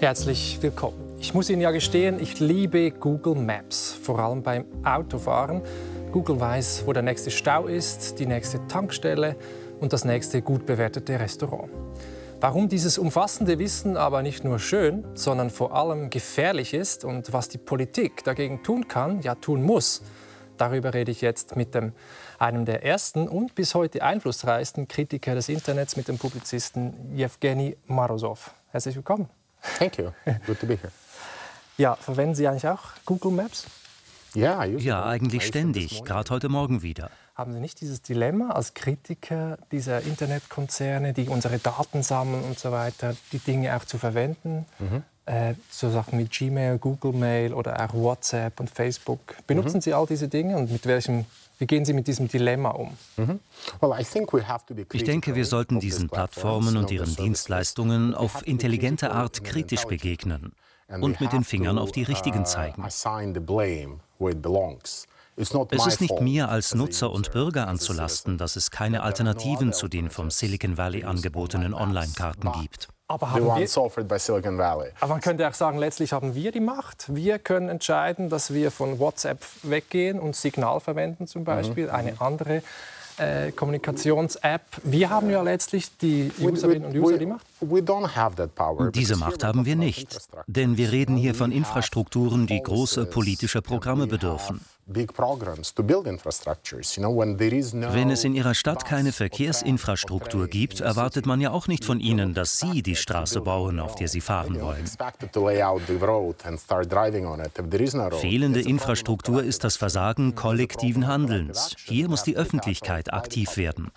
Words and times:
Herzlich 0.00 0.58
willkommen. 0.60 1.16
Ich 1.18 1.34
muss 1.34 1.50
Ihnen 1.50 1.60
ja 1.60 1.72
gestehen, 1.72 2.20
ich 2.20 2.38
liebe 2.38 2.92
Google 2.92 3.34
Maps, 3.34 3.98
vor 4.00 4.20
allem 4.20 4.44
beim 4.44 4.64
Autofahren. 4.84 5.60
Google 6.12 6.38
weiß, 6.38 6.84
wo 6.86 6.92
der 6.92 7.02
nächste 7.02 7.32
Stau 7.32 7.66
ist, 7.66 8.20
die 8.20 8.26
nächste 8.26 8.64
Tankstelle 8.68 9.34
und 9.80 9.92
das 9.92 10.04
nächste 10.04 10.40
gut 10.40 10.66
bewertete 10.66 11.18
Restaurant. 11.18 11.68
Warum 12.40 12.68
dieses 12.68 12.96
umfassende 12.96 13.58
Wissen 13.58 13.96
aber 13.96 14.22
nicht 14.22 14.44
nur 14.44 14.60
schön, 14.60 15.04
sondern 15.14 15.50
vor 15.50 15.74
allem 15.74 16.10
gefährlich 16.10 16.74
ist 16.74 17.04
und 17.04 17.32
was 17.32 17.48
die 17.48 17.58
Politik 17.58 18.22
dagegen 18.22 18.62
tun 18.62 18.86
kann, 18.86 19.20
ja 19.22 19.34
tun 19.34 19.64
muss, 19.64 20.02
darüber 20.58 20.94
rede 20.94 21.10
ich 21.10 21.22
jetzt 21.22 21.56
mit 21.56 21.74
dem, 21.74 21.92
einem 22.38 22.66
der 22.66 22.84
ersten 22.84 23.26
und 23.26 23.56
bis 23.56 23.74
heute 23.74 24.04
einflussreichsten 24.04 24.86
Kritiker 24.86 25.34
des 25.34 25.48
Internets, 25.48 25.96
mit 25.96 26.06
dem 26.06 26.18
Publizisten 26.18 27.16
Jewgeni 27.16 27.76
Marozov. 27.88 28.54
Herzlich 28.70 28.94
willkommen. 28.94 29.28
Thank 29.78 29.98
you. 29.98 30.10
Good 30.46 30.60
to 30.60 30.66
be 30.66 30.76
here. 30.76 30.92
Ja, 31.76 31.94
verwenden 31.96 32.34
Sie 32.34 32.48
eigentlich 32.48 32.66
auch 32.66 32.80
Google 33.04 33.32
Maps? 33.32 33.66
Ja, 34.34 34.64
ja 34.64 35.04
eigentlich 35.04 35.46
ständig, 35.46 36.04
gerade 36.04 36.30
heute 36.30 36.48
Morgen 36.48 36.82
wieder. 36.82 37.10
Haben 37.34 37.52
Sie 37.52 37.60
nicht 37.60 37.80
dieses 37.80 38.02
Dilemma 38.02 38.50
als 38.50 38.74
Kritiker 38.74 39.58
dieser 39.70 40.02
Internetkonzerne, 40.02 41.12
die 41.12 41.28
unsere 41.28 41.58
Daten 41.58 42.02
sammeln 42.02 42.42
und 42.42 42.58
so 42.58 42.72
weiter, 42.72 43.14
die 43.30 43.38
Dinge 43.38 43.76
auch 43.76 43.84
zu 43.84 43.96
verwenden? 43.96 44.66
Mhm. 44.80 45.04
Äh, 45.24 45.54
so 45.70 45.88
Sachen 45.88 46.18
wie 46.18 46.24
Gmail, 46.24 46.78
Google 46.78 47.12
Mail 47.12 47.54
oder 47.54 47.80
auch 47.80 47.94
WhatsApp 47.94 48.58
und 48.58 48.70
Facebook. 48.70 49.36
Benutzen 49.46 49.76
mhm. 49.76 49.82
Sie 49.82 49.94
all 49.94 50.06
diese 50.06 50.26
Dinge 50.26 50.56
und 50.56 50.72
mit 50.72 50.84
welchem, 50.86 51.26
wie 51.58 51.66
gehen 51.66 51.84
Sie 51.84 51.92
mit 51.92 52.06
diesem 52.06 52.28
Dilemma 52.28 52.70
um? 52.70 52.96
Mhm. 53.16 53.40
Ich 54.92 55.04
denke, 55.04 55.34
wir 55.34 55.44
sollten 55.44 55.80
diesen 55.80 56.08
Plattformen 56.08 56.76
und 56.76 56.90
ihren 56.90 57.14
Dienstleistungen 57.14 58.14
auf 58.14 58.46
intelligente 58.46 59.10
Art 59.10 59.42
kritisch 59.44 59.84
begegnen 59.84 60.52
und 60.88 61.20
mit 61.20 61.32
den 61.32 61.44
Fingern 61.44 61.78
auf 61.78 61.92
die 61.92 62.04
richtigen 62.04 62.40
uh, 62.40 62.44
zeigen. 62.44 62.84
Es 65.70 65.86
ist 65.86 66.00
nicht 66.00 66.20
mir 66.20 66.48
als 66.48 66.74
Nutzer 66.74 67.12
und 67.12 67.30
Bürger 67.32 67.68
anzulasten, 67.68 68.38
dass 68.38 68.56
es 68.56 68.70
keine 68.70 69.02
Alternativen 69.02 69.72
zu 69.72 69.86
den 69.86 70.10
vom 70.10 70.30
Silicon 70.30 70.76
Valley 70.76 71.04
angebotenen 71.04 71.74
Online-Karten 71.74 72.50
gibt. 72.60 72.88
Aber, 73.10 73.30
haben 73.30 73.46
wir, 73.46 73.54
aber 75.00 75.14
man 75.14 75.20
könnte 75.22 75.48
auch 75.48 75.54
sagen, 75.54 75.78
letztlich 75.78 76.12
haben 76.12 76.34
wir 76.34 76.52
die 76.52 76.60
Macht. 76.60 77.06
Wir 77.08 77.38
können 77.38 77.70
entscheiden, 77.70 78.28
dass 78.28 78.52
wir 78.52 78.70
von 78.70 78.98
WhatsApp 78.98 79.42
weggehen 79.62 80.20
und 80.20 80.36
Signal 80.36 80.78
verwenden 80.80 81.26
zum 81.26 81.42
Beispiel, 81.42 81.86
mhm. 81.86 81.94
eine 81.94 82.20
andere 82.20 82.62
äh, 83.18 83.50
Kommunikations-App. 83.52 84.62
Wir 84.84 85.08
haben 85.10 85.30
ja 85.30 85.40
letztlich 85.42 85.96
die 85.96 86.30
Userinnen 86.38 86.84
und 86.84 86.96
User 86.96 87.18
die 87.18 87.26
Macht. 87.26 87.46
Diese 88.94 89.16
Macht 89.16 89.42
haben 89.42 89.64
wir 89.64 89.76
nicht, 89.76 90.18
denn 90.46 90.76
wir 90.76 90.92
reden 90.92 91.16
hier 91.16 91.34
von 91.34 91.50
Infrastrukturen, 91.50 92.46
die 92.46 92.62
große 92.62 93.06
politische 93.06 93.62
Programme 93.62 94.06
bedürfen. 94.06 94.60
Wenn 94.90 95.06
es 98.10 98.24
in 98.24 98.34
Ihrer 98.34 98.54
Stadt 98.54 98.86
keine 98.86 99.12
Verkehrsinfrastruktur 99.12 100.48
gibt, 100.48 100.80
erwartet 100.80 101.26
man 101.26 101.42
ja 101.42 101.50
auch 101.50 101.68
nicht 101.68 101.84
von 101.84 102.00
Ihnen, 102.00 102.32
dass 102.32 102.58
Sie 102.58 102.82
die 102.82 102.96
Straße 102.96 103.42
bauen, 103.42 103.80
auf 103.80 103.96
der 103.96 104.08
Sie 104.08 104.22
fahren 104.22 104.58
wollen. 104.62 104.86
Fehlende 108.12 108.62
Infrastruktur 108.62 109.42
ist 109.42 109.64
das 109.64 109.76
Versagen 109.76 110.34
kollektiven 110.34 111.06
Handelns. 111.06 111.74
Hier 111.84 112.08
muss 112.08 112.22
die 112.22 112.36
Öffentlichkeit 112.36 113.12
aktiv 113.12 113.58
werden. 113.58 113.90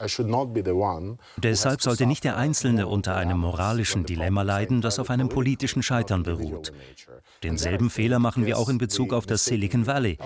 Deshalb 1.38 1.81
sollte 1.81 2.05
nicht 2.05 2.26
der 2.26 2.36
Einzelne 2.36 2.88
unter 2.88 3.16
einem 3.16 3.38
moralischen 3.38 4.05
Dilemma 4.05 4.42
leiden, 4.42 4.81
das 4.81 5.00
auf 5.00 5.09
einem 5.09 5.30
politischen 5.30 5.83
Scheitern 5.83 6.23
beruht. 6.23 6.73
Denselben 7.44 7.89
Fehler 7.89 8.20
machen 8.20 8.45
wir 8.45 8.58
auch 8.58 8.70
in 8.70 8.77
Bezug 8.77 9.14
auf 9.14 9.26
das 9.26 9.44
Silicon 9.45 9.88
Valley. 9.88 10.17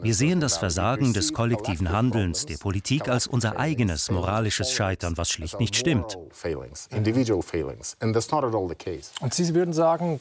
Wir 0.00 0.09
sehen 0.14 0.40
das 0.40 0.58
Versagen 0.58 1.12
des 1.12 1.32
kollektiven 1.32 1.90
Handelns 1.90 2.46
der 2.46 2.56
Politik 2.56 3.08
als 3.08 3.26
unser 3.26 3.58
eigenes 3.58 4.10
moralisches 4.10 4.72
Scheitern, 4.72 5.16
was 5.16 5.30
schlicht 5.30 5.60
nicht 5.60 5.76
stimmt. 5.76 6.18
Und 9.20 9.34
Sie 9.34 9.54
würden 9.54 9.72
sagen, 9.72 10.20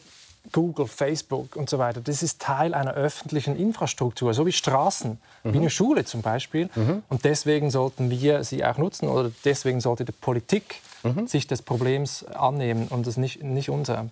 Google, 0.52 0.88
Facebook 0.88 1.56
und 1.56 1.70
so 1.70 1.78
weiter, 1.78 2.02
das 2.02 2.24
ist 2.24 2.42
Teil 2.42 2.74
einer 2.74 2.94
öffentlichen 2.94 3.56
Infrastruktur, 3.56 4.34
so 4.34 4.46
wie 4.46 4.52
Straßen, 4.52 5.20
mhm. 5.44 5.54
wie 5.54 5.58
eine 5.58 5.70
Schule 5.70 6.06
zum 6.06 6.22
Beispiel. 6.22 6.70
Mhm. 6.76 7.04
Und 7.10 7.26
deswegen 7.26 7.70
sollten 7.70 8.10
wir 8.10 8.44
sie 8.44 8.64
auch 8.66 8.78
nutzen 8.78 9.08
oder 9.08 9.32
deswegen 9.46 9.82
sollte 9.82 10.06
die 10.06 10.12
Politik 10.12 10.82
mhm. 11.04 11.28
sich 11.28 11.48
des 11.48 11.62
Problems 11.62 12.26
annehmen 12.26 12.88
und 12.88 13.06
das 13.06 13.18
nicht, 13.18 13.44
nicht 13.44 13.70
unser 13.70 14.08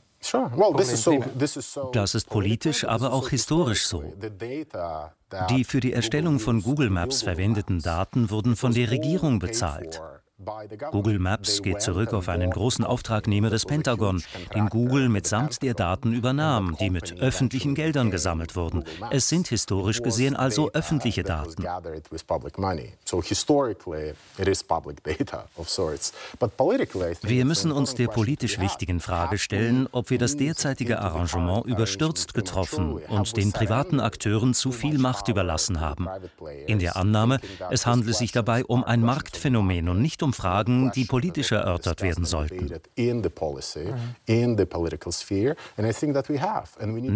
das 1.94 2.16
ist 2.16 2.30
politisch, 2.30 2.84
aber 2.86 3.14
auch 3.14 3.30
historisch 3.30 3.88
so. 3.88 4.04
Die 5.50 5.64
für 5.64 5.80
die 5.80 5.94
Erstellung 5.94 6.40
von 6.40 6.62
Google 6.62 6.90
Maps 6.90 7.22
verwendeten 7.22 7.82
Daten 7.82 8.30
wurden 8.30 8.56
von 8.56 8.74
der 8.74 8.92
Regierung 8.92 9.40
bezahlt. 9.40 10.02
Google 10.92 11.18
Maps 11.18 11.64
geht 11.64 11.82
zurück 11.82 12.14
auf 12.14 12.30
einen 12.30 12.52
großen 12.52 12.86
Auftragnehmer 12.86 13.50
des 13.50 13.66
Pentagon, 13.66 14.22
den 14.54 14.68
Google 14.68 15.10
mitsamt 15.10 15.64
der 15.64 15.74
Daten 15.74 16.14
übernahm, 16.14 16.78
die 16.80 16.92
mit 16.92 17.20
öffentlichen 17.20 17.74
Geldern 17.74 18.12
gesammelt 18.12 18.56
wurden. 18.56 18.84
Es 19.10 19.30
sind 19.30 19.48
historisch 19.48 20.04
gesehen 20.04 20.36
also 20.36 20.70
öffentliche 20.74 21.24
Daten. 21.24 21.64
Wir 27.24 27.46
müssen 27.46 27.72
uns 27.72 27.96
der 27.96 28.08
politisch 28.08 28.60
wichtigen 28.60 29.00
Frage 29.00 29.40
stellen, 29.40 29.88
ob 29.92 30.12
wir 30.12 30.20
das 30.20 30.38
derzeitige 30.38 31.00
Arrangement 31.00 31.66
überstürzt 31.66 32.36
getroffen 32.36 32.94
und 32.94 33.36
den 33.38 33.52
privaten 33.54 34.00
Akteuren 34.00 34.54
zu 34.54 34.72
viel 34.72 35.00
Macht 35.00 35.30
überlassen 35.30 35.80
haben. 35.80 36.08
In 36.68 36.78
der 36.78 36.96
Annahme, 36.96 37.40
es 37.72 37.88
handle 37.88 38.14
sich 38.14 38.32
dabei 38.32 38.64
um 38.66 38.84
ein 38.84 39.02
Marktphänomen 39.02 39.90
und 39.90 40.00
nicht 40.00 40.22
um 40.22 40.27
Fragen, 40.34 40.92
die 40.96 41.06
politisch 41.06 41.52
erörtert 41.52 42.02
werden 42.02 42.26
sollten. 42.26 42.72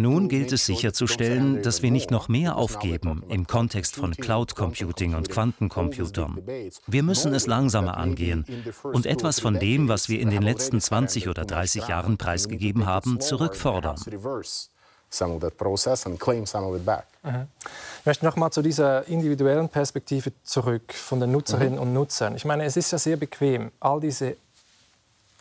Nun 0.02 0.28
gilt 0.28 0.52
es 0.52 0.66
sicherzustellen, 0.66 1.62
dass 1.62 1.82
wir 1.82 1.90
nicht 1.90 2.10
noch 2.10 2.28
mehr 2.28 2.56
aufgeben 2.56 3.22
im 3.28 3.46
Kontext 3.46 3.96
von 3.96 4.12
Cloud 4.12 4.54
Computing 4.54 5.14
und 5.14 5.28
Quantencomputern. 5.28 6.42
Wir 6.86 7.02
müssen 7.02 7.34
es 7.34 7.46
langsamer 7.46 7.96
angehen 7.96 8.44
und 8.82 9.06
etwas 9.06 9.40
von 9.40 9.58
dem, 9.58 9.88
was 9.88 10.08
wir 10.08 10.20
in 10.20 10.30
den 10.30 10.42
letzten 10.42 10.80
20 10.80 11.28
oder 11.28 11.44
30 11.44 11.88
Jahren 11.88 12.18
preisgegeben 12.18 12.86
haben, 12.86 13.20
zurückfordern 13.20 13.96
some 15.14 15.34
of 15.34 15.40
that 15.40 15.56
process 15.56 16.06
and 16.06 16.18
claim 16.18 16.46
some 16.46 16.66
of 16.66 16.76
it 16.76 16.84
back. 16.84 17.04
Mhm. 17.22 17.46
Ich 18.00 18.06
möchte 18.06 18.24
noch 18.24 18.36
mal 18.36 18.50
zu 18.50 18.62
dieser 18.62 19.06
individuellen 19.06 19.68
Perspektive 19.68 20.32
zurück 20.42 20.92
von 20.92 21.20
den 21.20 21.30
Nutzerinnen 21.30 21.74
mhm. 21.74 21.80
und 21.80 21.92
Nutzern. 21.92 22.34
Ich 22.34 22.44
meine, 22.44 22.64
es 22.64 22.76
ist 22.76 22.90
ja 22.90 22.98
sehr 22.98 23.16
bequem, 23.16 23.70
all 23.80 24.00
diese 24.00 24.36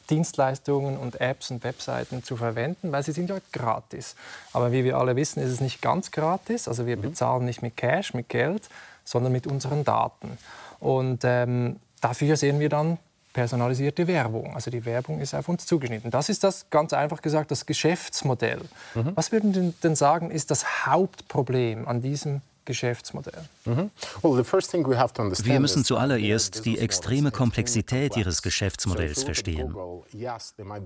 Dienstleistungen 0.09 0.97
und 0.97 1.21
Apps 1.21 1.51
und 1.51 1.63
Webseiten 1.63 2.23
zu 2.23 2.35
verwenden, 2.35 2.91
weil 2.91 3.01
sie 3.01 3.13
sind 3.13 3.29
ja 3.29 3.37
gratis. 3.51 4.15
Aber 4.51 4.71
wie 4.71 4.83
wir 4.83 4.97
alle 4.97 5.15
wissen, 5.15 5.41
ist 5.41 5.51
es 5.51 5.61
nicht 5.61 5.81
ganz 5.81 6.11
gratis. 6.11 6.67
Also 6.67 6.85
wir 6.85 6.97
mhm. 6.97 7.01
bezahlen 7.01 7.45
nicht 7.45 7.61
mit 7.61 7.77
Cash, 7.77 8.13
mit 8.13 8.29
Geld, 8.29 8.69
sondern 9.05 9.31
mit 9.31 9.47
unseren 9.47 9.83
Daten. 9.83 10.37
Und 10.79 11.21
ähm, 11.23 11.79
dafür 12.01 12.35
sehen 12.35 12.59
wir 12.59 12.69
dann 12.69 12.97
personalisierte 13.33 14.07
Werbung. 14.07 14.55
Also 14.55 14.71
die 14.71 14.85
Werbung 14.85 15.19
ist 15.19 15.33
auf 15.33 15.47
uns 15.47 15.65
zugeschnitten. 15.65 16.11
Das 16.11 16.29
ist 16.29 16.43
das, 16.43 16.69
ganz 16.69 16.93
einfach 16.93 17.21
gesagt, 17.21 17.51
das 17.51 17.65
Geschäftsmodell. 17.65 18.61
Mhm. 18.95 19.11
Was 19.15 19.31
würden 19.31 19.53
Sie 19.53 19.73
denn 19.83 19.95
sagen, 19.95 20.31
ist 20.31 20.51
das 20.51 20.85
Hauptproblem 20.85 21.87
an 21.87 22.01
diesem 22.01 22.41
Geschäftsmodell. 22.65 23.43
Mhm. 23.65 23.91
Wir 24.23 25.59
müssen 25.59 25.83
zuallererst 25.83 26.65
die 26.65 26.77
extreme 26.77 27.31
Komplexität 27.31 28.15
ihres 28.17 28.41
Geschäftsmodells 28.41 29.23
verstehen. 29.23 29.75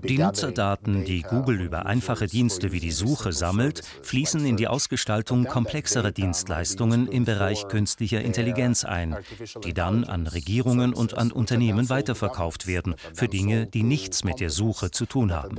Die 0.02 0.18
Nutzerdaten, 0.18 1.04
die 1.04 1.22
Google 1.22 1.60
über 1.60 1.86
einfache 1.86 2.26
Dienste 2.26 2.72
wie 2.72 2.80
die 2.80 2.92
Suche 2.92 3.32
sammelt, 3.32 3.82
fließen 4.02 4.44
in 4.46 4.56
die 4.56 4.68
Ausgestaltung 4.68 5.44
komplexerer 5.44 6.12
Dienstleistungen 6.12 7.08
im 7.08 7.24
Bereich 7.24 7.68
künstlicher 7.68 8.20
Intelligenz 8.20 8.84
ein, 8.84 9.16
die 9.64 9.74
dann 9.74 10.04
an 10.04 10.26
Regierungen 10.26 10.94
und 10.94 11.18
an 11.18 11.30
Unternehmen 11.30 11.88
weiterverkauft 11.88 12.66
werden 12.66 12.94
für 13.14 13.28
Dinge, 13.28 13.66
die 13.66 13.82
nichts 13.82 14.24
mit 14.24 14.40
der 14.40 14.50
Suche 14.50 14.90
zu 14.90 15.06
tun 15.06 15.32
haben. 15.32 15.56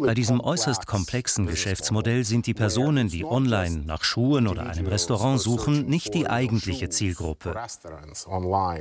Bei 0.00 0.14
diesem 0.14 0.40
äußerst 0.40 0.86
komplexen 0.86 1.46
Geschäftsmodell 1.46 2.24
sind 2.24 2.39
sind 2.40 2.46
die 2.46 2.54
Personen, 2.54 3.08
die 3.08 3.22
online 3.22 3.82
nach 3.84 4.02
Schuhen 4.02 4.48
oder 4.48 4.62
einem 4.62 4.86
Restaurant 4.86 5.38
suchen, 5.38 5.84
nicht 5.84 6.14
die 6.14 6.26
eigentliche 6.26 6.88
Zielgruppe. 6.88 7.54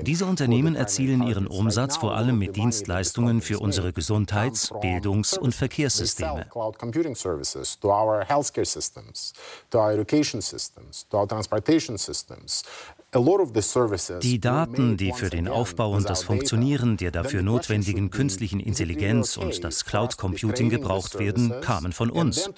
Diese 0.04 0.26
Unternehmen 0.26 0.76
erzielen 0.76 1.28
ihren 1.28 1.46
Umsatz 1.46 1.98
vor 1.98 2.16
allem 2.16 2.38
mit 2.40 2.56
Dienstleistungen 2.56 3.42
für 3.42 3.60
unsere 3.60 3.92
Gesundheits-, 3.92 4.72
Bildungs- 4.80 5.38
und 5.38 5.54
Verkehrssysteme. 5.54 6.48
Die 13.12 14.40
Daten, 14.40 14.96
die 14.96 15.12
für 15.14 15.32
den 15.32 15.48
Aufbau 15.48 15.94
und 15.94 16.08
das 16.08 16.22
Funktionieren 16.22 16.96
der 16.96 17.10
dafür 17.10 17.42
notwendigen 17.42 18.12
künstlichen 18.12 18.60
Intelligenz 18.60 19.36
und 19.36 19.64
das 19.64 19.84
Cloud 19.84 20.18
Computing 20.18 20.70
gebraucht 20.70 21.18
werden, 21.18 21.60
kamen 21.62 21.92
von 21.92 22.12
uns. 22.12 22.52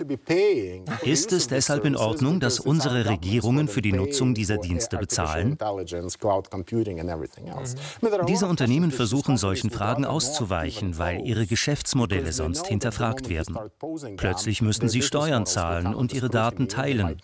Ist 1.03 1.31
es 1.31 1.47
deshalb 1.47 1.85
in 1.85 1.95
Ordnung, 1.95 2.41
dass 2.41 2.59
unsere 2.59 3.05
Regierungen 3.05 3.69
für 3.69 3.81
die 3.81 3.93
Nutzung 3.93 4.33
dieser 4.33 4.57
Dienste 4.57 4.97
bezahlen? 4.97 5.57
Diese 8.27 8.47
Unternehmen 8.47 8.91
versuchen 8.91 9.37
solchen 9.37 9.69
Fragen 9.69 10.03
auszuweichen, 10.03 10.97
weil 10.97 11.25
ihre 11.25 11.47
Geschäftsmodelle 11.47 12.33
sonst 12.33 12.67
hinterfragt 12.67 13.29
werden. 13.29 13.57
Plötzlich 14.17 14.61
müssten 14.61 14.89
sie 14.89 15.01
Steuern 15.01 15.45
zahlen 15.45 15.95
und 15.95 16.11
ihre 16.11 16.29
Daten 16.29 16.67
teilen. 16.67 17.15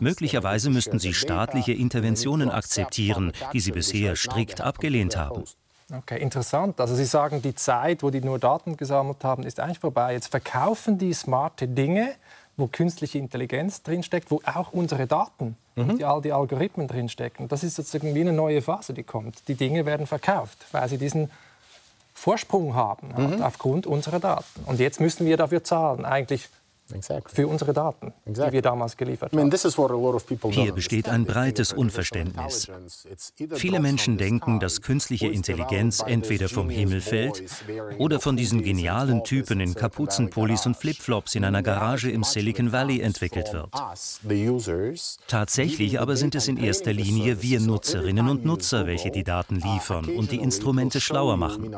Möglicherweise 0.00 0.68
müssten 0.68 0.98
sie 0.98 1.14
staatliche 1.14 1.72
Interventionen 1.72 2.49
akzeptieren, 2.50 3.32
die 3.52 3.60
sie 3.60 3.72
bisher 3.72 4.16
strikt 4.16 4.60
abgelehnt 4.60 5.16
haben. 5.16 5.44
Okay, 5.92 6.20
interessant. 6.20 6.80
Also 6.80 6.94
Sie 6.94 7.04
sagen, 7.04 7.42
die 7.42 7.54
Zeit, 7.54 8.02
wo 8.02 8.10
die 8.10 8.20
nur 8.20 8.38
Daten 8.38 8.76
gesammelt 8.76 9.24
haben, 9.24 9.42
ist 9.42 9.58
eigentlich 9.58 9.80
vorbei. 9.80 10.12
Jetzt 10.12 10.28
verkaufen 10.28 10.98
die 10.98 11.12
smarte 11.12 11.66
Dinge, 11.66 12.14
wo 12.56 12.68
künstliche 12.68 13.18
Intelligenz 13.18 13.82
drinsteckt, 13.82 14.30
wo 14.30 14.40
auch 14.44 14.72
unsere 14.72 15.06
Daten 15.06 15.56
mhm. 15.74 15.90
und 15.90 16.04
all 16.04 16.22
die 16.22 16.32
Algorithmen 16.32 16.86
drinstecken. 16.86 17.48
Das 17.48 17.64
ist 17.64 17.78
jetzt 17.78 17.92
irgendwie 17.94 18.20
eine 18.20 18.32
neue 18.32 18.62
Phase, 18.62 18.94
die 18.94 19.02
kommt. 19.02 19.48
Die 19.48 19.54
Dinge 19.54 19.86
werden 19.86 20.06
verkauft, 20.06 20.58
weil 20.70 20.88
sie 20.88 20.98
diesen 20.98 21.30
Vorsprung 22.14 22.74
haben 22.74 23.08
mhm. 23.16 23.42
aufgrund 23.42 23.86
unserer 23.86 24.20
Daten. 24.20 24.60
Und 24.66 24.78
jetzt 24.78 25.00
müssen 25.00 25.26
wir 25.26 25.36
dafür 25.36 25.64
zahlen. 25.64 26.04
Eigentlich 26.04 26.48
Exactly. 26.92 27.34
für 27.34 27.48
unsere 27.48 27.72
Daten, 27.72 28.12
exactly. 28.24 28.50
die 28.50 28.52
wir 28.54 28.62
damals 28.62 28.96
geliefert 28.96 29.32
haben. 29.32 30.52
Hier 30.52 30.72
besteht 30.72 31.08
ein 31.08 31.24
breites 31.24 31.72
Unverständnis. 31.72 32.70
Viele 33.54 33.80
Menschen 33.80 34.16
denken, 34.18 34.60
dass 34.60 34.80
künstliche 34.80 35.28
Intelligenz 35.28 36.02
entweder 36.06 36.48
vom 36.48 36.70
Himmel 36.70 37.00
fällt 37.00 37.42
oder 37.98 38.20
von 38.20 38.36
diesen 38.36 38.62
genialen 38.62 39.24
Typen 39.24 39.60
in 39.60 39.74
Kapuzenpullis 39.74 40.66
und 40.66 40.76
Flipflops 40.76 41.34
in 41.34 41.44
einer 41.44 41.62
Garage 41.62 42.10
im 42.10 42.24
Silicon 42.24 42.72
Valley 42.72 43.00
entwickelt 43.00 43.52
wird. 43.52 43.70
Tatsächlich 45.26 46.00
aber 46.00 46.16
sind 46.16 46.34
es 46.34 46.48
in 46.48 46.56
erster 46.56 46.92
Linie 46.92 47.42
wir 47.42 47.60
Nutzerinnen 47.60 48.28
und 48.28 48.44
Nutzer, 48.44 48.86
welche 48.86 49.10
die 49.10 49.24
Daten 49.24 49.56
liefern 49.56 50.06
und 50.06 50.30
die 50.30 50.36
Instrumente 50.36 51.00
schlauer 51.00 51.36
machen. 51.36 51.74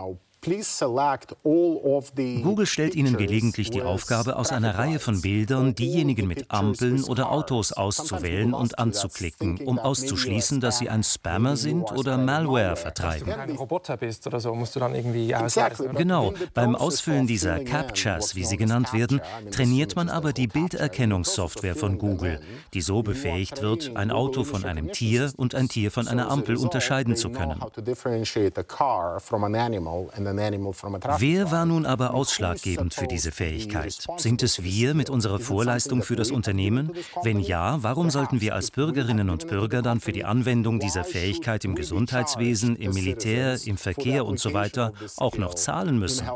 Google 2.42 2.66
stellt 2.66 2.96
Ihnen 2.96 3.16
gelegentlich 3.16 3.70
die 3.70 3.82
Aufgabe, 3.82 4.34
aus 4.34 4.50
einer 4.50 4.76
Reihe 4.76 4.98
von 4.98 5.22
Bildern 5.22 5.76
diejenigen 5.76 6.26
mit 6.26 6.50
Ampeln 6.50 7.04
oder 7.04 7.30
Autos 7.30 7.70
auszuwählen 7.70 8.52
und 8.52 8.76
anzuklicken, 8.76 9.58
um 9.64 9.78
auszuschließen, 9.78 10.60
dass 10.60 10.78
Sie 10.78 10.88
ein 10.88 11.04
Spammer 11.04 11.56
sind 11.56 11.92
oder 11.92 12.18
Malware 12.18 12.74
vertreiben. 12.74 13.28
Wenn 13.28 13.36
du 13.36 13.40
ein 13.40 13.56
Roboter 13.56 13.96
bist 13.96 14.26
oder 14.26 14.40
so, 14.40 14.52
musst 14.52 14.74
du 14.74 14.80
dann 14.80 14.96
irgendwie 14.96 15.32
ausweisen. 15.32 15.94
Genau, 15.94 16.34
beim 16.54 16.74
Ausfüllen 16.74 17.28
dieser 17.28 17.60
Captchas, 17.60 18.34
wie 18.34 18.44
sie 18.44 18.56
genannt 18.56 18.92
werden, 18.92 19.20
trainiert 19.52 19.94
man 19.94 20.08
aber 20.08 20.32
die 20.32 20.48
Bilderkennungssoftware 20.48 21.76
von 21.76 21.98
Google, 21.98 22.40
die 22.74 22.80
so 22.80 23.04
befähigt 23.04 23.62
wird, 23.62 23.96
ein 23.96 24.10
Auto 24.10 24.42
von 24.42 24.64
einem 24.64 24.90
Tier 24.90 25.32
und 25.36 25.54
ein 25.54 25.68
Tier 25.68 25.92
von 25.92 26.08
einer 26.08 26.28
Ampel 26.32 26.56
unterscheiden 26.56 27.14
zu 27.14 27.30
können. 27.30 27.62
Wer 31.18 31.50
war 31.50 31.66
nun 31.66 31.86
aber 31.86 32.14
ausschlaggebend 32.14 32.94
für 32.94 33.06
diese 33.06 33.32
Fähigkeit? 33.32 33.96
Sind 34.16 34.42
es 34.42 34.62
wir 34.62 34.94
mit 34.94 35.10
unserer 35.10 35.38
Vorleistung 35.38 36.02
für 36.02 36.16
das 36.16 36.30
Unternehmen? 36.30 36.92
Wenn 37.22 37.40
ja, 37.40 37.82
warum 37.82 38.10
sollten 38.10 38.40
wir 38.40 38.54
als 38.54 38.70
Bürgerinnen 38.70 39.30
und 39.30 39.48
Bürger 39.48 39.82
dann 39.82 40.00
für 40.00 40.12
die 40.12 40.24
Anwendung 40.24 40.78
dieser 40.78 41.04
Fähigkeit 41.04 41.64
im 41.64 41.74
Gesundheitswesen, 41.74 42.76
im 42.76 42.92
Militär, 42.92 43.58
im 43.64 43.76
Verkehr 43.76 44.26
und 44.26 44.38
so 44.38 44.52
weiter 44.52 44.92
auch 45.16 45.36
noch 45.36 45.54
zahlen 45.54 45.98
müssen? 45.98 46.26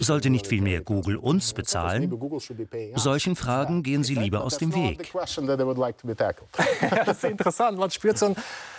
Sollte 0.00 0.30
nicht 0.30 0.46
vielmehr 0.46 0.80
Google 0.80 1.16
uns 1.16 1.52
bezahlen? 1.52 2.12
Solchen 2.96 3.36
Fragen 3.36 3.82
gehen 3.82 4.04
Sie 4.04 4.14
lieber 4.14 4.44
aus 4.44 4.58
dem 4.58 4.74
Weg. 4.74 5.12
das 7.06 7.16
ist 7.18 7.24
interessant. 7.24 7.78
Man 7.78 7.90
spürt 7.90 8.18
so 8.18 8.26
ein 8.26 8.36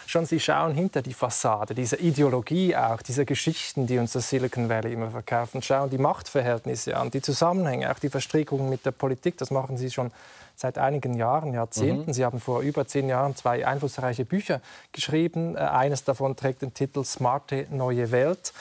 schon, 0.08 0.26
sie 0.26 0.40
schauen 0.40 0.74
hinter 0.74 1.02
die 1.02 1.14
Fassade, 1.14 1.76
diese 1.76 1.98
Ideologie 1.98 2.76
auch, 2.76 3.02
diese 3.02 3.26
Geschichten, 3.26 3.88
die 3.88 3.98
uns 3.98 4.14
das 4.14 4.30
Silicon 4.30 4.70
Valley 4.70 4.94
immer 4.94 5.12
verkaufen, 5.12 5.62
schauen 5.62 5.90
die 5.90 5.98
Machtverhältnisse 5.98 6.98
an, 6.98 7.12
die 7.12 7.22
Zusammenhänge, 7.22 7.92
auch 7.92 8.00
die 8.00 8.10
Verstrickungen 8.10 8.70
mit 8.70 8.86
der 8.86 8.92
Politik. 8.92 9.38
Das 9.38 9.52
machen 9.52 9.78
sie 9.78 9.92
schon 9.92 10.12
seit 10.56 10.78
einigen 10.78 11.16
Jahren, 11.16 11.54
Jahrzehnten. 11.54 12.10
Mhm. 12.10 12.14
Sie 12.14 12.24
haben 12.26 12.40
vor 12.40 12.62
über 12.62 12.88
zehn 12.88 13.10
Jahren 13.10 13.36
zwei 13.36 13.66
einflussreiche 13.68 14.26
Bücher 14.26 14.62
geschrieben. 14.92 15.56
Äh, 15.56 15.60
eines 15.60 16.04
davon 16.04 16.36
trägt 16.36 16.62
den 16.62 16.74
Titel 16.74 17.04
Smarte 17.04 17.68
neue 17.70 18.12
Welt. 18.12 18.54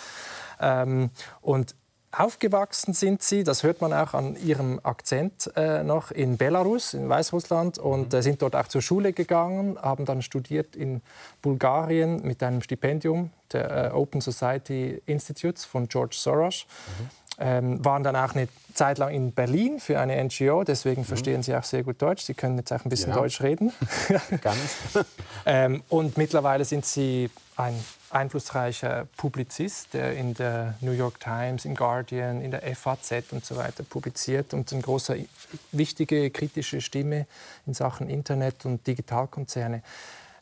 Ähm, 0.60 1.10
und 1.40 1.74
Aufgewachsen 2.16 2.94
sind 2.94 3.22
sie, 3.22 3.44
das 3.44 3.62
hört 3.62 3.80
man 3.80 3.92
auch 3.92 4.14
an 4.14 4.36
ihrem 4.36 4.80
Akzent 4.82 5.50
äh, 5.56 5.82
noch, 5.82 6.10
in 6.10 6.36
Belarus, 6.36 6.94
in 6.94 7.08
Weißrussland 7.08 7.78
und 7.78 8.12
mhm. 8.12 8.18
äh, 8.18 8.22
sind 8.22 8.42
dort 8.42 8.56
auch 8.56 8.68
zur 8.68 8.82
Schule 8.82 9.12
gegangen, 9.12 9.78
haben 9.80 10.04
dann 10.04 10.22
studiert 10.22 10.76
in 10.76 11.00
Bulgarien 11.42 12.22
mit 12.22 12.42
einem 12.42 12.62
Stipendium 12.62 13.30
der 13.52 13.86
äh, 13.86 13.94
Open 13.94 14.20
Society 14.20 15.02
Institutes 15.06 15.64
von 15.64 15.88
George 15.88 16.16
Soros. 16.18 16.66
Mhm. 16.98 17.10
Ähm, 17.36 17.84
waren 17.84 18.04
dann 18.04 18.14
auch 18.14 18.36
eine 18.36 18.46
Zeit 18.74 18.98
lang 18.98 19.12
in 19.12 19.32
Berlin 19.32 19.80
für 19.80 19.98
eine 19.98 20.22
NGO, 20.22 20.62
deswegen 20.62 21.00
mhm. 21.00 21.06
verstehen 21.06 21.42
sie 21.42 21.56
auch 21.56 21.64
sehr 21.64 21.82
gut 21.82 22.00
Deutsch. 22.00 22.22
Sie 22.22 22.34
können 22.34 22.58
jetzt 22.58 22.72
auch 22.72 22.84
ein 22.84 22.88
bisschen 22.88 23.10
ja. 23.10 23.16
Deutsch 23.16 23.40
reden. 23.42 23.72
Ganz. 24.40 24.60
ähm, 25.46 25.82
und 25.88 26.16
mittlerweile 26.16 26.64
sind 26.64 26.86
sie 26.86 27.30
ein 27.56 27.74
einflussreicher 28.14 29.06
Publizist, 29.16 29.94
der 29.94 30.14
in 30.14 30.34
der 30.34 30.74
New 30.80 30.92
York 30.92 31.20
Times, 31.20 31.64
im 31.64 31.74
Guardian, 31.74 32.40
in 32.40 32.50
der 32.50 32.62
FAZ 32.74 33.32
und 33.32 33.44
so 33.44 33.56
weiter 33.56 33.82
publiziert 33.82 34.54
und 34.54 34.72
eine 34.72 34.82
große, 34.82 35.24
wichtige, 35.72 36.30
kritische 36.30 36.80
Stimme 36.80 37.26
in 37.66 37.74
Sachen 37.74 38.08
Internet 38.08 38.64
und 38.64 38.86
Digitalkonzerne. 38.86 39.82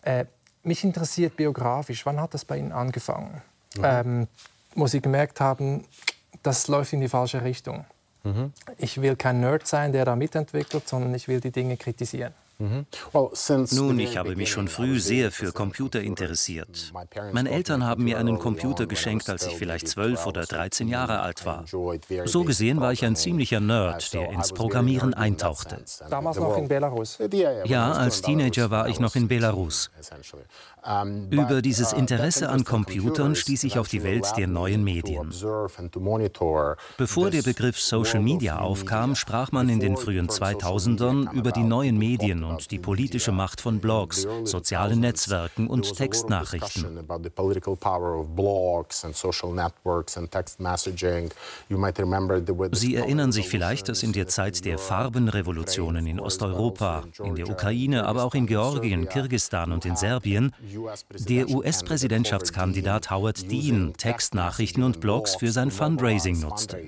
Äh, 0.03 0.27
mich 0.63 0.85
interessiert 0.85 1.37
biografisch, 1.37 2.05
wann 2.07 2.21
hat 2.21 2.35
das 2.35 2.45
bei 2.45 2.59
Ihnen 2.59 2.73
angefangen? 2.73 3.43
Mhm. 3.77 3.85
Ähm, 3.85 4.29
wo 4.75 4.87
Sie 4.87 5.01
gemerkt 5.01 5.41
haben, 5.41 5.85
das 6.43 6.69
läuft 6.69 6.93
in 6.93 7.01
die 7.01 7.09
falsche 7.09 7.43
Richtung. 7.43 7.85
Mhm. 8.25 8.53
Ich 8.79 9.01
will 9.01 9.17
kein 9.17 9.41
Nerd 9.41 9.67
sein, 9.67 9.93
der 9.93 10.05
da 10.05 10.15
mitentwickelt, 10.17 10.89
sondern 10.89 11.15
ich 11.15 11.29
will 11.29 11.41
die 11.41 11.51
Dinge 11.51 11.77
kritisieren. 11.77 12.35
Mhm. 12.63 12.87
Nun, 13.73 13.99
ich 13.99 14.17
habe 14.17 14.37
mich 14.37 14.51
schon 14.51 14.69
früh 14.69 15.01
sehr 15.01 15.33
für 15.33 15.53
Computer 15.53 16.01
interessiert. 16.01 16.93
Meine 17.33 17.51
Eltern 17.51 17.85
haben 17.85 18.05
mir 18.05 18.19
einen 18.19 18.39
Computer 18.39 18.87
geschenkt, 18.87 19.29
als 19.29 19.47
ich 19.47 19.55
vielleicht 19.55 19.89
zwölf 19.89 20.27
oder 20.27 20.43
dreizehn 20.45 20.89
Jahre 20.89 21.21
alt 21.21 21.45
war. 21.45 21.65
So 22.25 22.45
gesehen 22.45 22.81
war 22.81 22.93
ich 22.93 23.05
ein 23.05 23.17
ziemlicher 23.17 23.61
Nerd, 23.61 24.13
der 24.13 24.31
ins 24.31 24.53
Programmieren 24.53 25.13
eintauchte. 25.15 25.83
Damals 26.09 26.39
noch 26.39 26.57
in 26.57 26.69
Belarus? 26.69 27.19
Ja, 27.65 27.93
als 27.93 28.23
Teenager 28.23 28.71
war 28.71 28.89
ich 28.89 29.01
noch 29.01 29.17
in 29.17 29.27
Belarus. 29.27 29.91
Über 31.31 31.63
dieses 31.63 31.93
uh, 31.93 31.97
Interesse 31.97 32.49
an 32.49 32.65
Computern 32.65 33.37
stieß 33.37 33.63
ich 33.65 33.79
auf 33.79 33.87
die 33.87 34.03
Welt 34.03 34.27
der 34.37 34.49
neuen 34.49 34.83
Medien. 34.83 35.33
Bevor 36.97 37.31
der 37.31 37.43
Begriff 37.43 37.79
Social 37.79 38.21
Media 38.21 38.59
aufkam, 38.59 39.15
sprach 39.15 39.53
man 39.53 39.69
in 39.69 39.79
den 39.79 39.97
frühen 39.97 40.29
2000ern 40.29 41.33
über 41.35 41.53
die 41.53 41.63
neuen 41.63 41.99
Medien 41.99 42.43
und 42.43 42.73
die 42.73 42.81
politische 42.81 43.31
Macht 43.31 43.61
von 43.61 43.79
Blogs, 43.79 44.27
sozialen 44.43 44.99
Netzwerken 44.99 45.69
und 45.69 45.95
Textnachrichten. 45.95 47.07
Sie 52.73 52.97
erinnern 52.97 53.33
sich 53.33 53.49
vielleicht, 53.49 53.89
dass 53.89 54.03
in 54.03 54.13
der 54.13 54.27
Zeit 54.27 54.65
der 54.65 54.79
Farbenrevolutionen 54.79 56.09
in 56.09 56.19
Osteuropa, 56.19 57.05
in 57.23 57.37
der 57.37 57.49
Ukraine, 57.49 58.05
aber 58.05 58.25
auch 58.25 58.35
in 58.35 58.47
Georgien, 58.47 59.09
Kirgistan 59.09 59.71
und 59.71 59.85
in 59.85 59.95
Serbien 59.95 60.53
der 61.29 61.49
US-Präsidentschaftskandidat 61.49 63.11
Howard 63.11 63.51
Dean 63.51 63.93
Textnachrichten 63.97 64.83
und 64.83 65.01
Blogs 65.01 65.37
für 65.37 65.53
sein 65.53 65.71
Fundraising 65.71 66.41
nutzte. 66.41 66.79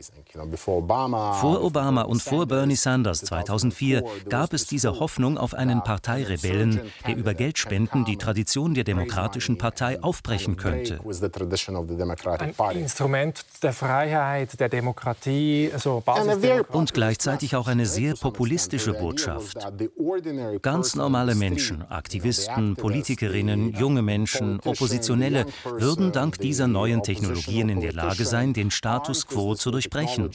Vor 0.56 1.62
Obama 1.62 2.02
und 2.02 2.22
vor 2.22 2.46
Bernie 2.46 2.76
Sanders 2.76 3.20
2004 3.20 4.02
gab 4.28 4.52
es 4.52 4.66
diese 4.66 4.98
Hoffnung 4.98 5.38
auf 5.38 5.54
einen 5.54 5.82
Parteirebellen, 5.82 6.80
der 7.06 7.16
über 7.16 7.34
Geldspenden 7.34 8.04
die 8.04 8.16
Tradition 8.16 8.74
der 8.74 8.84
Demokratischen 8.84 9.58
Partei 9.58 10.02
aufbrechen 10.02 10.56
könnte. 10.56 11.00
Ein 12.58 12.76
Instrument 12.76 13.44
der 13.62 13.72
Freiheit, 13.72 14.58
der 14.58 14.68
Demokratie, 14.68 15.70
also 15.72 16.02
Und 16.72 16.94
gleichzeitig 16.94 17.56
auch 17.56 17.68
eine 17.68 17.86
sehr 17.86 18.14
populistische 18.14 18.92
Botschaft. 18.94 19.58
Ganz 20.62 20.94
normale 20.94 21.34
Menschen, 21.34 21.82
Aktivisten, 21.90 22.76
Politikerinnen, 22.76 23.73
junge 23.78 24.02
Menschen, 24.02 24.60
Oppositionelle 24.64 25.46
würden 25.64 26.12
dank 26.12 26.38
dieser 26.38 26.66
neuen 26.66 27.02
Technologien 27.02 27.68
in 27.68 27.80
der 27.80 27.92
Lage 27.92 28.24
sein, 28.24 28.52
den 28.52 28.70
Status 28.70 29.26
quo 29.26 29.54
zu 29.54 29.70
durchbrechen. 29.70 30.30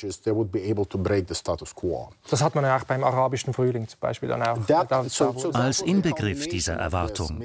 Das 2.29 2.41
hat 2.41 2.55
man 2.55 2.63
ja 2.63 2.77
auch 2.77 2.84
beim 2.84 3.03
arabischen 3.03 3.53
Frühling 3.53 3.88
zum 3.88 4.00
Beispiel 4.00 4.29
dann 4.29 4.43
auch. 4.43 4.58
als 5.53 5.81
Inbegriff 5.81 6.48
dieser 6.48 6.74
Erwartung. 6.74 7.41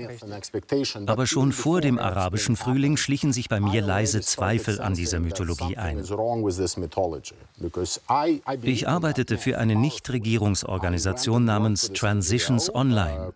Aber 1.07 1.27
schon 1.27 1.53
vor 1.53 1.81
dem 1.81 1.99
arabischen 1.99 2.57
Frühling 2.57 2.97
schlichen 2.97 3.33
sich 3.33 3.49
bei 3.49 3.61
mir 3.61 3.83
leise 3.83 4.21
Zweifel 4.21 4.81
an 4.81 4.95
dieser 4.95 5.21
Mythologie 5.21 5.77
ein. 5.77 6.03
Ich 8.63 8.89
arbeitete 8.89 9.39
für 9.39 9.59
eine 9.59 9.77
Nichtregierungsorganisation 9.77 11.45
namens 11.45 11.93
Transitions 11.93 12.75
Online. 12.75 13.33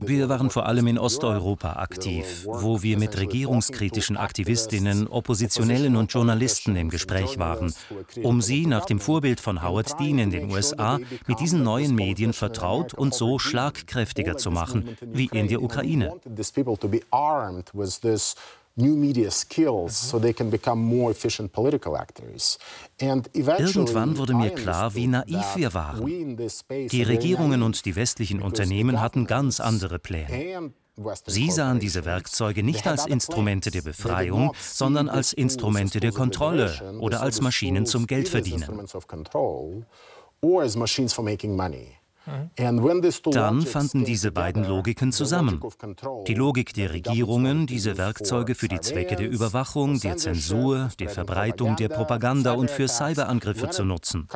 Wir 0.00 0.28
waren 0.28 0.50
vor 0.50 0.66
allem 0.66 0.85
in 0.86 0.98
Osteuropa 0.98 1.74
aktiv, 1.74 2.44
wo 2.46 2.82
wir 2.82 2.98
mit 2.98 3.18
regierungskritischen 3.18 4.16
Aktivistinnen, 4.16 5.06
Oppositionellen 5.06 5.96
und 5.96 6.12
Journalisten 6.12 6.76
im 6.76 6.90
Gespräch 6.90 7.38
waren, 7.38 7.74
um 8.22 8.40
sie 8.42 8.66
nach 8.66 8.84
dem 8.84 9.00
Vorbild 9.00 9.40
von 9.40 9.62
Howard 9.62 9.98
Dean 10.00 10.18
in 10.18 10.30
den 10.30 10.50
USA 10.50 10.98
mit 11.26 11.40
diesen 11.40 11.62
neuen 11.62 11.94
Medien 11.94 12.32
vertraut 12.32 12.94
und 12.94 13.14
so 13.14 13.38
schlagkräftiger 13.38 14.36
zu 14.36 14.50
machen, 14.50 14.96
wie 15.00 15.28
in 15.32 15.48
der 15.48 15.62
Ukraine. 15.62 16.14
New 18.76 18.94
media 18.94 19.30
skills 19.30 19.94
so 19.96 20.18
they 20.18 20.32
can 20.32 20.50
become 20.50 20.80
more 20.80 21.10
efficient 21.10 21.52
political 21.52 21.96
actors. 21.96 22.58
Irgendwann 22.98 24.16
wurde 24.16 24.34
mir 24.34 24.50
klar, 24.50 24.94
wie 24.94 25.06
naiv 25.06 25.56
wir 25.56 25.74
waren. 25.74 26.36
Die 26.90 27.02
Regierungen 27.02 27.62
und 27.62 27.84
die 27.84 27.96
westlichen 27.96 28.42
Unternehmen 28.42 29.00
hatten 29.00 29.26
ganz 29.26 29.60
andere 29.60 29.98
Pläne. 29.98 30.72
Sie 31.26 31.50
sahen 31.50 31.78
diese 31.78 32.06
Werkzeuge 32.06 32.62
nicht 32.62 32.86
als 32.86 33.06
Instrumente 33.06 33.70
der 33.70 33.82
Befreiung, 33.82 34.52
sondern 34.62 35.10
als 35.10 35.34
Instrumente 35.34 36.00
der 36.00 36.12
Kontrolle 36.12 36.98
oder 37.00 37.20
als 37.20 37.42
Maschinen 37.42 37.84
zum 37.84 38.06
Geldverdienen. 38.06 38.86
Dann 43.32 43.62
fanden 43.62 44.04
diese 44.04 44.32
beiden 44.32 44.64
Logiken 44.64 45.12
zusammen. 45.12 45.60
Die 46.26 46.34
Logik 46.34 46.74
der 46.74 46.92
Regierungen, 46.92 47.66
diese 47.66 47.96
Werkzeuge 47.98 48.54
für 48.54 48.68
die 48.68 48.80
Zwecke 48.80 49.16
der 49.16 49.28
Überwachung, 49.28 50.00
der 50.00 50.16
Zensur, 50.16 50.90
der 50.98 51.08
Verbreitung 51.08 51.76
der 51.76 51.88
Propaganda 51.88 52.52
und 52.52 52.70
für 52.70 52.88
Cyberangriffe 52.88 53.70
zu 53.70 53.84
nutzen. 53.84 54.28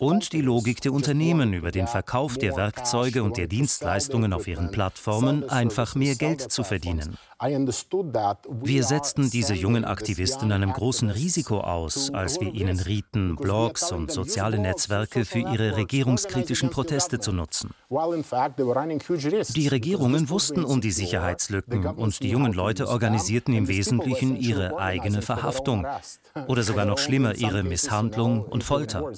Und 0.00 0.32
die 0.32 0.40
Logik 0.40 0.80
der 0.80 0.92
Unternehmen, 0.92 1.52
über 1.54 1.70
den 1.70 1.86
Verkauf 1.86 2.36
der 2.36 2.56
Werkzeuge 2.56 3.22
und 3.22 3.36
der 3.36 3.46
Dienstleistungen 3.46 4.32
auf 4.32 4.46
ihren 4.46 4.70
Plattformen 4.70 5.48
einfach 5.48 5.94
mehr 5.94 6.16
Geld 6.16 6.52
zu 6.52 6.64
verdienen. 6.64 7.16
Wir 7.40 8.82
setzten 8.82 9.30
diese 9.30 9.54
jungen 9.54 9.84
Aktivisten 9.84 10.50
einem 10.50 10.72
großen 10.72 11.08
Risiko 11.08 11.60
aus, 11.60 12.10
als 12.12 12.40
wir 12.40 12.52
ihnen 12.52 12.80
rieten, 12.80 13.36
Blogs 13.36 13.92
und 13.92 14.10
soziale 14.10 14.58
Netzwerke 14.58 15.24
für 15.24 15.38
ihre 15.38 15.76
regierungskritischen 15.76 16.70
Proteste 16.70 17.20
zu 17.20 17.30
nutzen. 17.30 17.70
Die 17.90 19.68
Regierungen 19.68 20.28
wussten 20.30 20.64
um 20.64 20.80
die 20.80 20.90
Sicherheitslücken 20.90 21.86
und 21.86 22.20
die 22.24 22.30
jungen 22.30 22.52
Leute 22.52 22.88
organisierten 22.88 23.54
im 23.54 23.68
Wesentlichen 23.68 24.34
ihre 24.34 24.76
eigene 24.78 25.22
Verhaftung 25.22 25.86
oder 26.48 26.64
sogar 26.64 26.86
noch 26.86 26.98
schlimmer 26.98 27.36
ihre 27.36 27.62
Misshandlung 27.62 28.42
und 28.46 28.64
Folter. 28.64 29.12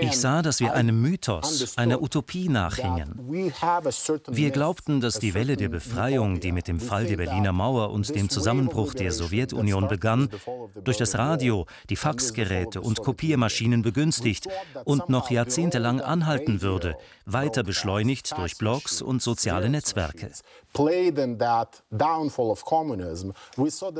Ich 0.00 0.20
sah, 0.20 0.42
dass 0.42 0.60
wir 0.60 0.74
einem 0.74 1.00
Mythos, 1.00 1.78
einer 1.78 2.02
Utopie 2.02 2.50
nachhingen. 2.50 3.14
Wir 4.28 4.50
glaubten, 4.50 5.00
dass 5.00 5.18
die 5.18 5.32
Welle 5.32 5.56
der 5.56 5.70
Befreiung, 5.86 6.40
die 6.40 6.50
mit 6.50 6.66
dem 6.66 6.80
Fall 6.80 7.06
der 7.06 7.16
Berliner 7.16 7.52
Mauer 7.52 7.90
und 7.90 8.12
dem 8.12 8.28
Zusammenbruch 8.28 8.92
der 8.92 9.12
Sowjetunion 9.12 9.86
begann, 9.86 10.28
durch 10.82 10.96
das 10.96 11.16
Radio, 11.16 11.66
die 11.90 11.96
Faxgeräte 11.96 12.80
und 12.80 13.02
Kopiermaschinen 13.02 13.82
begünstigt 13.82 14.48
und 14.84 15.08
noch 15.08 15.30
jahrzehntelang 15.30 16.00
anhalten 16.00 16.60
würde, 16.60 16.96
weiter 17.24 17.62
beschleunigt 17.62 18.36
durch 18.36 18.58
Blogs 18.58 19.00
und 19.00 19.22
soziale 19.22 19.68
Netzwerke. 19.68 20.30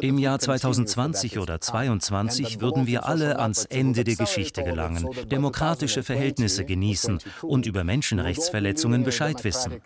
Im 0.01 0.19
Jahr 0.19 0.39
2020 0.39 1.39
oder 1.39 1.61
2022 1.61 2.61
würden 2.61 2.87
wir 2.87 3.07
alle 3.07 3.39
ans 3.39 3.65
Ende 3.65 4.05
der 4.05 4.17
Geschichte 4.17 4.65
gelangen, 4.65 5.09
demokratische 5.31 6.03
Verhältnisse 6.03 6.65
genießen 6.65 7.21
und 7.43 7.65
über 7.65 7.85
Menschenrechtsverletzungen 7.85 9.05
Bescheid 9.05 9.43
wissen. 9.45 9.81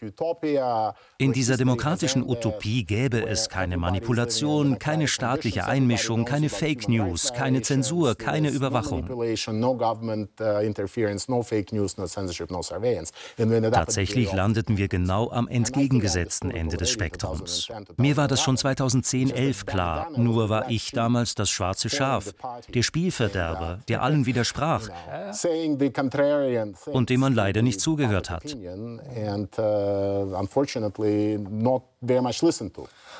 In 1.19 1.33
dieser 1.33 1.57
demokratischen 1.57 1.90
Utopie 2.23 2.85
gäbe 2.85 3.27
es 3.27 3.49
keine 3.49 3.77
Manipulation, 3.77 4.79
keine 4.79 5.09
staatliche 5.09 5.67
Einmischung, 5.67 6.25
keine 6.25 6.49
Fake 6.49 6.89
News, 6.89 7.33
keine 7.33 7.63
Zensur, 7.63 8.15
keine 8.15 8.51
Überwachung. 8.51 9.09
Tatsächlich 13.73 14.33
landeten 14.33 14.77
wir 14.77 14.89
genau 14.89 15.31
am 15.31 15.49
entgegengesetzten 15.49 16.51
Ende 16.51 16.77
des 16.77 16.91
Spektrums. 16.91 17.69
Mir 17.97 18.17
war 18.17 18.29
das 18.29 18.43
schon 18.43 18.57
2010, 18.57 19.31
11 19.31 19.67
klar, 19.67 20.09
nur 20.17 20.49
war 20.49 20.71
ich 20.71 20.93
damals 20.93 21.35
das 21.35 21.51
schwarze 21.51 21.89
Schaf, 21.89 22.33
der 22.73 22.83
Spielverderber, 22.83 23.81
der 23.89 24.03
allen 24.03 24.27
widersprach 24.27 24.89
und 26.87 27.11
dem 27.11 27.21
man 27.21 27.35
leider 27.35 27.63
nicht 27.63 27.81
zugehört 27.81 28.31
hat. 28.31 28.57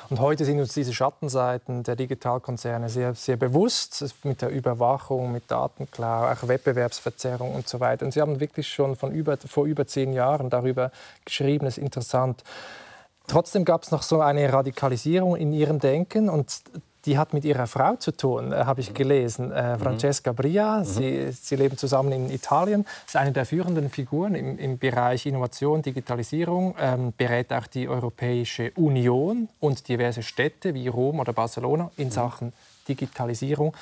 Und 0.09 0.19
heute 0.19 0.43
sind 0.43 0.59
uns 0.59 0.73
diese 0.73 0.93
Schattenseiten 0.93 1.83
der 1.83 1.95
Digitalkonzerne 1.95 2.89
sehr, 2.89 3.13
sehr 3.15 3.37
bewusst, 3.37 4.03
mit 4.23 4.41
der 4.41 4.49
Überwachung, 4.49 5.31
mit 5.31 5.49
Datenklau, 5.49 6.31
auch 6.31 6.47
Wettbewerbsverzerrung 6.47 7.53
und 7.53 7.67
so 7.67 7.79
weiter. 7.79 8.05
Und 8.05 8.11
Sie 8.11 8.21
haben 8.21 8.39
wirklich 8.39 8.67
schon 8.67 8.95
von 8.95 9.11
über, 9.11 9.37
vor 9.37 9.65
über 9.65 9.85
zehn 9.87 10.13
Jahren 10.13 10.49
darüber 10.49 10.91
geschrieben, 11.25 11.65
das 11.65 11.77
ist 11.77 11.83
interessant. 11.83 12.43
Trotzdem 13.27 13.65
gab 13.65 13.83
es 13.83 13.91
noch 13.91 14.01
so 14.01 14.19
eine 14.19 14.51
Radikalisierung 14.51 15.35
in 15.35 15.53
Ihrem 15.53 15.79
Denken 15.79 16.29
und 16.29 16.63
die 17.05 17.17
hat 17.17 17.33
mit 17.33 17.45
ihrer 17.45 17.67
Frau 17.67 17.95
zu 17.95 18.11
tun, 18.11 18.51
äh, 18.51 18.65
habe 18.65 18.81
ich 18.81 18.93
gelesen. 18.93 19.51
Äh, 19.51 19.75
mhm. 19.75 19.81
Francesca 19.81 20.31
Bria, 20.31 20.79
mhm. 20.79 20.85
sie, 20.85 21.31
sie, 21.31 21.55
leben 21.55 21.77
zusammen 21.77 22.11
in 22.11 22.29
Italien, 22.29 22.85
ist 23.05 23.15
eine 23.15 23.31
der 23.31 23.45
führenden 23.45 23.89
Figuren 23.89 24.35
im, 24.35 24.57
im 24.57 24.77
Bereich 24.77 25.25
Innovation, 25.25 25.81
Digitalisierung, 25.81 26.75
ähm, 26.79 27.13
berät 27.17 27.51
auch 27.53 27.67
die 27.67 27.87
Europäische 27.87 28.71
Union 28.75 29.49
und 29.59 29.87
diverse 29.87 30.23
Städte 30.23 30.73
wie 30.73 30.87
Rom 30.87 31.19
oder 31.19 31.33
Barcelona 31.33 31.91
in 31.97 32.07
mhm. 32.07 32.11
Sachen 32.11 32.53
Digitalisierung. 32.87 33.75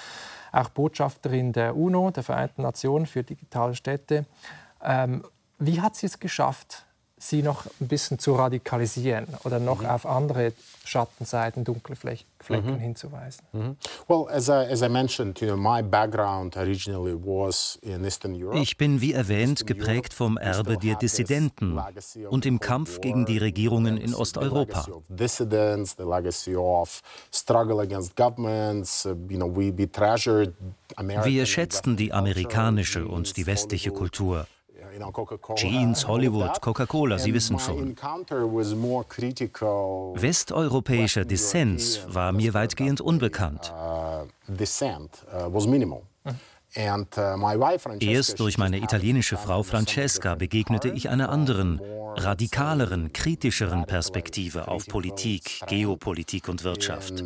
Auch 0.51 0.69
Botschafterin 0.69 1.53
der 1.53 1.75
UNO, 1.75 2.09
der 2.11 2.23
Vereinten 2.23 2.63
Nationen 2.63 3.05
für 3.05 3.23
digitale 3.23 3.75
Städte. 3.75 4.25
Ähm, 4.83 5.23
wie 5.59 5.81
hat 5.81 5.95
sie 5.95 6.07
es 6.07 6.19
geschafft, 6.19 6.85
sie 7.19 7.43
noch 7.43 7.65
ein 7.79 7.87
bisschen 7.87 8.17
zu 8.17 8.33
radikalisieren 8.33 9.27
oder 9.43 9.59
noch 9.59 9.81
mhm. 9.81 9.87
auf 9.87 10.05
andere 10.05 10.53
Schattenseiten, 10.85 11.63
dunkle 11.63 11.95
Flecken 11.95 12.25
mhm. 12.49 12.79
hinzuweisen. 12.79 13.43
Mhm. 13.51 13.77
Ich 18.53 18.77
bin, 18.77 19.01
wie 19.01 19.13
erwähnt, 19.13 19.67
geprägt 19.67 20.13
vom 20.13 20.37
Erbe 20.37 20.77
der 20.77 20.95
Dissidenten 20.95 21.79
und 22.29 22.45
im 22.45 22.59
Kampf 22.59 23.01
gegen 23.01 23.25
die 23.25 23.37
Regierungen 23.37 23.97
in 23.97 24.15
Osteuropa. 24.15 24.87
Wir 31.23 31.45
schätzten 31.45 31.97
die 31.97 32.13
amerikanische 32.13 33.07
und 33.07 33.37
die 33.37 33.45
westliche 33.45 33.91
Kultur. 33.91 34.47
Jeans, 35.55 36.07
Hollywood, 36.07 36.61
Coca-Cola, 36.61 37.17
Sie 37.17 37.33
wissen 37.33 37.59
schon. 37.59 37.95
Westeuropäischer 40.15 41.25
Dissens 41.25 42.01
war 42.07 42.31
mir 42.31 42.53
weitgehend 42.53 43.01
unbekannt. 43.01 43.73
Uh, 43.73 44.25
uh, 44.47 44.53
uh, 45.37 45.59
Erst 47.99 48.39
durch 48.39 48.57
meine 48.57 48.77
italienische 48.77 49.37
Frau 49.37 49.63
Francesca 49.63 50.35
begegnete 50.35 50.89
ich 50.89 51.09
einer 51.09 51.29
anderen, 51.29 51.81
radikaleren, 52.15 53.11
kritischeren 53.11 53.85
Perspektive 53.85 54.67
auf 54.67 54.85
Politik, 54.87 55.61
Geopolitik 55.67 56.47
und 56.47 56.63
Wirtschaft 56.63 57.23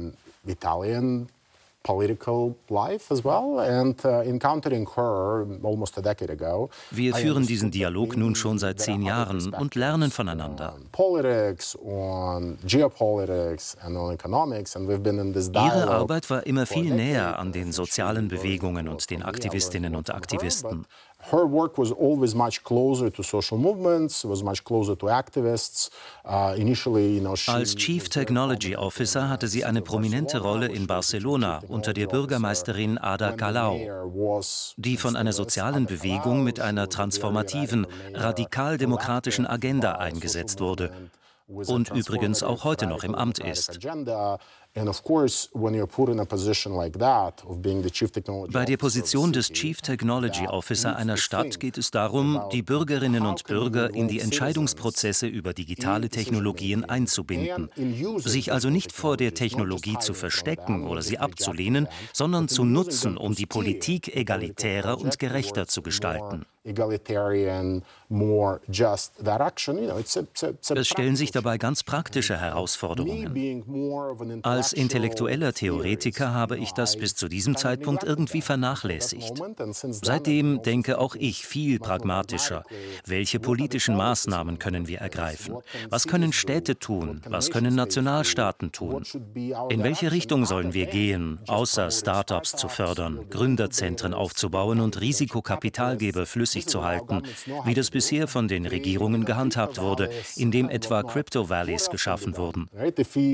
political 1.84 2.56
life 2.70 3.12
as 3.12 3.24
well 3.24 3.60
and 3.60 4.04
uh, 4.06 4.22
encountering 4.22 4.88
her 4.96 5.46
almost 5.64 5.98
a 5.98 6.02
decade 6.02 6.32
ago. 6.32 6.70
Wir 6.92 7.14
führen 7.14 7.46
diesen 7.46 7.72
Dialog 7.72 8.16
nun 8.18 8.36
schon 8.36 8.58
seit 8.58 8.80
zehn 8.80 9.02
Jahren 9.02 9.54
und 9.54 9.76
lernen 9.76 10.10
voneinander. 10.10 10.76
Ihre 15.54 15.90
Arbeit 15.90 16.30
war 16.30 16.46
immer 16.46 16.66
viel 16.66 16.96
näher 16.96 17.40
an 17.40 17.52
den 17.52 17.72
sozialen 17.72 18.28
Bewegungen 18.30 18.88
und 18.88 19.10
den 19.10 19.24
Aktivistinnen 19.24 19.96
und 19.96 20.14
Aktivisten. 20.14 20.86
Her 21.32 21.46
work 21.46 21.78
was 21.78 21.92
always 21.92 22.36
much 22.36 22.64
closer 22.64 23.10
to 23.10 23.24
social 23.24 23.58
movements, 23.58 24.26
was 24.26 24.44
much 24.44 24.64
closer 24.64 24.96
to 24.96 25.06
activists. 25.08 25.90
Uh, 26.26 26.56
initially, 26.58 27.16
you 27.16 27.22
know, 27.22 27.36
Als 27.48 27.76
Chief 27.76 28.10
Technology 28.10 28.76
Officer 28.76 29.30
hatte 29.30 29.48
sie 29.48 29.64
eine 29.64 29.82
prominente 29.82 30.40
Rolle 30.42 30.68
in 30.68 30.88
Barcelona 30.88 31.62
unter 31.68 31.94
der 31.94 32.08
Bürgermeisterin 32.08 32.98
Ada 32.98 33.32
Colau, 33.34 33.80
die 34.78 34.98
von 34.98 35.16
einer 35.16 35.34
sozialen 35.34 35.86
Bewegung 35.86 36.44
mit 36.44 36.60
einer 36.60 36.90
transformativen, 36.90 37.88
radikal-demokratischen 38.14 39.48
Agenda 39.48 39.94
eingesetzt 39.94 40.60
wurde 40.60 40.92
und 41.48 41.90
übrigens 41.92 42.44
auch 42.44 42.64
heute 42.64 42.88
noch 42.88 43.04
im 43.04 43.16
Amt 43.16 43.40
ist. 43.40 43.80
Bei 44.76 44.82
der 48.66 48.78
Position 48.78 49.32
des 49.32 49.52
Chief 49.52 49.82
Technology 49.82 50.48
Officer 50.48 50.96
einer 50.96 51.18
Stadt 51.18 51.60
geht 51.60 51.78
es 51.78 51.92
darum, 51.92 52.42
die 52.52 52.64
Bürgerinnen 52.64 53.28
und 53.28 53.44
Bürger 53.44 53.94
in 53.94 54.08
die 54.08 54.20
Entscheidungsprozesse 54.20 55.28
über 55.28 55.54
digitale 55.54 56.10
Technologien 56.10 56.86
einzubinden, 56.86 57.70
sich 58.18 58.52
also 58.52 58.72
nicht 58.72 58.92
vor 58.92 59.16
der 59.16 59.36
Technologie 59.36 60.00
zu 60.00 60.16
verstecken 60.16 60.88
oder 60.88 61.04
sie 61.04 61.20
abzulehnen, 61.20 61.88
sondern 62.12 62.48
zu 62.48 62.66
nutzen, 62.66 63.16
um 63.16 63.36
die 63.36 63.46
Politik 63.46 64.16
egalitärer 64.16 65.00
und 65.00 65.20
gerechter 65.20 65.68
zu 65.68 65.84
gestalten. 65.84 66.48
Es 70.76 70.88
stellen 70.88 71.16
sich 71.18 71.32
dabei 71.32 71.58
ganz 71.58 71.84
praktische 71.84 72.40
Herausforderungen. 72.40 74.40
Als 74.44 74.72
intellektueller 74.72 75.54
Theoretiker 75.54 76.34
habe 76.34 76.58
ich 76.58 76.72
das 76.72 76.96
bis 76.96 77.16
zu 77.16 77.28
diesem 77.28 77.58
Zeitpunkt 77.58 78.04
irgendwie 78.04 78.42
vernachlässigt. 78.42 79.42
Seitdem 79.72 80.62
denke 80.62 81.00
auch 81.00 81.16
ich 81.16 81.46
viel 81.46 81.80
pragmatischer. 81.80 82.64
Welche 83.06 83.42
politischen 83.42 83.98
Maßnahmen 83.98 84.58
können 84.58 84.88
wir 84.88 85.00
ergreifen? 85.00 85.58
Was 85.90 86.08
können 86.08 86.32
Städte 86.32 86.80
tun? 86.80 87.22
Was 87.28 87.50
können 87.50 87.76
Nationalstaaten 87.76 88.72
tun? 88.72 89.04
In 89.70 89.84
welche 89.84 90.14
Richtung 90.14 90.46
sollen 90.46 90.74
wir 90.74 90.86
gehen, 90.86 91.40
außer 91.48 91.92
Startups 91.92 92.56
zu 92.56 92.70
fördern, 92.70 93.30
Gründerzentren 93.30 94.14
aufzubauen 94.14 94.80
und 94.80 95.02
Risikokapitalgeber 95.02 96.26
flüssig 96.54 96.68
zu 96.68 96.84
halten, 96.84 97.24
wie 97.66 97.74
das 97.74 97.90
bisher 97.90 98.28
von 98.28 98.48
den 98.48 98.66
Regierungen 98.66 99.26
gehandhabt 99.26 99.80
wurde, 99.80 100.10
indem 100.36 100.70
etwa 100.70 101.04
Crypto 101.04 101.50
Valleys 101.50 101.90
geschaffen 101.90 102.38
wurden. 102.38 102.70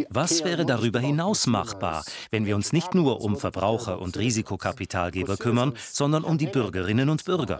Was 0.09 0.43
wäre 0.43 0.65
darüber 0.65 0.99
hinaus 0.99 1.47
machbar, 1.47 2.03
wenn 2.31 2.45
wir 2.45 2.55
uns 2.55 2.71
nicht 2.73 2.95
nur 2.95 3.21
um 3.21 3.35
Verbraucher 3.37 3.99
und 3.99 4.17
Risikokapitalgeber 4.17 5.37
kümmern, 5.37 5.73
sondern 5.91 6.23
um 6.23 6.37
die 6.37 6.47
Bürgerinnen 6.47 7.09
und 7.09 7.25
Bürger? 7.25 7.59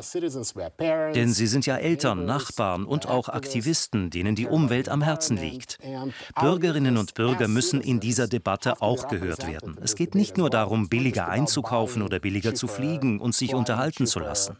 Denn 1.16 1.34
sie 1.34 1.48
sind 1.48 1.66
ja 1.66 1.78
Eltern, 1.78 2.26
Nachbarn 2.26 2.86
und 2.86 3.08
auch 3.08 3.30
Aktivisten, 3.30 4.10
denen 4.10 4.36
die 4.36 4.48
Umwelt 4.48 4.90
am 4.90 5.02
Herzen 5.02 5.38
liegt. 5.38 5.78
Bürgerinnen 6.40 6.98
und 6.98 7.14
Bürger 7.14 7.48
müssen 7.48 7.82
in 7.82 8.00
dieser 8.00 8.28
Debatte 8.28 8.82
auch 8.82 9.08
gehört 9.08 9.48
werden. 9.48 9.78
Es 9.82 9.96
geht 9.96 10.16
nicht 10.16 10.38
nur 10.38 10.50
darum, 10.50 10.90
billiger 10.90 11.28
einzukaufen 11.28 12.02
oder 12.02 12.20
billiger 12.20 12.54
zu 12.54 12.68
fliegen 12.68 13.20
und 13.20 13.36
sich 13.36 13.54
unterhalten 13.54 14.08
zu 14.08 14.20
lassen 14.20 14.58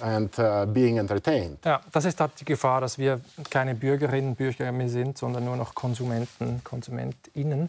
and 0.00 0.38
uh, 0.38 0.66
being 0.66 0.98
entertained. 0.98 1.58
Ja, 1.64 1.80
das 1.92 2.04
ist 2.04 2.20
halt 2.20 2.32
die 2.40 2.44
Gefahr, 2.44 2.80
dass 2.80 2.98
wir 2.98 3.20
keine 3.50 3.74
Bürgerinnen 3.74 4.30
und 4.30 4.36
Bürger 4.36 4.70
mehr 4.72 4.88
sind, 4.88 5.18
sondern 5.18 5.44
nur 5.44 5.56
noch 5.56 5.74
Konsumenten, 5.74 6.62
KonsumentInnen. 6.64 7.68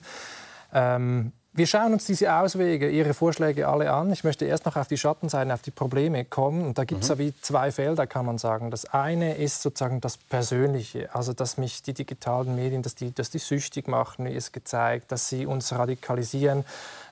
Ähm, 0.74 1.32
wir 1.57 1.67
schauen 1.67 1.93
uns 1.93 2.03
diese 2.03 2.35
Auswege, 2.35 2.89
Ihre 2.89 3.13
Vorschläge 3.13 3.69
alle 3.69 3.89
an. 3.89 4.12
Ich 4.12 4.25
möchte 4.25 4.43
erst 4.43 4.65
noch 4.65 4.75
auf 4.75 4.89
die 4.89 4.97
Schattenseiten, 4.97 5.53
auf 5.53 5.62
die 5.62 5.71
Probleme 5.71 6.25
kommen. 6.25 6.65
Und 6.65 6.77
da 6.77 6.83
gibt 6.83 7.03
es 7.03 7.09
mhm. 7.09 7.13
ja 7.13 7.19
wie 7.19 7.33
zwei 7.41 7.71
Felder, 7.71 8.07
kann 8.07 8.25
man 8.25 8.38
sagen. 8.38 8.71
Das 8.71 8.83
eine 8.85 9.38
ist 9.38 9.62
sozusagen 9.62 10.01
das 10.01 10.17
Persönliche, 10.17 11.15
also 11.15 11.31
dass 11.31 11.57
mich 11.57 11.81
die 11.81 11.93
digitalen 11.93 12.57
Medien, 12.57 12.81
dass 12.81 12.95
die, 12.95 13.15
dass 13.15 13.29
die 13.29 13.39
süchtig 13.39 13.88
machen, 13.88 14.25
es 14.25 14.51
gezeigt, 14.51 15.13
dass 15.13 15.29
sie 15.29 15.45
uns 15.45 15.71
radikalisieren. 15.71 16.65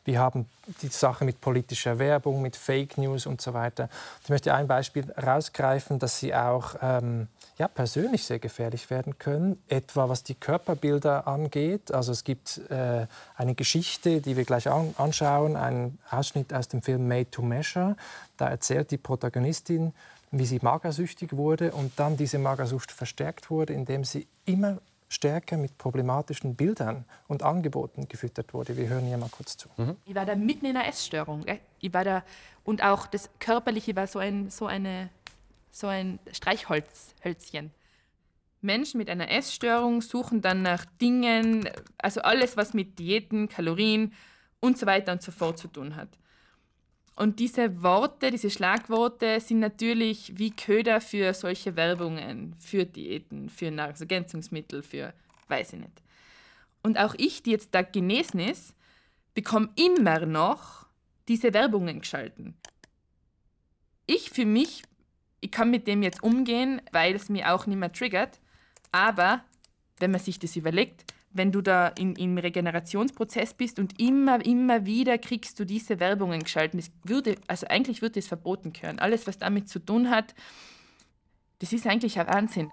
Wir 0.03 0.19
haben 0.19 0.45
die 0.81 0.89
Sache 0.89 1.23
mit 1.23 1.39
politischer 1.39 1.97
Werbung, 1.97 2.41
mit 2.41 2.57
Fake 2.57 2.97
News 2.97 3.25
und 3.25 3.39
so 3.39 3.53
weiter. 3.53 3.87
Ich 4.23 4.29
möchte 4.29 4.53
ein 4.53 4.67
Beispiel 4.67 5.05
herausgreifen, 5.15 5.99
dass 5.99 6.19
sie 6.19 6.35
auch 6.35 6.75
ähm, 6.81 7.29
ja, 7.57 7.67
persönlich 7.67 8.23
sehr 8.23 8.39
gefährlich 8.39 8.89
werden 8.89 9.17
können, 9.19 9.61
etwa 9.67 10.09
was 10.09 10.23
die 10.23 10.35
Körperbilder 10.35 11.27
angeht. 11.27 11.93
Also 11.93 12.11
es 12.11 12.23
gibt 12.23 12.59
äh, 12.69 13.05
eine 13.35 13.55
Geschichte, 13.55 14.21
die 14.21 14.35
wir 14.35 14.45
gleich 14.45 14.69
an 14.69 14.95
anschauen, 14.97 15.55
einen 15.55 15.99
Ausschnitt 16.09 16.53
aus 16.53 16.67
dem 16.67 16.81
Film 16.81 17.07
Made 17.07 17.29
to 17.29 17.41
Measure. 17.41 17.95
Da 18.37 18.49
erzählt 18.49 18.91
die 18.91 18.97
Protagonistin, 18.97 19.93
wie 20.31 20.45
sie 20.45 20.59
magersüchtig 20.61 21.33
wurde 21.33 21.71
und 21.71 21.93
dann 21.97 22.17
diese 22.17 22.39
Magersucht 22.39 22.91
verstärkt 22.91 23.51
wurde, 23.51 23.73
indem 23.73 24.03
sie 24.03 24.27
immer 24.45 24.79
stärker 25.13 25.57
mit 25.57 25.77
problematischen 25.77 26.55
Bildern 26.55 27.05
und 27.27 27.43
Angeboten 27.43 28.07
gefüttert 28.09 28.53
wurde. 28.53 28.75
Wir 28.77 28.87
hören 28.87 29.05
hier 29.05 29.17
mal 29.17 29.29
kurz 29.29 29.57
zu. 29.57 29.69
Mhm. 29.77 29.95
Ich 30.05 30.15
war 30.15 30.25
da 30.25 30.35
mitten 30.35 30.65
in 30.65 30.75
einer 30.75 30.87
Essstörung. 30.87 31.45
Ich 31.79 31.93
war 31.93 32.03
da, 32.03 32.23
und 32.63 32.83
auch 32.83 33.05
das 33.05 33.29
Körperliche 33.39 33.95
war 33.95 34.07
so 34.07 34.17
ein, 34.17 34.49
so 34.49 34.65
eine 34.65 35.09
so 35.73 35.87
ein 35.87 36.19
Streichholzhölzchen. 36.31 37.71
Menschen 38.61 38.99
mit 38.99 39.09
einer 39.09 39.29
Essstörung 39.29 40.01
suchen 40.01 40.41
dann 40.41 40.61
nach 40.61 40.85
Dingen, 41.01 41.67
also 41.97 42.21
alles, 42.21 42.55
was 42.55 42.73
mit 42.73 42.99
Diäten, 42.99 43.49
Kalorien 43.49 44.13
und 44.61 44.77
so 44.77 44.85
weiter 44.85 45.11
und 45.11 45.21
so 45.21 45.31
fort 45.31 45.57
zu 45.57 45.67
tun 45.67 45.95
hat. 45.95 46.09
Und 47.15 47.39
diese 47.39 47.83
Worte, 47.83 48.31
diese 48.31 48.49
Schlagworte 48.49 49.39
sind 49.39 49.59
natürlich 49.59 50.37
wie 50.37 50.51
Köder 50.51 51.01
für 51.01 51.33
solche 51.33 51.75
Werbungen, 51.75 52.55
für 52.59 52.85
Diäten, 52.85 53.49
für 53.49 53.69
Nahrungsergänzungsmittel, 53.69 54.83
für 54.83 55.13
weiß 55.47 55.73
ich 55.73 55.79
nicht. 55.79 56.01
Und 56.83 56.97
auch 56.97 57.15
ich, 57.17 57.43
die 57.43 57.51
jetzt 57.51 57.75
da 57.75 57.81
genesen 57.81 58.39
ist, 58.39 58.75
bekomme 59.33 59.69
immer 59.75 60.25
noch 60.25 60.85
diese 61.27 61.53
Werbungen 61.53 62.01
geschalten. 62.01 62.55
Ich 64.05 64.29
für 64.29 64.45
mich 64.45 64.83
ich 65.43 65.51
kann 65.51 65.69
mit 65.69 65.87
dem 65.87 66.01
jetzt 66.01 66.23
umgehen, 66.23 66.81
weil 66.91 67.15
es 67.15 67.27
mir 67.27 67.53
auch 67.53 67.67
nicht 67.67 67.77
mehr 67.77 67.91
triggert. 67.91 68.39
Aber 68.91 69.43
wenn 69.99 70.11
man 70.11 70.21
sich 70.21 70.39
das 70.39 70.55
überlegt, 70.55 71.03
wenn 71.33 71.51
du 71.51 71.61
da 71.61 71.87
in, 71.89 72.15
im 72.15 72.37
Regenerationsprozess 72.37 73.53
bist 73.53 73.79
und 73.79 73.99
immer, 73.99 74.43
immer 74.45 74.85
wieder 74.85 75.17
kriegst 75.17 75.59
du 75.59 75.65
diese 75.65 75.99
Werbungen 75.99 76.43
geschalten, 76.43 76.79
das 76.79 76.91
würde, 77.03 77.35
also 77.47 77.67
eigentlich 77.67 78.01
würde 78.01 78.19
es 78.19 78.27
verboten 78.27 78.71
können. 78.71 78.99
Alles, 78.99 79.27
was 79.27 79.37
damit 79.37 79.67
zu 79.67 79.79
tun 79.79 80.09
hat, 80.09 80.33
das 81.59 81.73
ist 81.73 81.87
eigentlich 81.87 82.19
ein 82.19 82.27
Wahnsinn. 82.27 82.71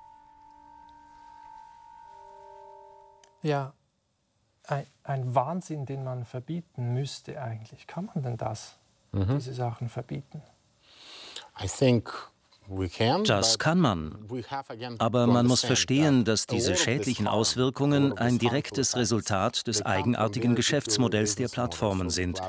Ja, 3.43 3.73
ein, 4.65 4.87
ein 5.03 5.35
Wahnsinn, 5.35 5.87
den 5.87 6.05
man 6.05 6.25
verbieten 6.25 6.93
müsste 6.93 7.41
eigentlich. 7.41 7.87
Kann 7.87 8.11
man 8.15 8.23
denn 8.23 8.37
das, 8.37 8.79
mhm. 9.13 9.27
diese 9.35 9.55
Sachen 9.55 9.89
verbieten? 9.89 10.43
I 11.59 11.67
think 11.67 12.30
das 13.25 13.59
kann 13.59 13.81
man. 13.81 14.17
Aber 14.99 15.27
man 15.27 15.47
muss 15.47 15.65
verstehen, 15.65 16.25
dass 16.25 16.47
diese 16.47 16.77
schädlichen 16.77 17.27
Auswirkungen 17.27 18.17
ein 18.17 18.39
direktes 18.39 18.97
Resultat 18.97 19.67
des 19.67 19.85
eigenartigen 19.85 20.55
Geschäftsmodells 20.55 21.35
der 21.35 21.49
Plattformen 21.49 22.11
sind, 22.11 22.41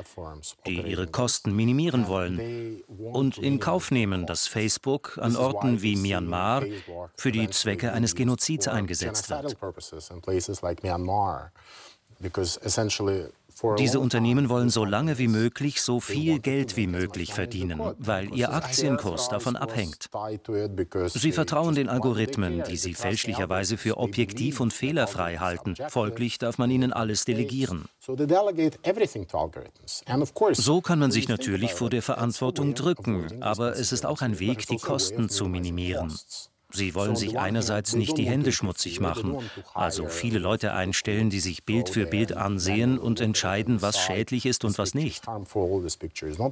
die 0.66 0.80
ihre 0.80 1.06
Kosten 1.06 1.54
minimieren 1.54 2.06
wollen 2.06 2.82
und 3.12 3.38
in 3.38 3.58
Kauf 3.58 3.90
nehmen, 3.90 4.26
dass 4.26 4.46
Facebook 4.46 5.18
an 5.20 5.36
Orten 5.36 5.82
wie 5.82 5.96
Myanmar 5.96 6.62
für 7.16 7.32
die 7.32 7.48
Zwecke 7.50 7.92
eines 7.92 8.14
Genozids 8.14 8.68
eingesetzt 8.68 9.28
wird. 9.30 9.56
Diese 13.78 14.00
Unternehmen 14.00 14.48
wollen 14.48 14.70
so 14.70 14.84
lange 14.84 15.18
wie 15.18 15.28
möglich 15.28 15.82
so 15.82 16.00
viel 16.00 16.38
Geld 16.38 16.76
wie 16.76 16.86
möglich 16.86 17.34
verdienen, 17.34 17.80
weil 17.98 18.34
ihr 18.34 18.52
Aktienkurs 18.52 19.28
davon 19.28 19.56
abhängt. 19.56 20.08
Sie 21.06 21.32
vertrauen 21.32 21.74
den 21.74 21.88
Algorithmen, 21.88 22.62
die 22.64 22.76
sie 22.76 22.94
fälschlicherweise 22.94 23.76
für 23.76 23.98
objektiv 23.98 24.60
und 24.60 24.72
fehlerfrei 24.72 25.36
halten. 25.36 25.74
Folglich 25.88 26.38
darf 26.38 26.58
man 26.58 26.70
ihnen 26.70 26.92
alles 26.92 27.24
delegieren. 27.24 27.86
So 30.52 30.80
kann 30.80 30.98
man 30.98 31.10
sich 31.10 31.28
natürlich 31.28 31.74
vor 31.74 31.90
der 31.90 32.02
Verantwortung 32.02 32.74
drücken, 32.74 33.42
aber 33.42 33.78
es 33.78 33.92
ist 33.92 34.06
auch 34.06 34.22
ein 34.22 34.38
Weg, 34.38 34.66
die 34.66 34.76
Kosten 34.76 35.28
zu 35.28 35.46
minimieren. 35.46 36.12
Sie 36.72 36.94
wollen 36.94 37.16
sich 37.16 37.38
einerseits 37.38 37.94
nicht 37.94 38.16
die 38.16 38.26
Hände 38.26 38.52
schmutzig 38.52 39.00
machen, 39.00 39.38
also 39.74 40.08
viele 40.08 40.38
Leute 40.38 40.72
einstellen, 40.72 41.30
die 41.30 41.40
sich 41.40 41.64
Bild 41.64 41.88
für 41.88 42.06
Bild 42.06 42.36
ansehen 42.36 42.98
und 42.98 43.20
entscheiden, 43.20 43.82
was 43.82 43.98
schädlich 43.98 44.46
ist 44.46 44.64
und 44.64 44.78
was 44.78 44.94
nicht. 44.94 45.24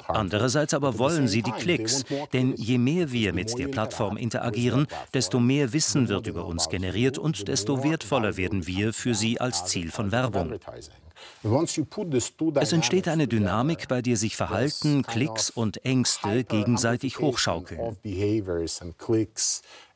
Andererseits 0.08 0.74
aber 0.74 0.98
wollen 0.98 1.28
sie 1.28 1.42
die 1.42 1.52
Klicks, 1.52 2.04
denn 2.32 2.54
je 2.56 2.78
mehr 2.78 3.12
wir 3.12 3.32
mit 3.32 3.58
der 3.58 3.68
Plattform 3.68 4.16
interagieren, 4.16 4.86
desto 5.14 5.40
mehr 5.40 5.72
Wissen 5.72 6.08
wird 6.08 6.26
über 6.26 6.44
uns 6.46 6.68
generiert 6.68 7.18
und 7.18 7.48
desto 7.48 7.82
wertvoller 7.82 8.36
werden 8.36 8.66
wir 8.66 8.92
für 8.92 9.14
sie 9.14 9.40
als 9.40 9.64
Ziel 9.66 9.90
von 9.90 10.12
Werbung. 10.12 10.54
Es 12.54 12.72
entsteht 12.72 13.08
eine 13.08 13.28
Dynamik, 13.28 13.88
bei 13.88 14.02
der 14.02 14.16
sich 14.16 14.36
Verhalten, 14.36 15.02
Klicks 15.02 15.50
und 15.50 15.84
Ängste 15.84 16.44
gegenseitig 16.44 17.18
hochschaukeln. 17.18 17.96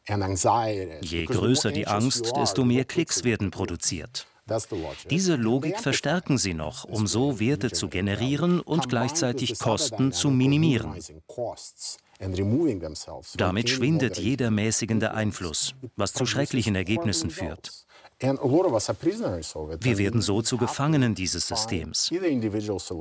Je 0.06 1.24
größer 1.24 1.70
die 1.70 1.86
Angst, 1.86 2.32
desto 2.36 2.64
mehr 2.64 2.84
Klicks 2.84 3.24
werden 3.24 3.50
produziert. 3.50 4.26
Diese 5.08 5.36
Logik 5.36 5.80
verstärken 5.80 6.36
sie 6.36 6.52
noch, 6.52 6.84
um 6.84 7.06
so 7.06 7.40
Werte 7.40 7.70
zu 7.70 7.88
generieren 7.88 8.60
und 8.60 8.90
gleichzeitig 8.90 9.58
Kosten 9.58 10.12
zu 10.12 10.30
minimieren. 10.30 10.94
Damit 13.36 13.70
schwindet 13.70 14.18
jeder 14.18 14.50
mäßigende 14.50 15.14
Einfluss, 15.14 15.74
was 15.96 16.12
zu 16.12 16.26
schrecklichen 16.26 16.74
Ergebnissen 16.74 17.30
führt. 17.30 17.83
Wir 18.20 19.98
werden 19.98 20.22
so 20.22 20.42
zu 20.42 20.56
Gefangenen 20.56 21.14
dieses 21.14 21.48
Systems. 21.48 22.10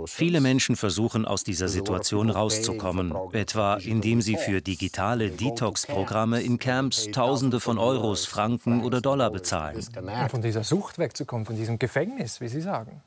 Viele 0.07 0.41
Menschen 0.41 0.75
versuchen 0.75 1.25
aus 1.25 1.43
dieser 1.43 1.67
Situation 1.67 2.29
rauszukommen, 2.29 3.13
etwa 3.31 3.75
indem 3.75 4.21
sie 4.21 4.37
für 4.37 4.61
digitale 4.61 5.29
Detox-Programme 5.29 6.41
in 6.41 6.59
Camps 6.59 7.09
Tausende 7.11 7.59
von 7.59 7.77
Euros, 7.77 8.25
Franken 8.25 8.83
oder 8.83 9.01
Dollar 9.01 9.29
bezahlen. 9.31 9.83
Um 9.95 10.29
von 10.29 10.41
dieser 10.41 10.63
Sucht 10.63 10.97
wegzukommen, 10.97 11.45
von 11.45 11.55
diesem 11.55 11.79
Gefängnis, 11.79 12.41
wie 12.41 12.47
Sie 12.47 12.61
sagen. 12.61 13.01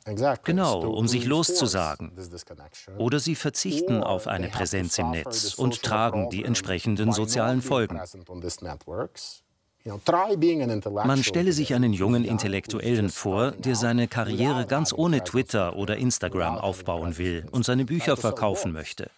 Genau, 0.44 0.80
um 0.80 1.08
sich 1.08 1.24
loszusagen. 1.24 2.12
Oder 2.98 3.20
sie 3.20 3.34
verzichten 3.34 4.02
auf 4.02 4.26
eine 4.26 4.48
Präsenz 4.48 4.98
im 4.98 5.10
Netz 5.10 5.54
und 5.54 5.82
tragen 5.82 6.30
die 6.30 6.44
entsprechenden 6.44 7.12
sozialen 7.12 7.62
Folgen. 7.62 8.00
Man 11.04 11.22
stelle 11.22 11.52
sich 11.52 11.74
einen 11.74 11.92
jungen 11.92 12.24
Intellektuellen 12.24 13.08
vor, 13.08 13.52
der 13.52 13.76
seine 13.76 14.08
Karriere 14.08 14.66
ganz 14.66 14.92
ohne 14.92 15.22
Twitter 15.22 15.76
oder 15.76 15.96
Instagram 15.96 16.58
aufbauen 16.58 17.18
will 17.18 17.46
und 17.52 17.64
seine 17.64 17.84
Bücher 17.84 18.16
verkaufen 18.16 18.72
möchte. 18.72 19.10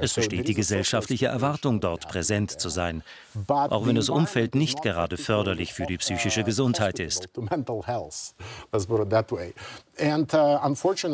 Es 0.00 0.14
besteht 0.14 0.48
die 0.48 0.54
gesellschaftliche 0.54 1.26
Erwartung, 1.26 1.80
dort 1.80 2.08
präsent 2.08 2.50
zu 2.60 2.68
sein, 2.68 3.02
auch 3.48 3.86
wenn 3.86 3.96
das 3.96 4.08
Umfeld 4.08 4.54
nicht 4.54 4.82
gerade 4.82 5.16
förderlich 5.16 5.72
für 5.72 5.86
die 5.86 5.98
psychische 5.98 6.44
Gesundheit 6.44 6.98
ist. 6.98 7.28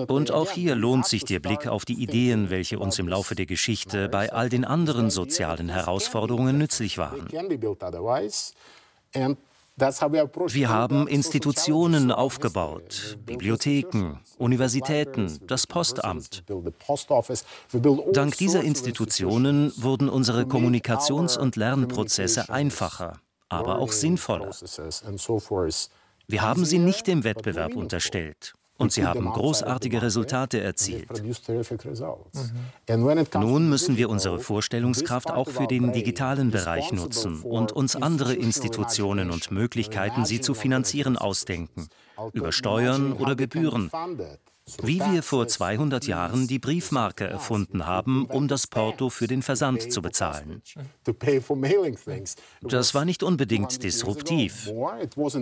Und 0.09 0.31
auch 0.31 0.50
hier 0.50 0.74
lohnt 0.74 1.07
sich 1.07 1.24
der 1.24 1.40
Blick 1.40 1.66
auf 1.66 1.85
die 1.85 2.02
Ideen, 2.02 2.50
welche 2.50 2.78
uns 2.78 2.98
im 2.98 3.09
Laufe 3.09 3.35
der 3.35 3.46
Geschichte 3.46 4.09
bei 4.09 4.33
all 4.33 4.48
den 4.48 4.64
anderen 4.64 5.11
sozialen 5.11 5.68
Herausforderungen 5.68 6.59
nützlich 6.59 6.98
waren. 6.98 7.28
Wir 9.79 10.69
haben 10.69 11.07
Institutionen 11.07 12.11
aufgebaut, 12.11 13.17
Bibliotheken, 13.25 14.19
Universitäten, 14.37 15.38
das 15.47 15.67
Postamt. 15.67 16.45
Dank 18.12 18.37
dieser 18.38 18.62
Institutionen 18.64 19.73
wurden 19.77 20.09
unsere 20.09 20.43
Kommunikations- 20.43 21.38
und 21.38 21.57
Lernprozesse 21.57 22.49
einfacher, 22.51 23.21
aber 23.49 23.79
auch 23.79 23.93
sinnvoller. 23.93 24.51
Wir 26.27 26.43
haben 26.43 26.64
sie 26.64 26.79
nicht 26.79 27.07
dem 27.07 27.25
Wettbewerb 27.25 27.77
unterstellt 27.77 28.55
und 28.79 28.93
sie 28.93 29.05
haben 29.05 29.27
großartige 29.27 30.01
Resultate 30.01 30.61
erzielt. 30.61 31.23
Nun 33.35 33.69
müssen 33.69 33.97
wir 33.97 34.09
unsere 34.09 34.38
Vorstellungskraft 34.38 35.31
auch 35.31 35.51
für 35.51 35.67
den 35.67 35.93
digitalen 35.93 36.51
Bereich 36.51 36.93
nutzen 36.93 37.43
und 37.43 37.73
uns 37.73 37.97
andere 37.97 38.35
Institutionen 38.35 39.31
und 39.31 39.51
Möglichkeiten, 39.51 40.25
sie 40.25 40.41
zu 40.41 40.55
finanzieren, 40.55 41.19
ausdenken, 41.19 41.88
über 42.33 42.53
Steuern 42.53 43.12
oder 43.12 43.37
Gebühren, 43.37 43.91
wie 44.83 45.00
wir 45.00 45.22
vor 45.22 45.48
200 45.48 46.07
Jahren 46.07 46.46
die 46.46 46.59
Briefmarke 46.59 47.26
erfunden 47.26 47.87
haben, 47.87 48.26
um 48.26 48.48
das 48.48 48.66
Porto 48.66 49.11
für 49.11 49.26
den 49.26 49.42
Versand 49.42 49.92
zu 49.92 50.02
bezahlen. 50.02 50.62
Das 52.62 52.94
war 52.94 53.04
nicht 53.04 53.22
unbedingt 53.22 53.83
disruptiv. 53.83 54.70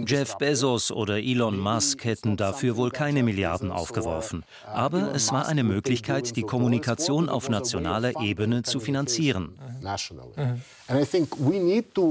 Jeff 0.07 0.39
Bezos 0.39 0.91
oder 0.91 1.19
Elon 1.19 1.59
Musk 1.59 2.05
hätten 2.05 2.37
dafür 2.37 2.77
wohl 2.77 2.91
keine 2.91 3.23
Milliarden 3.23 3.71
aufgeworfen. 3.71 4.45
Aber 4.67 5.15
es 5.15 5.33
war 5.33 5.47
eine 5.47 5.65
Möglichkeit, 5.65 6.37
die 6.37 6.43
Kommunikation 6.43 7.29
auf 7.29 7.49
nationaler 7.49 8.21
Ebene 8.21 8.63
zu 8.63 8.81
finanzieren. 8.81 9.59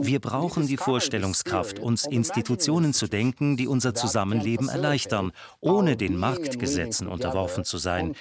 Wir 0.04 0.20
brauchen 0.20 0.68
die 0.68 0.78
Vorstellungskraft, 0.78 1.80
uns 1.80 2.06
Institutionen 2.06 2.94
zu 2.94 3.08
denken, 3.08 3.58
die 3.58 3.68
unser 3.68 3.94
Zusammenleben 3.94 4.70
erleichtern, 4.70 5.32
ohne 5.62 5.98
den 5.98 6.18
Marktgesetzen 6.18 7.08
unterworfen 7.08 7.64
zu 7.64 7.78
sein, 7.78 8.16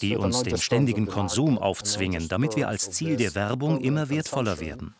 die 0.00 0.16
uns 0.16 0.42
den 0.42 0.58
ständigen 0.58 1.06
Konsum 1.06 1.58
aufzwingen, 1.58 2.28
damit 2.28 2.56
wir 2.56 2.68
als 2.68 2.90
Ziel 2.90 3.16
der 3.16 3.34
Werbung 3.34 3.80
immer 3.80 4.08
wertvoller 4.08 4.60
werden. 4.60 4.94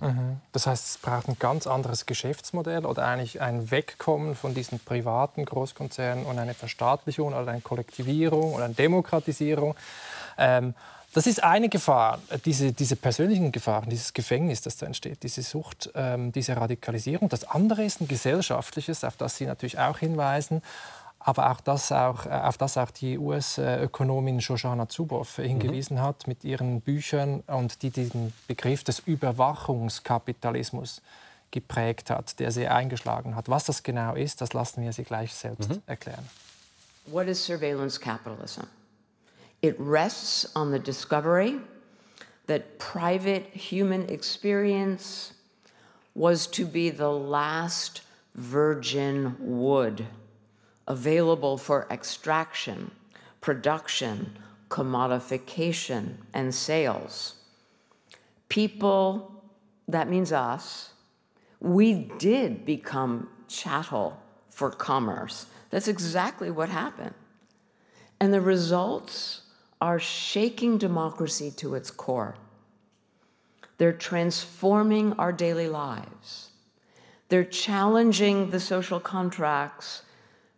Mhm. 0.00 0.40
Das 0.50 0.66
heißt, 0.66 0.86
es 0.88 0.98
braucht 0.98 1.28
ein 1.28 1.36
ganz 1.38 1.68
anderes 1.68 2.04
Geschäftsmodell 2.04 2.84
oder 2.84 3.06
eigentlich 3.06 3.40
ein 3.40 3.70
Wegkommen 3.70 4.34
von 4.34 4.54
diesen 4.54 4.80
privaten 4.80 5.44
Großkonzernen 5.44 6.26
und 6.26 6.36
eine 6.40 6.54
Verstaatlichung 6.54 7.28
oder 7.28 7.46
eine 7.46 7.60
Kollektivierung 7.60 8.54
oder 8.54 8.64
eine 8.64 8.74
Demokratisierung. 8.74 9.57
Ähm, 10.36 10.74
das 11.14 11.26
ist 11.26 11.42
eine 11.42 11.68
Gefahr, 11.68 12.18
diese, 12.44 12.72
diese 12.72 12.94
persönlichen 12.94 13.50
Gefahren, 13.50 13.88
dieses 13.88 14.12
Gefängnis, 14.12 14.60
das 14.60 14.76
da 14.76 14.86
entsteht, 14.86 15.22
diese 15.22 15.42
Sucht, 15.42 15.90
ähm, 15.94 16.32
diese 16.32 16.56
Radikalisierung. 16.56 17.30
Das 17.30 17.44
andere 17.44 17.84
ist 17.84 18.00
ein 18.00 18.08
gesellschaftliches, 18.08 19.04
auf 19.04 19.16
das 19.16 19.36
Sie 19.36 19.46
natürlich 19.46 19.78
auch 19.78 19.98
hinweisen, 19.98 20.62
aber 21.18 21.50
auch 21.50 21.60
das 21.60 21.90
auch, 21.92 22.26
äh, 22.26 22.28
auf 22.28 22.58
das 22.58 22.76
auch 22.76 22.90
die 22.90 23.18
US-Ökonomin 23.18 24.40
Shoshana 24.40 24.88
Zuboff 24.88 25.36
hingewiesen 25.36 25.96
mhm. 25.96 26.02
hat 26.02 26.26
mit 26.26 26.44
ihren 26.44 26.82
Büchern 26.82 27.40
und 27.46 27.82
die 27.82 27.90
diesen 27.90 28.32
Begriff 28.46 28.84
des 28.84 29.00
Überwachungskapitalismus 29.00 31.00
geprägt 31.50 32.10
hat, 32.10 32.38
der 32.38 32.52
sie 32.52 32.68
eingeschlagen 32.68 33.34
hat. 33.34 33.48
Was 33.48 33.64
das 33.64 33.82
genau 33.82 34.14
ist, 34.14 34.42
das 34.42 34.52
lassen 34.52 34.82
wir 34.82 34.92
Sie 34.92 35.04
gleich 35.04 35.34
selbst 35.34 35.70
mhm. 35.70 35.82
erklären. 35.86 36.28
What 37.06 37.26
is 37.26 37.44
surveillance 37.44 37.98
capitalism? 37.98 38.64
It 39.60 39.78
rests 39.78 40.46
on 40.54 40.70
the 40.70 40.78
discovery 40.78 41.60
that 42.46 42.78
private 42.78 43.44
human 43.46 44.08
experience 44.08 45.32
was 46.14 46.46
to 46.46 46.64
be 46.64 46.90
the 46.90 47.10
last 47.10 48.02
virgin 48.34 49.36
wood 49.40 50.06
available 50.86 51.58
for 51.58 51.86
extraction, 51.90 52.90
production, 53.40 54.38
commodification, 54.70 56.14
and 56.32 56.54
sales. 56.54 57.34
People, 58.48 59.42
that 59.88 60.08
means 60.08 60.32
us, 60.32 60.90
we 61.60 62.10
did 62.18 62.64
become 62.64 63.28
chattel 63.48 64.20
for 64.50 64.70
commerce. 64.70 65.46
That's 65.70 65.88
exactly 65.88 66.50
what 66.50 66.68
happened. 66.68 67.14
And 68.20 68.32
the 68.32 68.40
results 68.40 69.42
are 69.80 69.98
shaking 69.98 70.78
democracy 70.78 71.50
to 71.52 71.74
its 71.74 71.90
core. 71.90 72.36
They're 73.78 73.92
transforming 73.92 75.12
our 75.14 75.32
daily 75.32 75.68
lives. 75.68 76.50
They're 77.28 77.44
challenging 77.44 78.50
the 78.50 78.60
social 78.60 78.98
contracts 78.98 80.02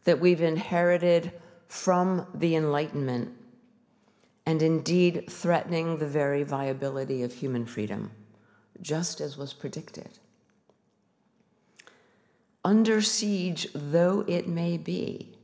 that 0.04 0.20
we've 0.20 0.40
inherited 0.40 1.32
from 1.68 2.26
the 2.34 2.56
Enlightenment, 2.56 3.32
and 4.46 4.62
indeed 4.62 5.30
threatening 5.30 5.98
the 5.98 6.06
very 6.06 6.42
viability 6.42 7.22
of 7.22 7.32
human 7.32 7.66
freedom, 7.66 8.10
just 8.80 9.20
as 9.20 9.36
was 9.36 9.52
predicted. 9.52 10.18
Under 12.64 13.00
siege 13.00 13.68
though 13.74 14.24
it 14.26 14.48
may 14.48 14.76
be, 14.76 15.34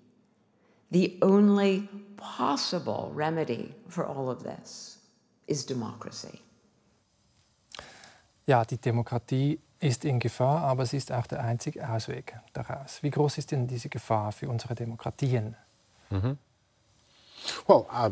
the 0.90 1.18
only 1.22 1.88
possible 2.16 3.12
remedy 3.14 3.74
for 3.88 4.06
all 4.06 4.30
of 4.30 4.42
this 4.42 4.98
is 5.46 5.64
democracy. 5.64 6.40
Ja, 8.46 8.64
die 8.64 8.78
Demokratie 8.78 9.60
ist 9.80 10.04
in 10.04 10.20
Gefahr, 10.20 10.62
aber 10.62 10.86
sie 10.86 10.96
ist 10.96 11.12
auch 11.12 11.26
der 11.26 11.42
einzige 11.42 11.88
Ausweg 11.88 12.34
daraus. 12.52 13.02
Wie 13.02 13.10
groß 13.10 13.38
ist 13.38 13.50
denn 13.50 13.66
diese 13.66 13.88
Gefahr 13.88 14.32
für 14.32 14.48
unsere 14.48 14.74
Demokratien? 14.74 15.56
Mhm. 16.10 16.38
Well, 17.66 17.86
uh, 17.92 18.10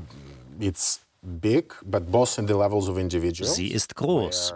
it's 0.61 1.01
big, 1.23 1.75
but 1.85 2.11
both 2.11 2.39
in 2.39 2.47
the 2.47 2.55
levels 2.55 2.89
of 2.89 2.99
individuals. 2.99 3.55
Sie 3.55 3.69
ist 3.69 3.95
groß. 3.95 4.55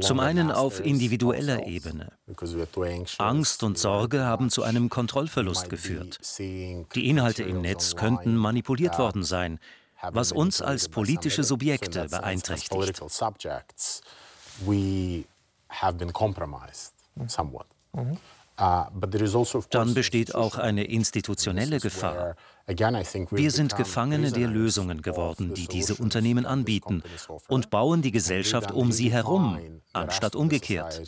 Zum 0.00 0.20
einen 0.20 0.50
auf 0.50 0.80
individueller 0.84 1.66
Ebene. 1.66 2.12
Angst 3.18 3.62
und 3.62 3.78
Sorge 3.78 4.24
haben 4.24 4.50
zu 4.50 4.62
einem 4.62 4.88
Kontrollverlust 4.88 5.68
geführt. 5.68 6.18
Die 6.38 7.08
Inhalte 7.08 7.42
im 7.42 7.60
Netz 7.60 7.96
könnten 7.96 8.36
manipuliert 8.36 8.98
worden 8.98 9.22
sein, 9.22 9.58
was 10.12 10.32
uns 10.32 10.62
als 10.62 10.88
politische 10.88 11.44
Subjekte 11.44 12.08
beeinträchtigt. 12.08 13.02
Mhm. 17.92 18.18
Also 18.56 19.62
Dann 19.70 19.94
besteht 19.94 20.34
auch 20.34 20.58
eine 20.58 20.84
institutionelle 20.84 21.80
Gefahr. 21.80 22.36
Wir 23.30 23.50
sind 23.50 23.76
Gefangene 23.76 24.32
der 24.32 24.48
Lösungen 24.48 25.02
geworden, 25.02 25.54
die 25.54 25.66
diese 25.66 25.94
Unternehmen 25.94 26.46
anbieten 26.46 27.02
und 27.48 27.70
bauen 27.70 28.02
die 28.02 28.12
Gesellschaft 28.12 28.72
um 28.72 28.92
sie 28.92 29.12
herum, 29.12 29.58
anstatt 29.92 30.36
umgekehrt 30.36 31.02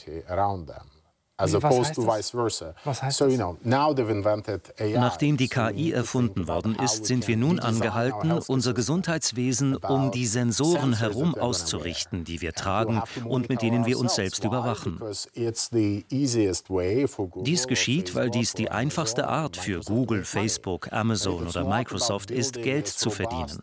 as 1.42 1.54
opposed 1.54 1.94
to 1.94 2.02
vice 2.02 2.30
versa. 2.30 2.74
Was 2.84 3.02
heißt 3.02 3.18
so, 3.18 3.26
you 3.26 3.36
know, 3.36 3.56
now 3.64 3.92
they've 3.92 4.10
invented 4.10 4.72
AI. 4.78 4.92
Nachdem 4.98 5.36
die 5.36 5.48
KI 5.48 5.92
erfunden 5.92 6.46
worden 6.46 6.76
ist, 6.76 7.06
sind 7.06 7.26
wir 7.26 7.36
nun 7.36 7.58
angehalten, 7.58 8.32
unser 8.46 8.74
Gesundheitswesen 8.74 9.76
um 9.76 10.10
die 10.10 10.26
Sensoren 10.26 10.94
herum 10.98 11.34
auszurichten, 11.34 12.24
die 12.24 12.40
wir 12.40 12.52
tragen 12.52 13.02
und 13.24 13.48
mit 13.48 13.62
denen 13.62 13.86
wir 13.86 13.98
uns 13.98 14.14
selbst 14.14 14.44
überwachen. 14.44 15.00
Dies 17.44 17.66
geschieht, 17.66 18.14
weil 18.14 18.30
dies 18.30 18.52
die 18.52 18.70
einfachste 18.70 19.28
Art 19.28 19.56
für 19.56 19.80
Google, 19.80 20.24
Facebook, 20.24 20.92
Amazon 20.92 21.46
oder 21.46 21.64
Microsoft 21.64 22.30
ist, 22.30 22.54
Geld 22.54 22.86
zu 22.86 23.10
verdienen. 23.10 23.62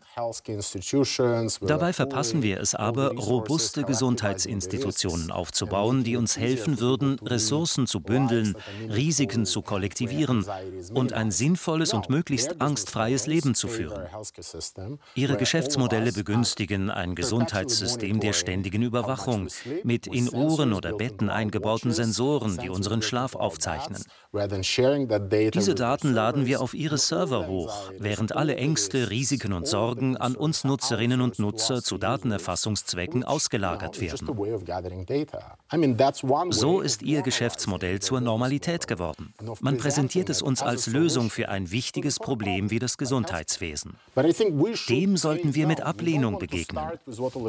Dabei 1.61 1.93
verpassen 1.93 2.41
wir 2.41 2.59
es 2.59 2.75
aber, 2.75 3.13
robuste 3.15 3.83
Gesundheitsinstitutionen 3.83 5.31
aufzubauen, 5.31 6.03
die 6.03 6.17
uns 6.17 6.37
helfen 6.37 6.79
würden, 6.79 7.19
Ressourcen 7.19 7.68
Ressourcen 7.69 7.87
zu 7.87 7.99
bündeln, 7.99 8.55
Risiken 8.89 9.45
zu 9.45 9.61
kollektivieren 9.61 10.45
und 10.93 11.13
ein 11.13 11.29
sinnvolles 11.29 11.93
und 11.93 12.09
möglichst 12.09 12.61
angstfreies 12.61 13.27
Leben 13.27 13.53
zu 13.53 13.67
führen. 13.67 14.07
Ihre 15.13 15.37
Geschäftsmodelle 15.37 16.11
begünstigen 16.11 16.89
ein 16.89 17.13
Gesundheitssystem 17.13 18.19
der 18.19 18.33
ständigen 18.33 18.81
Überwachung 18.81 19.49
mit 19.83 20.07
in 20.07 20.29
Ohren 20.29 20.73
oder 20.73 20.93
Betten 20.93 21.29
eingebauten 21.29 21.91
Sensoren, 21.91 22.57
die 22.57 22.69
unseren 22.69 23.03
Schlaf 23.03 23.35
aufzeichnen. 23.35 24.03
Diese 25.53 25.75
Daten 25.75 26.13
laden 26.13 26.45
wir 26.45 26.61
auf 26.61 26.73
ihre 26.73 26.97
Server 26.97 27.47
hoch, 27.47 27.91
während 27.99 28.35
alle 28.35 28.55
Ängste, 28.55 29.09
Risiken 29.09 29.53
und 29.53 29.67
Sorgen 29.67 30.17
an 30.17 30.35
uns 30.35 30.63
Nutzerinnen 30.63 31.21
und 31.21 31.39
Nutzer 31.39 31.83
zu 31.83 31.97
Datenerfassungszwecken 31.97 33.23
ausgelagert 33.23 34.01
werden. 34.01 34.27
So 36.51 36.81
ist 36.81 37.01
ihr 37.03 37.21
Geschäftsmodell 37.21 37.48
zur 37.57 38.21
Normalität 38.21 38.87
geworden. 38.87 39.33
Man 39.61 39.77
präsentiert 39.77 40.29
es 40.29 40.41
uns 40.41 40.61
als 40.61 40.87
Lösung 40.87 41.29
für 41.29 41.49
ein 41.49 41.71
wichtiges 41.71 42.19
Problem 42.19 42.69
wie 42.69 42.79
das 42.79 42.97
Gesundheitswesen. 42.97 43.95
Dem 44.89 45.17
sollten 45.17 45.55
wir 45.55 45.67
mit 45.67 45.81
Ablehnung 45.81 46.39
begegnen. 46.39 46.85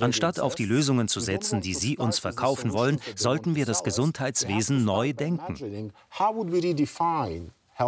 Anstatt 0.01 0.41
auf 0.41 0.55
die 0.55 0.65
Lösungen 0.65 1.09
zu 1.09 1.21
setzen, 1.21 1.61
die 1.61 1.75
Sie 1.75 1.97
uns 1.97 2.19
verkaufen 2.19 2.73
wollen, 2.73 3.01
sollten 3.17 3.55
wir 3.55 3.67
das 3.67 3.85
Gesundheitswesen 3.85 4.85
neu 4.85 5.13
denken. 5.13 5.93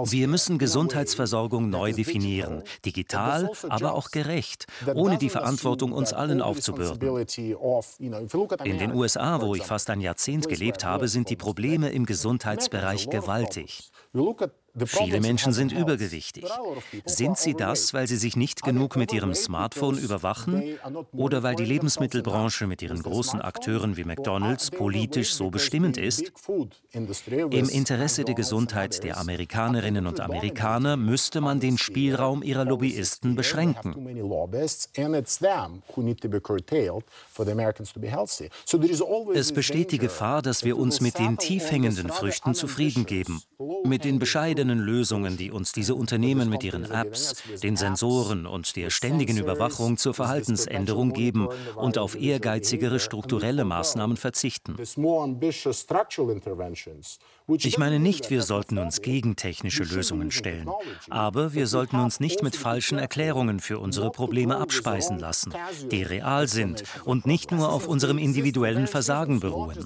Wir 0.04 0.28
müssen 0.28 0.58
Gesundheitsversorgung 0.58 1.68
neu 1.68 1.92
definieren, 1.92 2.62
digital, 2.84 3.50
aber 3.68 3.94
auch 3.94 4.10
gerecht, 4.10 4.66
ohne 4.94 5.18
die 5.18 5.28
Verantwortung 5.28 5.92
uns 5.92 6.12
allen 6.12 6.40
aufzubürden. 6.40 7.00
In 8.64 8.78
den 8.78 8.94
USA, 8.94 9.40
wo 9.40 9.54
ich 9.54 9.64
fast 9.64 9.90
ein 9.90 10.00
Jahrzehnt 10.00 10.48
gelebt 10.48 10.84
habe, 10.84 11.08
sind 11.08 11.28
die 11.30 11.36
Probleme 11.36 11.90
im 11.90 12.06
Gesundheitsbereich 12.06 13.10
gewaltig. 13.10 13.90
Viele 14.86 15.20
Menschen 15.20 15.52
sind 15.52 15.70
übergewichtig. 15.72 16.46
Sind 17.04 17.36
sie 17.36 17.52
das, 17.54 17.92
weil 17.92 18.06
sie 18.06 18.16
sich 18.16 18.36
nicht 18.36 18.62
genug 18.62 18.96
mit 18.96 19.12
ihrem 19.12 19.34
Smartphone 19.34 19.98
überwachen 19.98 20.78
oder 21.12 21.42
weil 21.42 21.56
die 21.56 21.64
Lebensmittelbranche 21.64 22.66
mit 22.66 22.80
ihren 22.80 23.02
großen 23.02 23.42
Akteuren 23.42 23.98
wie 23.98 24.04
McDonald's 24.04 24.70
politisch 24.70 25.34
so 25.34 25.50
bestimmend 25.50 25.98
ist? 25.98 26.32
Im 26.94 27.68
Interesse 27.68 28.24
der 28.24 28.34
Gesundheit 28.34 29.04
der 29.04 29.18
Amerikanerinnen 29.18 30.06
und 30.06 30.20
Amerikaner 30.20 30.96
müsste 30.96 31.42
man 31.42 31.60
den 31.60 31.76
Spielraum 31.76 32.42
ihrer 32.42 32.64
Lobbyisten 32.64 33.34
beschränken. 33.34 33.94
Es 39.34 39.52
besteht 39.52 39.92
die 39.92 39.98
Gefahr, 39.98 40.40
dass 40.40 40.64
wir 40.64 40.78
uns 40.78 41.00
mit 41.02 41.18
den 41.18 41.36
tief 41.36 41.70
hängenden 41.70 42.08
Früchten 42.08 42.54
zufrieden 42.54 43.04
geben, 43.04 43.42
mit 43.84 44.04
den 44.04 44.18
bescheidenen 44.18 44.61
bescheidenen 44.62 44.78
Lösungen, 44.78 45.36
die 45.36 45.50
uns 45.50 45.72
diese 45.72 45.94
Unternehmen 45.94 46.48
mit 46.48 46.62
ihren 46.62 46.84
Apps, 46.84 47.42
den 47.62 47.76
Sensoren 47.76 48.46
und 48.46 48.76
der 48.76 48.90
ständigen 48.90 49.36
Überwachung 49.36 49.96
zur 49.96 50.14
Verhaltensänderung 50.14 51.12
geben 51.12 51.48
und 51.76 51.98
auf 51.98 52.20
ehrgeizigere 52.20 53.00
strukturelle 53.00 53.64
Maßnahmen 53.64 54.16
verzichten. 54.16 54.76
Ich 57.58 57.78
meine 57.78 57.98
nicht, 57.98 58.30
wir 58.30 58.42
sollten 58.42 58.78
uns 58.78 59.02
gegen 59.02 59.36
technische 59.36 59.84
Lösungen 59.84 60.30
stellen, 60.30 60.68
aber 61.10 61.54
wir 61.54 61.66
sollten 61.66 61.98
uns 61.98 62.20
nicht 62.20 62.42
mit 62.42 62.56
falschen 62.56 62.98
Erklärungen 62.98 63.60
für 63.60 63.78
unsere 63.78 64.10
Probleme 64.10 64.56
abspeisen 64.56 65.18
lassen, 65.18 65.52
die 65.90 66.02
real 66.02 66.48
sind 66.48 66.84
und 67.04 67.26
nicht 67.26 67.50
nur 67.52 67.72
auf 67.72 67.86
unserem 67.88 68.18
individuellen 68.18 68.86
Versagen 68.86 69.40
beruhen. 69.40 69.76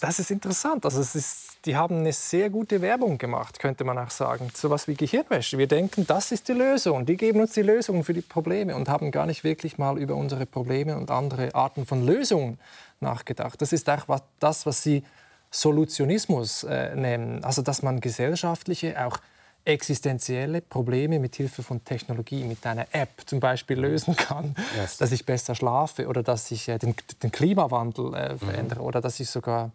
Das 0.00 0.18
ist 0.18 0.30
interessant. 0.30 0.84
Also 0.84 1.00
es 1.00 1.14
ist, 1.14 1.58
die 1.64 1.76
haben 1.76 1.98
eine 1.98 2.12
sehr 2.12 2.50
gute 2.50 2.80
Werbung 2.80 3.18
gemacht, 3.18 3.58
könnte 3.58 3.84
man 3.84 3.98
auch 3.98 4.10
sagen. 4.10 4.50
So 4.54 4.68
etwas 4.68 4.88
wie 4.88 4.94
Gehirnwäsche. 4.94 5.58
Wir 5.58 5.66
denken, 5.66 6.06
das 6.06 6.32
ist 6.32 6.48
die 6.48 6.52
Lösung. 6.52 7.06
Die 7.06 7.16
geben 7.16 7.40
uns 7.40 7.52
die 7.52 7.62
Lösung 7.62 8.04
für 8.04 8.14
die 8.14 8.20
Probleme 8.22 8.74
und 8.74 8.88
haben 8.88 9.10
gar 9.10 9.26
nicht 9.26 9.44
wirklich 9.44 9.78
mal 9.78 9.98
über 9.98 10.14
unsere 10.14 10.46
Probleme 10.46 10.96
und 10.96 11.10
andere 11.10 11.54
Arten 11.54 11.86
von 11.86 12.06
Lösungen 12.06 12.58
nachgedacht. 13.00 13.60
Das 13.60 13.72
ist 13.72 13.88
auch 13.90 14.20
das, 14.38 14.66
was 14.66 14.82
sie 14.82 15.02
Solutionismus 15.52 16.64
äh, 16.64 16.96
nennen. 16.96 17.44
Also 17.44 17.62
dass 17.62 17.82
man 17.82 18.00
gesellschaftliche, 18.00 19.06
auch 19.06 19.18
existenzielle 19.64 20.60
Probleme 20.60 21.20
mit 21.20 21.36
Hilfe 21.36 21.62
von 21.62 21.84
Technologie, 21.84 22.42
mit 22.42 22.66
einer 22.66 22.86
App 22.92 23.10
zum 23.26 23.38
Beispiel 23.38 23.76
mhm. 23.76 23.82
lösen 23.82 24.16
kann, 24.16 24.56
yes. 24.76 24.96
dass 24.96 25.12
ich 25.12 25.24
besser 25.24 25.54
schlafe 25.54 26.08
oder 26.08 26.22
dass 26.22 26.50
ich 26.50 26.68
äh, 26.68 26.78
den, 26.78 26.94
den, 27.22 27.30
Klimawandel 27.30 28.14
äh, 28.14 28.32
mhm. 28.32 28.38
verändere 28.38 28.80
mhm. 28.80 28.86
oder 28.86 29.00
dass 29.00 29.20
ich 29.20 29.30
sogar 29.30 29.70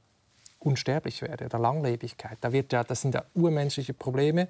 unsterblich 0.59 1.21
werde 1.21 1.45
oder 1.45 1.59
Langlebigkeit. 1.59 2.37
Da 2.41 2.51
wird 2.51 2.73
ja, 2.73 2.83
das 2.83 3.01
sind 3.01 3.13
ja 3.13 3.23
urmenschliche 3.33 3.93
Probleme 3.93 4.49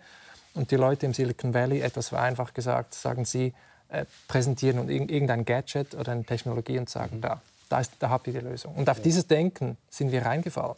und 0.55 0.71
die 0.71 0.75
Leute 0.75 1.05
im 1.05 1.13
Silicon 1.13 1.53
Valley, 1.53 1.81
etwas 1.81 2.09
vereinfacht 2.09 2.55
gesagt, 2.55 2.95
sagen 2.95 3.25
sie, 3.25 3.53
äh, 3.89 4.05
präsentieren 4.27 4.79
und 4.79 4.89
irgendein 4.89 5.45
Gadget 5.45 5.93
oder 5.93 6.13
eine 6.13 6.23
Technologie 6.23 6.79
und 6.79 6.89
sagen, 6.89 7.17
mhm. 7.17 7.21
da, 7.21 7.41
da, 7.69 7.79
ist, 7.79 7.91
da 7.99 8.09
habt 8.09 8.25
ihr 8.27 8.33
die 8.33 8.39
Lösung. 8.39 8.73
Und 8.75 8.89
auf 8.89 8.97
ja. 8.97 9.03
dieses 9.03 9.27
Denken 9.27 9.77
sind 9.89 10.11
wir 10.11 10.25
reingefallen. 10.25 10.75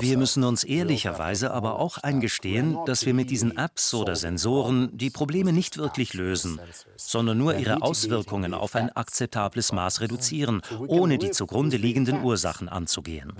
Wir 0.00 0.18
müssen 0.18 0.42
uns 0.42 0.64
ehrlicherweise 0.64 1.52
aber 1.52 1.78
auch 1.78 1.98
eingestehen, 1.98 2.76
dass 2.84 3.06
wir 3.06 3.14
mit 3.14 3.30
diesen 3.30 3.56
Apps 3.56 3.94
oder 3.94 4.16
Sensoren 4.16 4.90
die 4.96 5.10
Probleme 5.10 5.52
nicht 5.52 5.78
wirklich 5.78 6.14
lösen, 6.14 6.60
sondern 6.96 7.38
nur 7.38 7.54
ihre 7.56 7.82
Auswirkungen 7.82 8.52
auf 8.52 8.74
ein 8.74 8.90
akzeptables 8.90 9.72
Maß 9.72 10.00
reduzieren, 10.00 10.62
ohne 10.88 11.18
die 11.18 11.30
zugrunde 11.30 11.76
liegenden 11.76 12.24
Ursachen 12.24 12.68
anzugehen. 12.68 13.32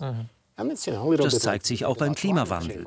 Mhm. 0.00 0.28
Das 0.56 1.38
zeigt 1.40 1.66
sich 1.66 1.84
auch 1.84 1.98
beim 1.98 2.14
Klimawandel. 2.14 2.86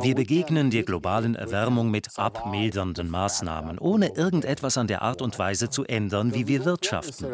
Wir 0.00 0.14
begegnen 0.16 0.70
der 0.70 0.82
globalen 0.82 1.36
Erwärmung 1.36 1.88
mit 1.90 2.08
abmildernden 2.18 3.08
Maßnahmen, 3.08 3.78
ohne 3.78 4.08
irgendetwas 4.16 4.76
an 4.76 4.88
der 4.88 5.02
Art 5.02 5.22
und 5.22 5.38
Weise 5.38 5.70
zu 5.70 5.84
ändern, 5.84 6.34
wie 6.34 6.48
wir 6.48 6.64
wirtschaften. 6.64 7.28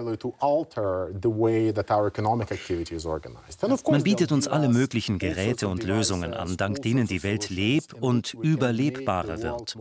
Man 3.91 4.03
bietet 4.03 4.33
uns 4.33 4.47
alle 4.47 4.69
möglichen 4.69 5.19
Geräte 5.19 5.69
und 5.69 5.85
Lösungen 5.85 6.35
an, 6.35 6.57
dank 6.59 6.83
denen 6.83 7.07
die 7.07 7.23
Welt 7.23 7.49
leb- 7.49 7.95
und 7.95 8.35
überlebbarer 8.35 9.43
wird. 9.43 9.77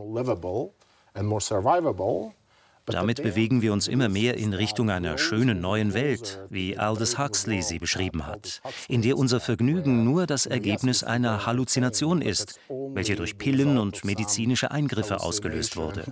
Damit 2.92 3.24
bewegen 3.24 3.62
wir 3.62 3.74
uns 3.74 3.88
immer 3.88 4.10
mehr 4.10 4.38
in 4.38 4.54
Richtung 4.54 4.90
einer 4.90 5.18
schönen 5.18 5.62
neuen 5.62 5.94
Welt, 5.94 6.46
wie 6.50 6.78
Aldous 6.78 7.18
Huxley 7.18 7.62
sie 7.62 7.80
beschrieben 7.80 8.28
hat, 8.28 8.62
in 8.88 9.02
der 9.02 9.18
unser 9.18 9.40
Vergnügen 9.40 10.04
nur 10.04 10.28
das 10.28 10.46
Ergebnis 10.46 11.04
einer 11.04 11.46
Halluzination 11.46 12.22
ist, 12.22 12.60
welche 12.70 13.16
durch 13.16 13.38
Pillen 13.38 13.78
und 13.78 14.04
medizinische 14.04 14.72
Eingriffe 14.72 15.22
ausgelöst 15.22 15.78
wurde. 15.78 16.04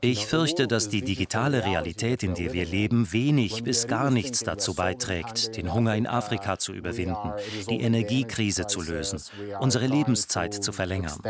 Ich 0.00 0.26
fürchte, 0.26 0.66
dass 0.66 0.88
die 0.88 1.02
digitale 1.02 1.64
Realität, 1.64 2.22
in 2.22 2.34
der 2.34 2.54
wir 2.54 2.64
leben, 2.64 3.12
wenig 3.12 3.62
bis 3.62 3.86
gar 3.86 4.10
nichts 4.10 4.40
dazu 4.40 4.74
beiträgt, 4.74 5.56
den 5.56 5.72
Hunger 5.74 5.94
in 5.94 6.06
Afrika 6.06 6.58
zu 6.58 6.72
überwinden, 6.72 7.32
die 7.68 7.80
Energiekrise 7.82 8.66
zu 8.66 8.80
lösen, 8.80 9.20
unsere 9.60 9.86
Lebenszeit 9.86 10.54
zu 10.54 10.72
verlängern. 10.72 11.20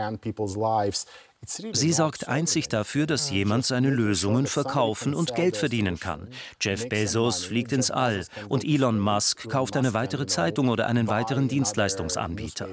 Sie 1.47 1.93
sorgt 1.93 2.29
einzig 2.29 2.69
dafür, 2.69 3.07
dass 3.07 3.31
jemand 3.31 3.67
seine 3.67 3.91
Lösungen 3.91 4.47
verkaufen 4.47 5.15
und 5.15 5.35
Geld 5.35 5.57
verdienen 5.57 5.99
kann. 6.01 6.29
Jeff 6.61 6.89
Bezos 6.89 7.45
fliegt 7.45 7.73
ins 7.73 7.91
All 7.91 8.25
und 8.49 8.65
Elon 8.65 8.99
Musk 8.99 9.49
kauft 9.49 9.77
eine 9.77 9.95
weitere 9.95 10.27
Zeitung 10.27 10.69
oder 10.69 10.87
einen 10.87 11.09
weiteren 11.09 11.49
Dienstleistungsanbieter. 11.49 12.69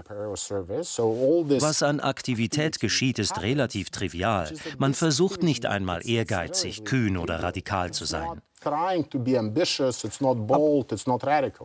Was 1.59 1.83
an 1.83 1.99
Aktivität 1.99 2.79
geschieht, 2.79 3.19
ist 3.19 3.41
relativ 3.41 3.89
trivial. 3.89 4.51
Man 4.77 4.93
versucht 4.93 5.43
nicht 5.43 5.65
einmal 5.65 6.07
ehrgeizig, 6.07 6.85
kühn 6.85 7.17
oder 7.17 7.41
radikal 7.43 7.91
zu 7.91 8.05
sein. 8.05 8.41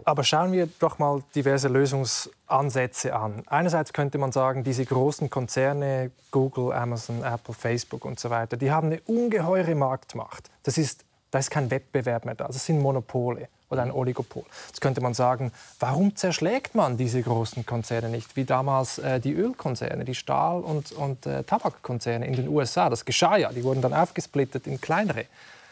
Aber 0.07 0.25
schauen 0.25 0.53
wir 0.53 0.69
doch 0.79 0.99
mal 0.99 1.23
diverse 1.35 1.69
Lösungsansätze 1.69 3.15
an. 3.15 3.43
Einerseits 3.47 3.93
könnte 3.93 4.19
man 4.19 4.33
sagen, 4.33 4.65
diese 4.65 4.85
großen 4.85 5.31
Konzerne, 5.31 6.11
Google, 6.31 6.73
Amazon, 6.73 7.23
Apple, 7.23 7.55
Facebook 7.55 8.05
und 8.05 8.19
so 8.19 8.31
weiter, 8.31 8.57
die 8.57 8.71
haben 8.71 8.89
eine 8.89 9.01
ungeheure 9.03 9.75
Marktmacht. 9.75 10.51
Das 10.63 10.79
ist, 10.79 11.05
da 11.31 11.39
ist 11.39 11.51
kein 11.51 11.71
Wettbewerb 11.71 12.25
mehr 12.25 12.35
da. 12.35 12.47
Das 12.47 12.65
sind 12.65 12.81
Monopole 12.81 13.49
oder 13.69 13.83
ein 13.83 13.93
Oligopol. 13.93 14.45
Jetzt 14.69 14.81
könnte 14.81 15.01
man 15.01 15.13
sagen, 15.13 15.53
warum 15.81 16.15
zerschlägt 16.17 16.75
man 16.75 16.97
diese 16.97 17.21
großen 17.21 17.67
Konzerne 17.67 18.09
nicht, 18.09 18.37
wie 18.37 18.45
damals 18.45 18.99
äh, 18.99 19.21
die 19.21 19.33
Ölkonzerne, 19.33 20.05
die 20.05 20.15
Stahl- 20.15 20.61
und, 20.61 20.93
und 20.93 21.27
äh, 21.27 21.43
Tabakkonzerne 21.43 22.27
in 22.27 22.35
den 22.35 22.49
USA. 22.49 22.89
Das 22.89 23.05
geschah 23.05 23.37
ja, 23.37 23.53
die 23.53 23.65
wurden 23.65 23.83
dann 23.83 23.93
aufgesplittet 23.93 24.67
in 24.67 24.81
kleinere 24.81 25.27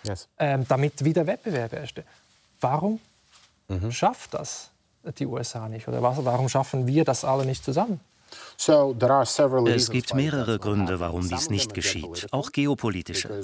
yes. 0.07 0.29
ähm, 0.39 0.67
damit 0.69 1.05
wieder 1.05 1.27
Wettbewerb 1.27 1.73
herrschte. 1.73 2.05
Warum 2.61 3.01
mhm. 3.69 3.93
schafft 3.93 4.35
das 4.35 4.71
die 5.19 5.27
USA 5.27 5.69
nicht? 5.69 5.89
Oder 5.89 6.03
warum 6.03 6.49
schaffen 6.49 6.87
wir 6.87 7.05
das 7.05 7.25
alle 7.25 7.45
nicht 7.45 7.65
zusammen? 7.65 8.01
Es 8.57 9.91
gibt 9.91 10.15
mehrere 10.15 10.59
Gründe, 10.59 11.01
warum 11.01 11.29
dies 11.29 11.51
nicht 11.51 11.75
geschieht, 11.75 12.27
auch 12.33 12.53
geopolitische. 12.53 13.43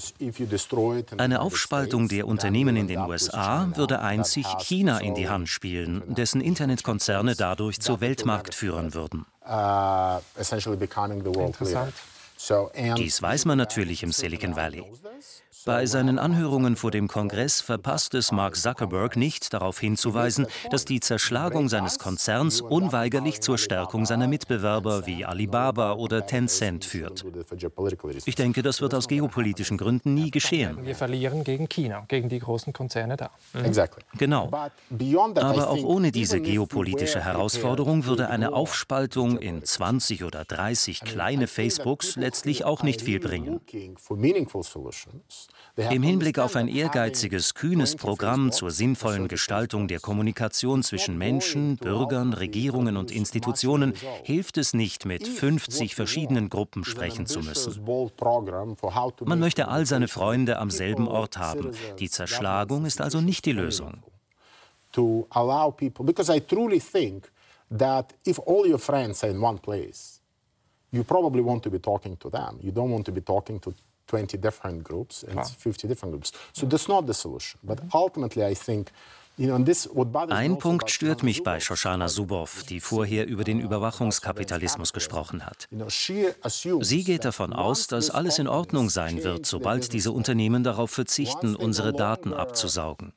Eine 1.18 1.40
Aufspaltung 1.40 2.08
der 2.08 2.26
Unternehmen 2.26 2.76
in 2.76 2.88
den 2.88 2.98
USA 3.00 3.68
würde 3.74 4.00
einzig 4.00 4.46
China 4.60 4.98
in 4.98 5.14
die 5.14 5.28
Hand 5.28 5.48
spielen, 5.48 6.02
dessen 6.14 6.40
Internetkonzerne 6.40 7.34
dadurch 7.34 7.80
zu 7.80 8.00
Weltmarktführern 8.00 8.94
würden. 8.94 9.26
Uh, 9.44 10.20
Interessant. 10.36 11.92
Dies 12.96 13.20
weiß 13.20 13.44
man 13.44 13.58
natürlich 13.58 14.02
im 14.02 14.12
Silicon 14.12 14.56
Valley. 14.56 14.84
Bei 15.66 15.84
seinen 15.84 16.18
Anhörungen 16.18 16.76
vor 16.76 16.90
dem 16.90 17.06
Kongress 17.06 17.60
verpasst 17.60 18.14
es 18.14 18.32
Mark 18.32 18.56
Zuckerberg 18.56 19.16
nicht, 19.16 19.52
darauf 19.52 19.78
hinzuweisen, 19.78 20.46
dass 20.70 20.86
die 20.86 21.00
Zerschlagung 21.00 21.68
seines 21.68 21.98
Konzerns 21.98 22.60
unweigerlich 22.60 23.40
zur 23.40 23.58
Stärkung 23.58 24.06
seiner 24.06 24.26
Mitbewerber 24.26 25.06
wie 25.06 25.24
Alibaba 25.24 25.92
oder 25.94 26.26
Tencent 26.26 26.84
führt. 26.84 27.24
Ich 28.24 28.34
denke, 28.36 28.62
das 28.62 28.80
wird 28.80 28.94
aus 28.94 29.06
geopolitischen 29.06 29.76
Gründen 29.76 30.14
nie 30.14 30.30
geschehen. 30.30 30.78
Wir 30.84 30.94
verlieren 30.94 31.44
gegen 31.44 31.68
China, 31.68 32.04
gegen 32.08 32.28
die 32.28 32.38
großen 32.38 32.72
Konzerne 32.72 33.16
da. 33.16 33.30
Mhm. 33.52 33.72
Genau. 34.16 34.50
Aber 34.50 35.70
auch 35.70 35.82
ohne 35.84 36.10
diese 36.10 36.40
geopolitische 36.40 37.20
Herausforderung 37.20 38.06
würde 38.06 38.30
eine 38.30 38.52
Aufspaltung 38.52 39.38
in 39.38 39.62
20 39.62 40.24
oder 40.24 40.44
30 40.44 41.00
kleine 41.00 41.46
Facebooks 41.46 42.16
letztlich 42.16 42.64
auch 42.64 42.82
nicht 42.82 43.02
viel 43.02 43.20
bringen. 43.20 43.60
Im 45.76 46.02
Hinblick 46.02 46.38
auf 46.38 46.56
ein 46.56 46.68
ehrgeiziges, 46.68 47.54
kühnes 47.54 47.96
Programm 47.96 48.52
zur 48.52 48.70
sinnvollen 48.70 49.28
Gestaltung 49.28 49.88
der 49.88 50.00
Kommunikation 50.00 50.82
zwischen 50.82 51.16
Menschen, 51.16 51.76
Bürgern, 51.76 52.32
Regierungen 52.32 52.96
und 52.96 53.10
Institutionen 53.10 53.94
hilft 54.24 54.58
es 54.58 54.74
nicht, 54.74 55.06
mit 55.06 55.26
50 55.26 55.94
verschiedenen 55.94 56.50
Gruppen 56.50 56.84
sprechen 56.84 57.26
zu 57.26 57.40
müssen. 57.40 57.82
Man 59.24 59.40
möchte 59.40 59.68
all 59.68 59.86
seine 59.86 60.08
Freunde 60.08 60.58
am 60.58 60.70
selben 60.70 61.08
Ort 61.08 61.38
haben. 61.38 61.70
Die 61.98 62.10
Zerschlagung 62.10 62.84
ist 62.84 63.00
also 63.00 63.20
nicht 63.20 63.46
die 63.46 63.52
Lösung. 63.52 64.02
To 64.92 65.26
allow 65.30 65.70
people, 65.70 66.04
because 66.04 66.34
I 66.34 66.40
truly 66.40 66.80
think 66.80 67.30
that 67.70 68.12
if 68.26 68.40
all 68.40 68.66
your 68.66 68.78
friends 68.78 69.22
are 69.22 69.30
in 69.30 69.40
one 69.40 69.58
place, 69.58 70.20
you 70.90 71.04
probably 71.04 71.42
want 71.42 71.62
to 71.62 71.70
be 71.70 71.78
talking 71.78 72.18
to 72.18 72.28
them. 72.28 72.58
You 72.60 72.72
don't 72.72 72.90
want 72.90 73.06
to 73.06 73.12
be 73.12 73.20
talking 73.20 73.60
to 73.60 73.72
20 74.10 74.38
different 74.38 74.82
groups 74.82 75.24
and 75.24 75.38
50 75.46 75.86
different 75.88 76.12
groups. 76.12 76.32
So 76.52 76.66
that's 76.66 76.88
not 76.88 77.06
the 77.06 77.14
solution. 77.14 77.58
But 77.62 77.80
ultimately, 77.92 78.42
I 78.44 78.54
think 78.54 78.90
ein 79.38 80.58
Punkt 80.58 80.90
stört 80.90 81.22
mich 81.22 81.42
bei 81.42 81.60
Shoshana 81.60 82.08
Zuboff, 82.08 82.62
die 82.64 82.80
vorher 82.80 83.26
über 83.26 83.42
den 83.42 83.58
Überwachungskapitalismus 83.60 84.92
gesprochen 84.92 85.46
hat. 85.46 85.66
Sie 86.80 87.04
geht 87.04 87.24
davon 87.24 87.54
aus, 87.54 87.86
dass 87.86 88.10
alles 88.10 88.38
in 88.38 88.48
Ordnung 88.48 88.90
sein 88.90 89.22
wird, 89.22 89.46
sobald 89.46 89.94
diese 89.94 90.12
Unternehmen 90.12 90.62
darauf 90.62 90.90
verzichten, 90.90 91.56
unsere 91.56 91.94
Daten 91.94 92.34
abzusaugen. 92.34 93.14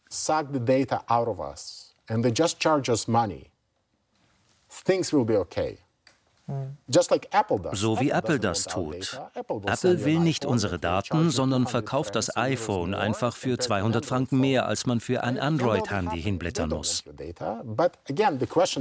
Things 4.86 5.14
will 5.14 5.24
be 5.24 5.40
okay. 5.40 5.78
So 7.72 8.00
wie 8.02 8.10
Apple 8.10 8.40
das 8.40 8.66
tut. 8.66 9.22
Apple 9.34 10.06
will 10.06 10.20
nicht 10.20 10.46
unsere 10.46 10.78
Daten, 10.78 11.30
sondern 11.30 11.68
verkauft 11.68 12.16
das 12.16 12.36
iPhone 12.36 12.94
einfach 12.94 13.36
für 13.36 13.58
200 13.58 14.06
Franken 14.06 14.40
mehr, 14.40 14.66
als 14.68 14.86
man 14.86 15.00
für 15.00 15.24
ein 15.24 15.40
Android-Handy 15.40 16.22
hinblättern 16.22 16.70
muss. 16.70 17.04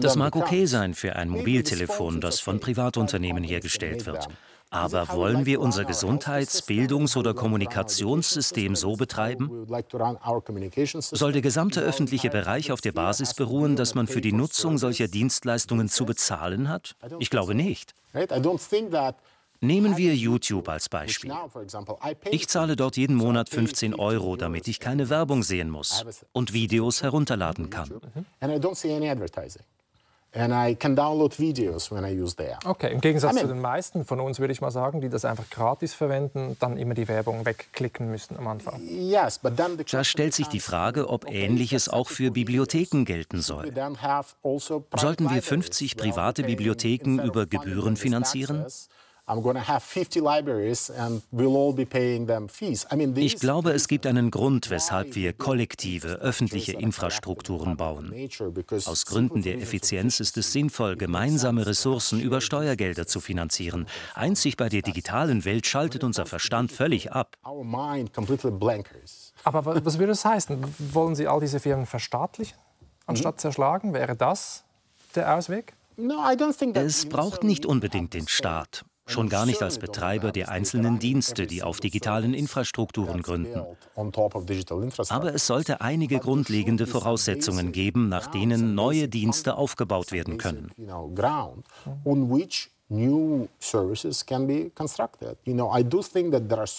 Das 0.01 0.17
mag 0.17 0.35
okay 0.35 0.67
sein 0.67 0.95
für 0.95 1.15
ein 1.15 1.29
Mobiltelefon, 1.29 2.21
das 2.21 2.41
von 2.41 2.59
Privatunternehmen 2.59 3.45
hergestellt 3.45 4.07
wird. 4.07 4.29
Aber 4.73 5.09
wollen 5.11 5.45
wir 5.47 5.61
unser 5.61 5.85
Gesundheits-, 5.85 6.63
Bildungs- 6.63 7.17
oder 7.17 7.35
Kommunikationssystem 7.35 8.75
so 8.75 8.97
betreiben? 8.97 9.67
Soll 11.01 11.33
der 11.33 11.43
gesamte 11.43 11.81
öffentliche 11.83 12.31
Bereich 12.31 12.73
auf 12.73 12.81
der 12.81 12.93
Basis 12.93 13.35
beruhen, 13.35 13.77
dass 13.77 13.95
man 13.95 14.07
für 14.07 14.23
die 14.23 14.33
Nutzung 14.33 14.79
solcher 14.79 15.09
Dienstleistungen 15.09 15.89
zu 15.89 16.07
bezahlen 16.07 16.69
hat? 16.69 16.97
Ich 17.19 17.31
glaube 17.31 17.55
nicht. 17.55 17.95
Nehmen 19.65 19.97
wir 19.97 20.15
YouTube 20.17 20.69
als 20.69 20.89
Beispiel. 20.89 21.33
Ich 22.31 22.49
zahle 22.49 22.75
dort 22.75 22.97
jeden 22.97 23.15
Monat 23.15 23.49
15 23.49 23.95
Euro, 23.95 24.37
damit 24.37 24.67
ich 24.67 24.81
keine 24.81 25.09
Werbung 25.09 25.45
sehen 25.45 25.71
muss 25.71 26.05
und 26.33 26.53
Videos 26.53 27.03
herunterladen 27.03 27.71
kann. 27.71 28.01
And 30.35 30.53
I 30.55 30.75
can 30.75 30.97
download 30.97 31.37
videos 31.37 31.91
when 31.91 32.05
I 32.05 32.19
use 32.19 32.35
the 32.39 32.45
app. 32.45 32.65
Okay, 32.65 32.91
im 32.91 33.03
Gegensatz 33.03 33.33
I 33.33 33.35
mean, 33.35 33.47
zu 33.47 33.53
den 33.53 33.61
meisten 33.61 34.07
von 34.07 34.19
uns 34.19 34.41
würde 34.41 34.53
ich 34.53 34.63
mal 34.63 34.71
sagen, 34.71 35.03
die 35.03 35.11
das 35.11 35.27
einfach 35.27 35.49
gratis 35.51 35.93
verwenden, 35.93 36.57
dann 36.59 36.79
immer 36.79 36.95
die 36.95 37.07
Werbung 37.07 37.45
wegklicken 37.45 38.11
müssen 38.11 38.39
am 38.39 38.49
Anfang. 38.49 38.81
Yes, 38.83 39.39
but 39.39 39.59
then 39.59 39.77
the 39.77 39.85
da 39.85 40.03
stellt 40.05 40.33
sich 40.33 40.49
die 40.49 40.61
Frage, 40.61 41.09
ob 41.09 41.31
Ähnliches 41.31 41.91
auch 41.91 42.09
für 42.09 42.31
Bibliotheken 42.31 43.05
gelten 43.05 43.43
soll. 43.43 43.71
Also 44.43 44.85
Sollten 44.97 45.31
wir 45.31 45.43
50 45.43 45.97
private 45.99 46.45
Bibliotheken 46.45 47.21
über 47.23 47.45
Gebühren 47.45 47.97
finanzieren? 47.97 48.65
Ich 53.17 53.37
glaube, 53.37 53.73
es 53.73 53.89
gibt 53.89 54.07
einen 54.07 54.31
Grund, 54.31 54.71
weshalb 54.71 55.15
wir 55.15 55.33
kollektive, 55.33 56.15
öffentliche 56.21 56.73
Infrastrukturen 56.73 57.77
bauen. 57.77 58.13
Aus 58.85 59.07
Gründen 59.07 59.43
der 59.43 59.59
Effizienz 59.59 60.21
ist 60.21 60.37
es 60.37 60.53
sinnvoll, 60.53 60.97
gemeinsame 60.97 61.67
Ressourcen 61.67 62.21
über 62.21 62.41
Steuergelder 62.41 63.07
zu 63.07 63.21
finanzieren. 63.21 63.87
Einzig 64.15 64.57
bei 64.57 64.69
der 64.69 64.83
digitalen 64.83 65.45
Welt 65.45 65.67
schaltet 65.67 66.05
unser 66.05 66.27
Verstand 66.27 66.73
völlig 66.73 67.13
ab. 67.13 67.37
Aber 69.45 69.85
was 69.85 69.99
würde 69.99 70.13
das 70.13 70.25
heißen? 70.25 70.63
Wollen 70.93 71.15
Sie 71.15 71.27
all 71.27 71.41
diese 71.41 71.59
Firmen 71.59 71.87
verstaatlichen, 71.87 72.57
anstatt 73.07 73.37
mhm. 73.37 73.39
zerschlagen? 73.39 73.95
Wäre 73.95 74.15
das 74.15 74.65
der 75.15 75.35
Ausweg? 75.37 75.75
Es 76.75 77.09
braucht 77.09 77.45
nicht 77.45 77.67
unbedingt 77.67 78.15
den 78.15 78.27
Staat 78.29 78.85
schon 79.13 79.29
gar 79.29 79.47
nicht 79.47 79.63
als 79.63 79.79
Betreiber 79.79 80.33
der 80.33 80.49
einzelnen 80.49 80.99
Dienste, 80.99 81.47
die 81.47 81.63
auf 81.63 81.81
digitalen 81.81 82.35
Infrastrukturen 82.35 83.23
gründen. 83.23 83.63
Aber 85.09 85.35
es 85.35 85.47
sollte 85.47 85.81
einige 85.81 86.19
grundlegende 86.19 86.87
Voraussetzungen 86.87 87.73
geben, 87.73 88.09
nach 88.09 88.27
denen 88.29 88.75
neue 88.75 89.09
Dienste 89.09 89.57
aufgebaut 89.57 90.13
werden 90.13 90.39
können. 90.39 90.73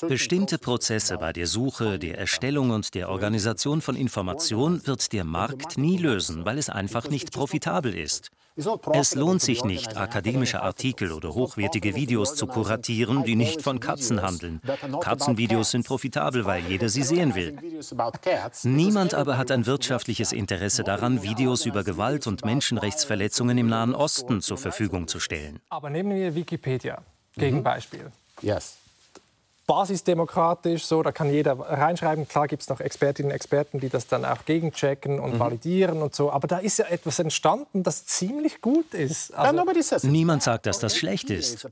Bestimmte 0.08 0.58
Prozesse 0.60 1.17
bei 1.17 1.34
der 1.34 1.48
Suche, 1.48 1.98
der 1.98 2.17
Erstellung 2.19 2.69
und 2.69 2.93
der 2.93 3.10
Organisation 3.10 3.82
von 3.82 3.96
Information 3.96 4.86
wird 4.86 5.12
der 5.12 5.24
Markt 5.24 5.78
nie 5.78 5.98
lösen, 5.98 6.46
weil 6.46 6.60
es 6.60 6.69
einfach 6.69 7.10
nicht 7.10 7.32
profitabel 7.34 7.98
ist. 7.98 8.30
Es 8.56 9.16
lohnt 9.16 9.42
sich 9.42 9.63
nicht, 9.63 9.98
akademische 9.98 10.62
Artikel 10.62 11.12
oder 11.12 11.34
hochwertige 11.34 11.96
Videos 11.96 12.36
zu 12.36 12.46
kuratieren, 12.46 13.24
die 13.24 13.36
nicht 13.36 13.63
von 13.63 13.80
Katzen 13.80 14.22
handeln. 14.22 14.62
Katzenvideos 15.02 15.72
sind 15.72 15.88
profitabel, 15.88 16.46
weil 16.46 16.63
jeder 16.68 16.89
sie 16.89 17.02
sehen 17.02 17.34
will. 17.34 17.58
Niemand 18.63 19.16
aber 19.16 19.38
hat 19.38 19.50
ein 19.50 19.66
wirtschaftliches 19.66 20.32
Interesse 20.32 20.84
daran, 20.84 21.24
Videos 21.24 21.66
über 21.66 21.84
Gewalt 21.84 22.28
und 22.28 22.45
Menschenrechtsverletzungen 22.45 23.58
im 23.58 23.68
Nahen 23.68 23.95
Osten 23.95 24.41
zur 24.41 24.58
Verfügung 24.58 25.08
zu 25.08 25.20
stellen. 25.20 25.60
Aber 25.70 25.89
nehmen 25.89 26.16
wir 26.16 26.36
Wikipedia, 26.36 27.01
Gegenbeispiel. 27.36 28.12
Yes 28.41 28.83
basisdemokratisch, 29.66 30.86
so, 30.86 31.03
da 31.03 31.11
kann 31.11 31.32
jeder 31.32 31.59
reinschreiben. 31.59 32.28
Klar 32.28 32.47
gibt 32.47 32.64
es 32.64 32.70
noch 32.70 32.82
Expertinnen 32.82 33.32
und 33.32 33.36
Experten, 33.36 33.80
die 33.80 33.89
das 33.89 34.07
dann 34.07 34.26
auch 34.26 34.45
gegenchecken 34.45 35.20
und 35.20 35.36
mhm. 35.36 35.39
validieren 35.39 36.01
und 36.01 36.14
so. 36.14 36.32
Aber 36.32 36.47
da 36.47 36.57
ist 36.57 36.80
ja 36.80 36.86
etwas 36.86 37.20
entstanden, 37.20 37.84
das 37.84 38.05
ziemlich 38.05 38.61
gut 38.61 38.93
ist. 38.93 39.34
Also 39.34 40.07
Niemand 40.07 40.43
sagt, 40.43 40.66
dass 40.66 40.80
das 40.80 40.97
schlecht 40.97 41.30
ist. 41.30 41.68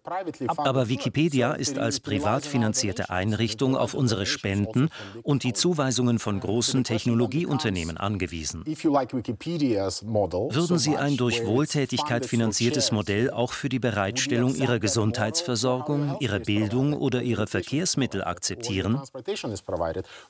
Aber 0.58 0.88
Wikipedia 0.88 1.54
ist 1.54 1.78
als 1.78 2.00
privat 2.00 2.46
finanzierte 2.46 3.10
Einrichtung 3.10 3.76
auf 3.76 3.94
unsere 3.94 4.26
Spenden 4.26 4.90
und 5.24 5.44
die 5.44 5.54
Zuweisungen 5.54 6.20
von 6.20 6.40
großen 6.40 6.84
Technologieunternehmen 6.84 7.98
angewiesen. 7.98 8.64
Würden 8.66 10.80
Sie 10.80 10.98
ein 10.98 11.18
durch 11.18 11.46
Wohltätigkeit 11.46 12.26
finanziertes 12.26 12.92
Modell 12.92 13.32
auch 13.32 13.54
für 13.54 13.70
die 13.70 13.80
Bereitstellung 13.80 14.56
Ihrer 14.56 14.80
Gesundheitsversorgung, 14.80 16.18
Ihrer 16.20 16.40
Bildung 16.40 16.94
oder 16.94 17.22
Ihrer 17.22 17.48
Verkehrs 17.48 17.81
Verkehrsmittel 17.82 18.24
akzeptieren? 18.24 19.02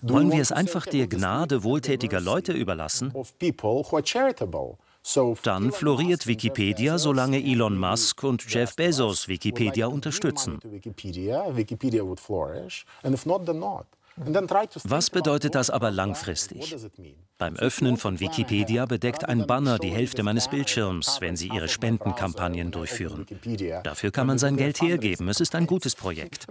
Wollen 0.01 0.31
wir 0.31 0.41
es 0.41 0.51
einfach 0.51 0.85
der 0.85 1.07
Gnade 1.07 1.63
wohltätiger 1.63 2.21
Leute 2.21 2.53
überlassen? 2.53 3.13
Dann 5.43 5.71
floriert 5.71 6.27
Wikipedia, 6.27 6.97
solange 6.97 7.43
Elon 7.43 7.77
Musk 7.77 8.23
und 8.23 8.45
Jeff 8.47 8.75
Bezos 8.75 9.27
Wikipedia 9.27 9.87
unterstützen. 9.87 10.59
Was 14.15 15.09
bedeutet 15.09 15.55
das 15.55 15.69
aber 15.69 15.91
langfristig? 15.91 16.75
Beim 17.37 17.55
Öffnen 17.55 17.97
von 17.97 18.19
Wikipedia 18.19 18.85
bedeckt 18.85 19.27
ein 19.27 19.47
Banner 19.47 19.79
die 19.79 19.89
Hälfte 19.89 20.21
meines 20.21 20.47
Bildschirms, 20.47 21.17
wenn 21.21 21.35
Sie 21.35 21.47
Ihre 21.47 21.67
Spendenkampagnen 21.67 22.71
durchführen. 22.71 23.25
Dafür 23.83 24.11
kann 24.11 24.27
man 24.27 24.37
sein 24.37 24.57
Geld 24.57 24.81
hergeben. 24.81 25.27
Es 25.27 25.39
ist 25.39 25.55
ein 25.55 25.65
gutes 25.65 25.95
Projekt. 25.95 26.47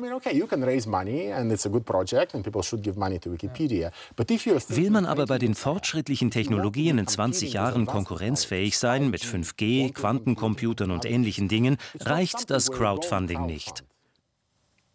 Will 4.76 4.90
man 4.90 5.06
aber 5.06 5.26
bei 5.26 5.38
den 5.38 5.54
fortschrittlichen 5.54 6.30
Technologien 6.30 6.98
in 6.98 7.06
20 7.06 7.52
Jahren 7.52 7.86
konkurrenzfähig 7.86 8.78
sein 8.78 9.10
mit 9.10 9.22
5G, 9.22 9.92
Quantencomputern 9.92 10.90
und 10.90 11.04
ähnlichen 11.04 11.48
Dingen, 11.48 11.76
reicht 12.00 12.50
das 12.50 12.72
Crowdfunding 12.72 13.46
nicht. 13.46 13.84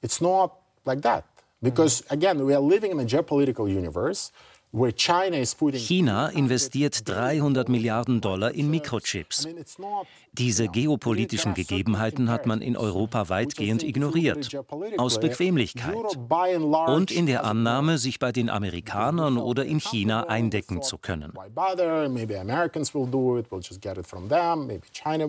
It's 0.02 0.20
not 0.20 0.52
like 0.84 1.02
that. 1.04 1.24
Because 1.66 2.04
again, 2.10 2.46
we 2.46 2.54
are 2.54 2.62
living 2.62 2.92
in 2.92 3.00
a 3.00 3.06
geopolitical 3.06 3.68
universe 3.68 4.32
China 4.98 6.30
investiert 6.34 7.08
300 7.08 7.70
Milliarden 7.70 8.20
Dollar 8.20 8.54
in 8.54 8.70
Mikrochips. 8.70 9.48
Diese 10.34 10.68
geopolitischen 10.68 11.54
Gegebenheiten 11.54 12.30
hat 12.30 12.46
man 12.46 12.62
in 12.62 12.76
Europa 12.76 13.30
weitgehend 13.30 13.84
ignoriert, 13.84 14.50
aus 14.98 15.20
Bequemlichkeit. 15.20 15.96
Und 16.88 17.12
in 17.12 17.26
der 17.26 17.46
Annahme, 17.46 17.98
sich 17.98 18.20
bei 18.20 18.34
den 18.34 18.50
Amerikanern 18.50 19.38
oder 19.38 19.66
in 19.66 19.80
China 19.80 20.28
eindecken 20.28 20.82
zu 20.82 20.98
können. 20.98 21.32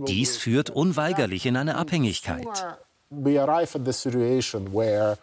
Dies 0.09 0.37
führt 0.37 0.71
unweigerlich 0.71 1.47
in 1.47 1.57
eine 1.57 1.77
Abhängigkeit. 1.77 2.79
We 3.09 3.41
arrive 3.41 3.79
at 3.79 3.87
the 3.87 3.93
situation 3.93 4.75
where 4.75 5.17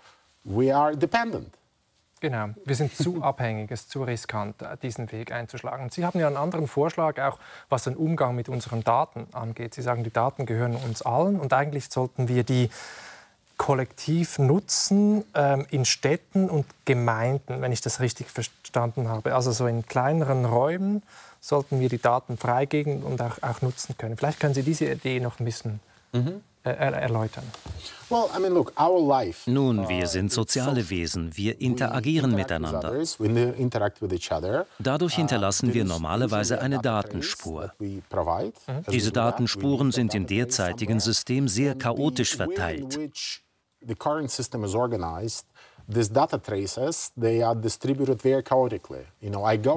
we 0.44 0.76
are 0.76 0.96
dependent. 0.96 1.54
Genau, 2.20 2.50
wir 2.64 2.76
sind 2.76 2.96
zu 2.96 3.22
abhängig, 3.22 3.70
es 3.70 3.82
ist 3.82 3.92
zu 3.92 4.04
riskant, 4.04 4.62
äh, 4.62 4.78
diesen 4.82 5.12
Weg 5.12 5.32
einzuschlagen. 5.34 5.90
Sie 5.90 6.06
haben 6.06 6.20
ja 6.20 6.28
einen 6.28 6.38
anderen 6.38 6.68
Vorschlag, 6.68 7.20
auch 7.20 7.38
was 7.68 7.84
den 7.84 7.98
Umgang 7.98 8.34
mit 8.36 8.48
unseren 8.48 8.84
Daten 8.84 9.28
angeht. 9.34 9.74
Sie 9.74 9.82
sagen, 9.82 10.06
die 10.06 10.14
Daten 10.14 10.46
gehören 10.46 10.76
uns 10.76 11.02
allen 11.02 11.40
und 11.40 11.52
eigentlich 11.52 11.90
sollten 11.90 12.30
wir 12.30 12.44
die 12.44 12.70
kollektiv 13.58 14.40
nutzen 14.40 15.24
ähm, 15.36 15.66
in 15.70 15.86
Städten 15.86 16.50
und 16.50 16.66
Gemeinden, 16.86 17.62
wenn 17.62 17.72
ich 17.72 17.82
das 17.82 18.00
richtig 18.00 18.30
verstanden 18.30 19.10
habe. 19.10 19.36
Also 19.36 19.52
so 19.52 19.68
in 19.68 19.86
kleineren 19.86 20.46
Räumen 20.46 21.04
sollten 21.40 21.80
wir 21.80 21.90
die 21.90 22.02
Daten 22.02 22.38
freigeben 22.38 23.04
und 23.04 23.22
auch, 23.22 23.42
auch 23.42 23.62
nutzen 23.62 23.96
können. 23.98 24.18
Vielleicht 24.18 24.40
können 24.40 24.54
Sie 24.54 24.64
diese 24.64 24.86
Idee 24.86 25.20
noch 25.20 25.40
ein 25.40 25.46
bisschen 25.46 25.82
mhm. 26.14 26.42
Äh, 26.66 26.72
erläutern? 26.72 27.44
Nun, 29.48 29.90
wir 29.90 30.08
sind 30.08 30.32
soziale 30.32 30.90
Wesen, 30.90 31.36
wir 31.36 31.60
interagieren 31.60 32.34
miteinander. 32.34 33.04
Dadurch 34.80 35.16
hinterlassen 35.16 35.74
wir 35.74 35.84
normalerweise 35.84 36.62
eine 36.62 36.80
Datenspur. 36.80 37.74
Diese 38.90 39.12
Datenspuren 39.12 39.92
sind 39.92 40.16
im 40.16 40.26
derzeitigen 40.26 41.02
System 41.02 41.50
sehr 41.50 41.76
chaotisch 41.76 42.36
verteilt. 42.38 42.98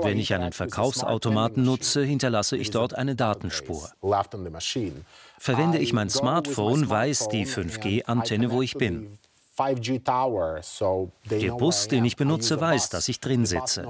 Wenn 0.03 0.19
ich 0.19 0.35
einen 0.35 0.53
Verkaufsautomaten 0.53 1.65
nutze, 1.65 2.05
hinterlasse 2.05 2.57
ich 2.57 2.71
dort 2.71 2.95
eine 2.95 3.17
Datenspur. 3.17 3.91
Verwende 5.39 5.79
ich 5.79 5.93
mein 5.93 6.09
Smartphone, 6.11 6.89
weiß 6.89 7.29
die 7.29 7.47
5G-Antenne, 7.47 8.51
wo 8.51 8.63
ich 8.63 8.75
bin. 8.75 9.19
Der 11.31 11.53
Bus, 11.53 11.89
den 11.89 12.05
ich 12.05 12.17
benutze, 12.17 12.61
weiß, 12.61 12.91
dass 12.91 13.09
ich 13.09 13.21
drin 13.21 13.47
sitze. 13.47 13.87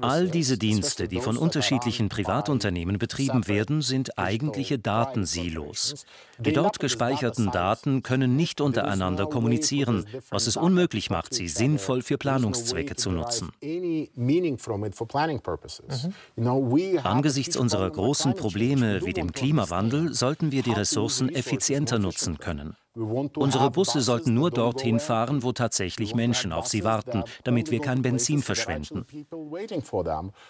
All 0.00 0.28
diese 0.28 0.58
Dienste, 0.58 1.06
die 1.06 1.20
von 1.20 1.36
unterschiedlichen 1.36 2.08
Privatunternehmen 2.08 2.98
betrieben 2.98 3.46
werden, 3.46 3.82
sind 3.82 4.18
eigentliche 4.18 4.80
Datensilos. 4.80 6.06
Die 6.38 6.52
dort 6.52 6.80
gespeicherten 6.80 7.50
Daten 7.52 8.02
können 8.02 8.34
nicht 8.36 8.60
untereinander 8.60 9.26
kommunizieren, 9.26 10.06
was 10.30 10.48
es 10.48 10.56
unmöglich 10.56 11.10
macht, 11.10 11.34
sie 11.34 11.48
sinnvoll 11.48 12.02
für 12.02 12.18
Planungszwecke 12.18 12.96
zu 12.96 13.10
nutzen. 13.10 13.52
Mhm. 13.62 14.08
Angesichts 17.04 17.56
unserer 17.56 17.90
großen 17.90 18.34
Probleme 18.34 19.04
wie 19.04 19.12
dem 19.12 19.32
Klimawandel 19.32 20.14
sollten 20.14 20.50
wir 20.50 20.62
die 20.62 20.72
Ressourcen 20.72 21.28
effizienter 21.28 21.98
nutzen 21.98 22.38
können. 22.38 22.76
Unsere 22.96 23.70
Busse 23.70 24.00
sollten 24.00 24.32
nur 24.32 24.50
dorthin 24.50 25.00
fahren, 25.00 25.42
wo 25.42 25.52
tatsächlich 25.52 26.14
Menschen 26.14 26.52
auf 26.52 26.66
sie 26.66 26.82
warten, 26.82 27.24
damit 27.44 27.70
wir 27.70 27.80
kein 27.80 28.00
Benzin 28.02 28.42
verschwenden. 28.42 29.04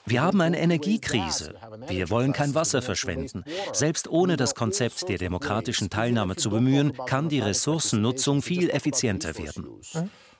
Wir 0.06 0.22
haben 0.22 0.40
eine 0.40 0.58
Energiekrise. 0.58 1.54
Wir 1.88 2.10
wollen 2.10 2.32
kein 2.32 2.54
Wasser 2.54 2.82
verschwenden. 2.82 3.44
Selbst 3.72 4.08
ohne 4.08 4.36
das 4.36 4.54
Konzept 4.54 5.08
der 5.08 5.18
demokratischen 5.18 5.90
Teilnahme 5.90 6.36
zu 6.36 6.50
bemühen, 6.50 6.92
kann 7.06 7.28
die 7.28 7.40
Ressourcennutzung 7.40 8.42
viel 8.42 8.70
effizienter 8.70 9.36
werden. 9.36 9.66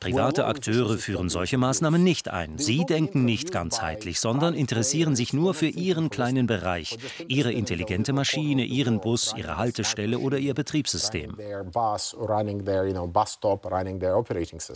Private 0.01 0.47
Akteure 0.47 0.99
führen 0.99 1.29
solche 1.29 1.59
Maßnahmen 1.59 2.03
nicht 2.03 2.29
ein. 2.29 2.59
Sie 2.59 2.85
denken 2.85 3.25
nicht 3.25 3.51
ganzheitlich, 3.51 4.21
sondern 4.21 4.55
interessieren 4.55 5.17
sich 5.17 5.33
nur 5.33 5.55
für 5.55 5.69
ihren 5.69 6.11
kleinen 6.11 6.47
Bereich, 6.47 6.99
ihre 7.29 7.53
intelligente 7.53 8.13
Maschine, 8.13 8.65
ihren 8.65 9.01
Bus, 9.01 9.35
ihre 9.37 9.57
Haltestelle 9.57 10.19
oder 10.19 10.39
ihr 10.39 10.55
Betriebssystem. 10.55 11.37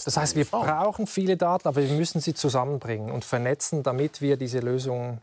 Das 0.04 0.16
heißt, 0.16 0.36
wir 0.36 0.44
brauchen 0.44 1.06
viele 1.06 1.36
Daten, 1.36 1.68
aber 1.68 1.82
wir 1.82 1.96
müssen 1.96 2.20
sie 2.20 2.34
zusammenbringen 2.34 3.10
und 3.10 3.24
vernetzen, 3.24 3.82
damit 3.82 4.20
wir 4.20 4.36
diese 4.36 4.60
Lösung 4.60 5.20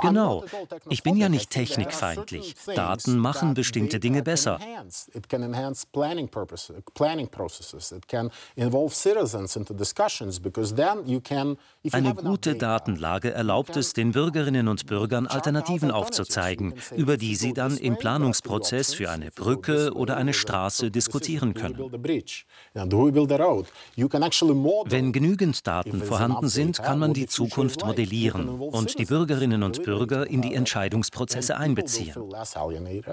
Genau. 0.00 0.44
Ich 0.88 1.02
bin 1.02 1.16
ja 1.16 1.28
nicht 1.28 1.50
technikfeindlich. 1.50 2.54
Daten 2.74 3.16
machen 3.18 3.54
bestimmte 3.54 4.00
Dinge 4.00 4.22
besser. 4.22 4.58
Eine 11.92 12.14
gute 12.14 12.54
Datenlage 12.56 13.30
erlaubt 13.32 13.76
es 13.76 13.92
den 13.92 14.12
Bürgerinnen 14.12 14.68
und 14.68 14.86
Bürgern, 14.86 15.26
Alternativen 15.26 15.90
aufzuzeigen, 15.90 16.74
über 16.96 17.16
die 17.16 17.36
sie 17.36 17.52
dann 17.52 17.76
im 17.76 17.96
Planungsprozess 17.96 18.94
für 18.94 19.10
eine 19.10 19.30
Brücke 19.30 19.92
oder 19.94 20.16
eine 20.16 20.32
Straße 20.34 20.90
diskutieren 20.90 21.54
können. 21.54 21.78
Wenn 24.86 25.12
genügend 25.12 25.66
Daten 25.66 26.02
vorhanden 26.02 26.48
sind, 26.48 26.82
kann 26.82 26.98
man 26.98 27.12
die 27.12 27.26
Zukunft 27.26 27.84
modellieren 27.84 28.48
und 28.48 28.98
die 28.98 29.03
die 29.04 29.08
Bürgerinnen 29.08 29.62
und 29.62 29.82
Bürger 29.82 30.26
in 30.26 30.40
die 30.40 30.54
Entscheidungsprozesse 30.54 31.58
einbeziehen. 31.58 32.14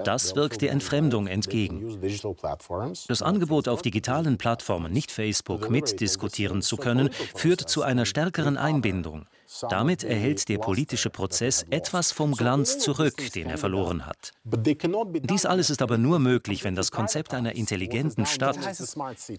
Das 0.04 0.34
wirkt 0.34 0.62
der 0.62 0.70
Entfremdung 0.70 1.26
entgegen. 1.26 2.00
Das 3.08 3.20
Angebot 3.20 3.68
auf 3.68 3.82
digitalen 3.82 4.38
Plattformen, 4.38 4.90
nicht 4.90 5.10
Facebook, 5.10 5.68
mitdiskutieren 5.68 6.62
zu 6.62 6.78
können, 6.78 7.10
führt 7.34 7.68
zu 7.68 7.82
einer 7.82 8.06
stärkeren 8.06 8.56
Einbindung. 8.56 9.26
Damit 9.68 10.04
erhält 10.04 10.48
der 10.48 10.58
politische 10.58 11.10
Prozess 11.10 11.64
etwas 11.70 12.12
vom 12.12 12.32
Glanz 12.32 12.78
zurück, 12.78 13.16
den 13.34 13.48
er 13.48 13.58
verloren 13.58 14.06
hat. 14.06 14.32
Dies 14.44 15.46
alles 15.46 15.70
ist 15.70 15.82
aber 15.82 15.98
nur 15.98 16.18
möglich, 16.18 16.64
wenn 16.64 16.74
das 16.74 16.90
Konzept 16.90 17.34
einer 17.34 17.54
intelligenten 17.54 18.26
Stadt 18.26 18.58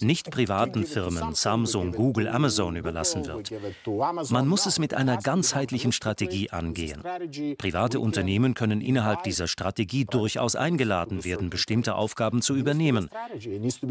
nicht 0.01 0.31
privaten 0.31 0.85
Firmen 0.85 1.33
Samsung, 1.35 1.91
Google, 1.91 2.27
Amazon 2.27 2.75
überlassen 2.75 3.25
wird. 3.25 3.51
Man 4.31 4.47
muss 4.47 4.65
es 4.65 4.79
mit 4.79 4.93
einer 4.93 5.17
ganzheitlichen 5.17 5.91
Strategie 5.91 6.49
angehen. 6.49 7.01
Private 7.57 7.99
Unternehmen 7.99 8.53
können 8.53 8.81
innerhalb 8.81 9.23
dieser 9.23 9.47
Strategie 9.47 10.05
durchaus 10.05 10.55
eingeladen 10.55 11.23
werden, 11.23 11.49
bestimmte 11.49 11.95
Aufgaben 11.95 12.41
zu 12.41 12.55
übernehmen. 12.55 13.09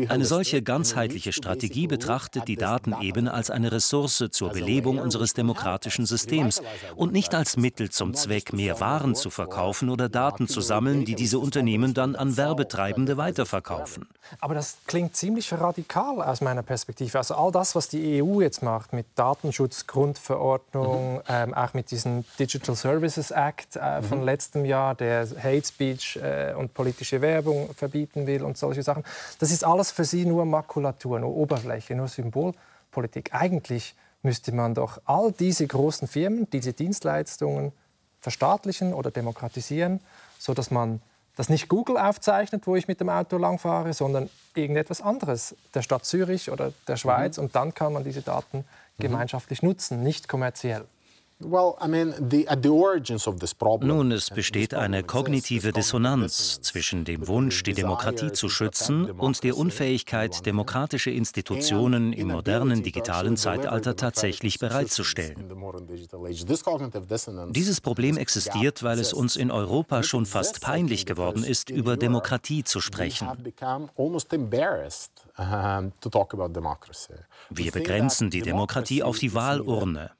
Eine 0.08 0.24
solche 0.24 0.62
ganzheitliche 0.62 1.32
Strategie 1.32 1.86
betrachtet 1.86 2.48
die 2.48 2.56
Datenebene 2.56 3.32
als 3.32 3.50
eine 3.50 3.72
Ressource 3.72 4.24
zur 4.30 4.50
Belebung 4.50 4.98
unseres 4.98 5.34
demokratischen 5.34 6.06
Systems 6.12 6.62
und 6.94 7.12
nicht 7.12 7.34
als 7.34 7.56
Mittel 7.56 7.90
zum 7.90 8.14
Zweck, 8.14 8.52
mehr 8.52 8.80
Waren 8.80 9.14
zu 9.14 9.30
verkaufen 9.30 9.88
oder 9.88 10.08
Daten 10.08 10.46
zu 10.46 10.60
sammeln, 10.60 11.04
die 11.04 11.14
diese 11.14 11.38
Unternehmen 11.38 11.94
dann 11.94 12.16
an 12.16 12.36
Werbetreibende 12.36 13.16
weiterverkaufen. 13.16 14.06
Aber 14.40 14.54
das 14.54 14.76
klingt 14.86 15.16
ziemlich 15.16 15.52
radikal 15.52 16.22
aus 16.22 16.40
meiner 16.40 16.62
Perspektive. 16.62 17.18
Also 17.18 17.34
all 17.34 17.50
das, 17.50 17.74
was 17.74 17.88
die 17.88 18.22
EU 18.22 18.40
jetzt 18.40 18.62
macht 18.62 18.92
mit 18.92 19.06
Datenschutz, 19.14 19.86
Grundverordnung, 19.86 21.14
mhm. 21.14 21.20
ähm, 21.28 21.54
auch 21.54 21.74
mit 21.74 21.90
diesem 21.90 22.24
Digital 22.38 22.76
Services 22.76 23.30
Act 23.30 23.76
äh, 23.76 24.00
mhm. 24.00 24.04
von 24.04 24.22
letztem 24.22 24.64
Jahr, 24.64 24.94
der 24.94 25.26
Hate 25.42 25.66
Speech 25.66 26.18
äh, 26.22 26.54
und 26.54 26.74
politische 26.74 27.20
Werbung 27.20 27.74
verbieten 27.74 28.26
will 28.26 28.42
und 28.42 28.56
solche 28.56 28.82
Sachen, 28.82 29.04
das 29.38 29.50
ist 29.50 29.64
alles 29.64 29.90
für 29.90 30.04
Sie 30.04 30.26
nur 30.26 30.44
Makulatur, 30.44 31.18
nur 31.18 31.34
Oberfläche, 31.34 31.94
nur 31.94 32.08
Symbolpolitik. 32.08 33.34
Eigentlich 33.34 33.94
müsste 34.22 34.52
man 34.52 34.74
doch 34.74 35.00
all 35.04 35.32
diese 35.32 35.66
großen 35.66 36.08
Firmen, 36.08 36.48
diese 36.50 36.72
Dienstleistungen 36.72 37.72
verstaatlichen 38.20 38.94
oder 38.94 39.10
demokratisieren, 39.10 40.00
sodass 40.38 40.70
man 40.70 41.02
das 41.36 41.48
nicht 41.48 41.68
Google 41.68 41.96
aufzeichnet, 41.96 42.66
wo 42.66 42.76
ich 42.76 42.88
mit 42.88 43.00
dem 43.00 43.08
Auto 43.08 43.36
langfahre, 43.38 43.92
sondern 43.94 44.28
irgendetwas 44.54 45.00
anderes, 45.00 45.56
der 45.74 45.82
Stadt 45.82 46.04
Zürich 46.04 46.50
oder 46.50 46.72
der 46.86 46.96
Schweiz. 46.96 47.36
Mhm. 47.36 47.44
Und 47.44 47.56
dann 47.56 47.74
kann 47.74 47.92
man 47.92 48.04
diese 48.04 48.22
Daten 48.22 48.58
mhm. 48.58 49.02
gemeinschaftlich 49.02 49.62
nutzen, 49.62 50.02
nicht 50.02 50.28
kommerziell. 50.28 50.84
Nun, 53.80 54.12
es 54.12 54.30
besteht 54.30 54.74
eine 54.74 55.02
kognitive 55.02 55.72
Dissonanz 55.72 56.60
zwischen 56.60 57.04
dem 57.04 57.26
Wunsch, 57.28 57.62
die 57.62 57.74
Demokratie 57.74 58.32
zu 58.32 58.48
schützen, 58.48 59.10
und 59.10 59.42
der 59.44 59.56
Unfähigkeit, 59.56 60.44
demokratische 60.46 61.10
Institutionen 61.10 62.12
im 62.12 62.28
modernen 62.28 62.82
digitalen 62.82 63.36
Zeitalter 63.36 63.96
tatsächlich 63.96 64.58
bereitzustellen. 64.58 65.48
Dieses 67.52 67.80
Problem 67.80 68.16
existiert, 68.16 68.82
weil 68.82 68.98
es 68.98 69.12
uns 69.12 69.36
in 69.36 69.50
Europa 69.50 70.02
schon 70.02 70.26
fast 70.26 70.60
peinlich 70.60 71.06
geworden 71.06 71.44
ist, 71.44 71.70
über 71.70 71.96
Demokratie 71.96 72.64
zu 72.64 72.80
sprechen. 72.80 73.28
Wir 77.50 77.72
begrenzen 77.72 78.30
die 78.30 78.42
Demokratie 78.42 79.02
auf 79.02 79.18
die 79.18 79.34
Wahlurne. 79.34 80.10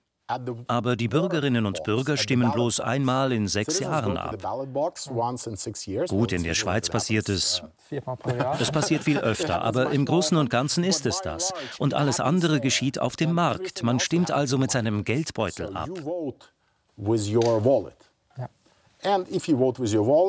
Aber 0.68 0.97
die 0.97 1.09
Bürgerinnen 1.09 1.66
und 1.66 1.83
Bürger 1.85 2.16
stimmen 2.16 2.53
bloß 2.53 2.80
einmal 2.80 3.33
in 3.33 3.49
sechs 3.49 3.78
Jahren 3.80 4.16
ab. 4.16 4.37
Gut, 6.09 6.33
in 6.33 6.43
der 6.43 6.55
Schweiz 6.55 6.89
passiert 6.89 7.28
es. 7.28 7.62
Es 8.61 8.70
passiert 8.70 9.05
viel 9.05 9.18
öfter, 9.18 9.62
aber 9.62 9.91
im 9.91 10.05
Großen 10.05 10.37
und 10.37 10.51
Ganzen 10.51 10.85
ist 10.85 11.07
es 11.07 11.20
das. 11.20 11.53
Und 11.78 11.95
alles 11.95 12.20
andere 12.20 12.61
geschieht 12.61 12.99
auf 12.99 13.16
dem 13.16 13.33
Markt. 13.33 13.83
Man 13.83 14.01
stimmt 14.01 14.30
also 14.30 14.59
mit 14.59 14.70
seinem 14.70 15.05
Geldbeutel 15.05 15.76
ab. 15.76 15.91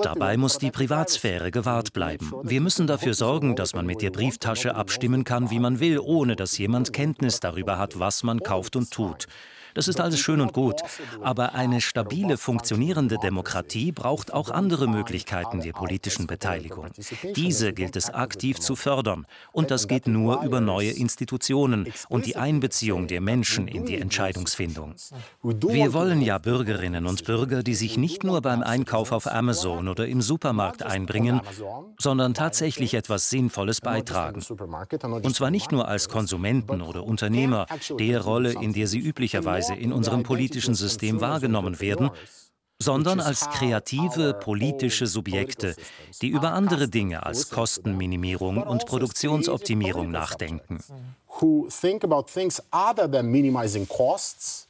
Dabei 0.04 0.38
muss 0.38 0.58
die 0.58 0.72
Privatsphäre 0.72 1.52
gewahrt 1.52 1.94
bleiben. 1.94 2.34
Wir 2.42 2.60
müssen 2.60 2.88
dafür 2.88 3.14
sorgen, 3.14 3.56
dass 3.56 3.76
man 3.76 3.86
mit 3.86 4.02
der 4.02 4.10
Brieftasche 4.10 4.74
abstimmen 4.74 5.24
kann, 5.24 5.52
wie 5.52 5.60
man 5.60 5.80
will, 5.80 6.00
ohne 6.00 6.36
dass 6.36 6.58
jemand 6.58 6.92
Kenntnis 6.92 7.40
darüber 7.40 7.78
hat, 7.78 8.00
was 8.00 8.24
man 8.24 8.40
kauft 8.40 8.76
und 8.76 8.90
tut. 8.90 9.28
Das 9.74 9.88
ist 9.88 10.00
alles 10.00 10.20
schön 10.20 10.42
und 10.42 10.54
gut. 10.54 10.82
Aber 11.22 11.56
eine 11.56 11.82
stabile, 11.82 12.38
funktionierende 12.38 13.18
Demokratie 13.18 13.92
braucht 13.92 14.34
auch 14.34 14.50
andere 14.50 14.88
Möglichkeiten 14.88 15.62
der 15.62 15.74
politischen 15.74 16.28
Beteiligung. 16.28 16.88
Diese 17.36 17.74
gilt 17.74 17.96
es 17.96 18.10
aktiv 18.10 18.60
zu 18.60 18.76
fördern. 18.76 19.26
Und 19.52 19.72
das 19.72 19.88
geht 19.88 20.08
nur 20.08 20.44
über 20.44 20.62
neue 20.62 20.92
Institutionen 20.92 21.92
und 22.10 22.26
die 22.26 22.36
Einbeziehung 22.36 23.08
der 23.08 23.22
Menschen 23.22 23.68
in 23.68 23.86
die 23.86 23.98
Entscheidungsfindung. 23.98 24.96
Wir 25.42 25.94
wollen 25.94 26.22
ja 26.22 26.38
Bürgerinnen 26.38 27.06
und 27.06 27.26
Bürger, 27.26 27.64
die 27.64 27.76
sich 27.76 27.98
nicht 27.98 28.24
nur 28.24 28.42
beim 28.42 28.62
Einkauf 28.62 29.12
auf 29.12 29.28
Amazon 29.32 29.88
oder 29.88 30.08
im 30.08 30.22
Supermarkt 30.22 30.84
einbringen, 30.84 31.42
sondern 31.98 32.34
tatsächlich 32.34 32.94
etwas 32.94 33.30
Sinnvolles 33.30 33.82
beitragen. 33.82 34.44
Und 35.02 35.36
zwar 35.36 35.52
nicht 35.52 35.72
nur 35.72 35.88
als 35.88 36.10
Konsumenten 36.10 36.82
oder 36.82 37.04
Unternehmer, 37.04 37.66
der 38.00 38.22
Rolle, 38.22 38.54
in 38.54 38.74
der 38.74 38.88
sie 38.88 39.00
üblicherweise 39.00 39.63
Weise 39.64 39.76
in 39.76 39.94
unserem 39.94 40.24
politischen 40.24 40.76
System 40.76 41.22
wahrgenommen 41.22 41.80
werden, 41.80 42.12
sondern 42.80 43.20
als 43.20 43.50
kreative 43.50 44.34
politische 44.34 45.08
Subjekte, 45.08 45.76
die 46.22 46.30
über 46.30 46.52
andere 46.52 46.90
Dinge 46.90 47.26
als 47.26 47.50
Kostenminimierung 47.50 48.58
und 48.62 48.86
Produktionsoptimierung 48.86 50.12
nachdenken. 50.12 50.84
Who 51.40 51.68
think 51.70 52.04
about 52.04 52.26
things 52.34 52.62
other 52.72 53.10
than 53.10 53.28
minimizing 53.28 53.88
costs 53.88 54.63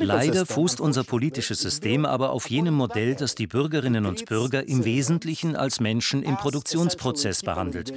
Leider 0.00 0.46
fußt 0.46 0.80
unser 0.80 1.04
politisches 1.04 1.60
System 1.60 2.06
aber 2.06 2.30
auf 2.30 2.48
jenem 2.48 2.72
Modell, 2.72 3.14
das 3.14 3.34
die 3.34 3.46
Bürgerinnen 3.46 4.06
und 4.06 4.24
Bürger 4.24 4.66
im 4.66 4.86
Wesentlichen 4.86 5.54
als 5.54 5.80
Menschen 5.80 6.22
im 6.22 6.36
Produktionsprozess 6.38 7.42
behandelt. 7.42 7.92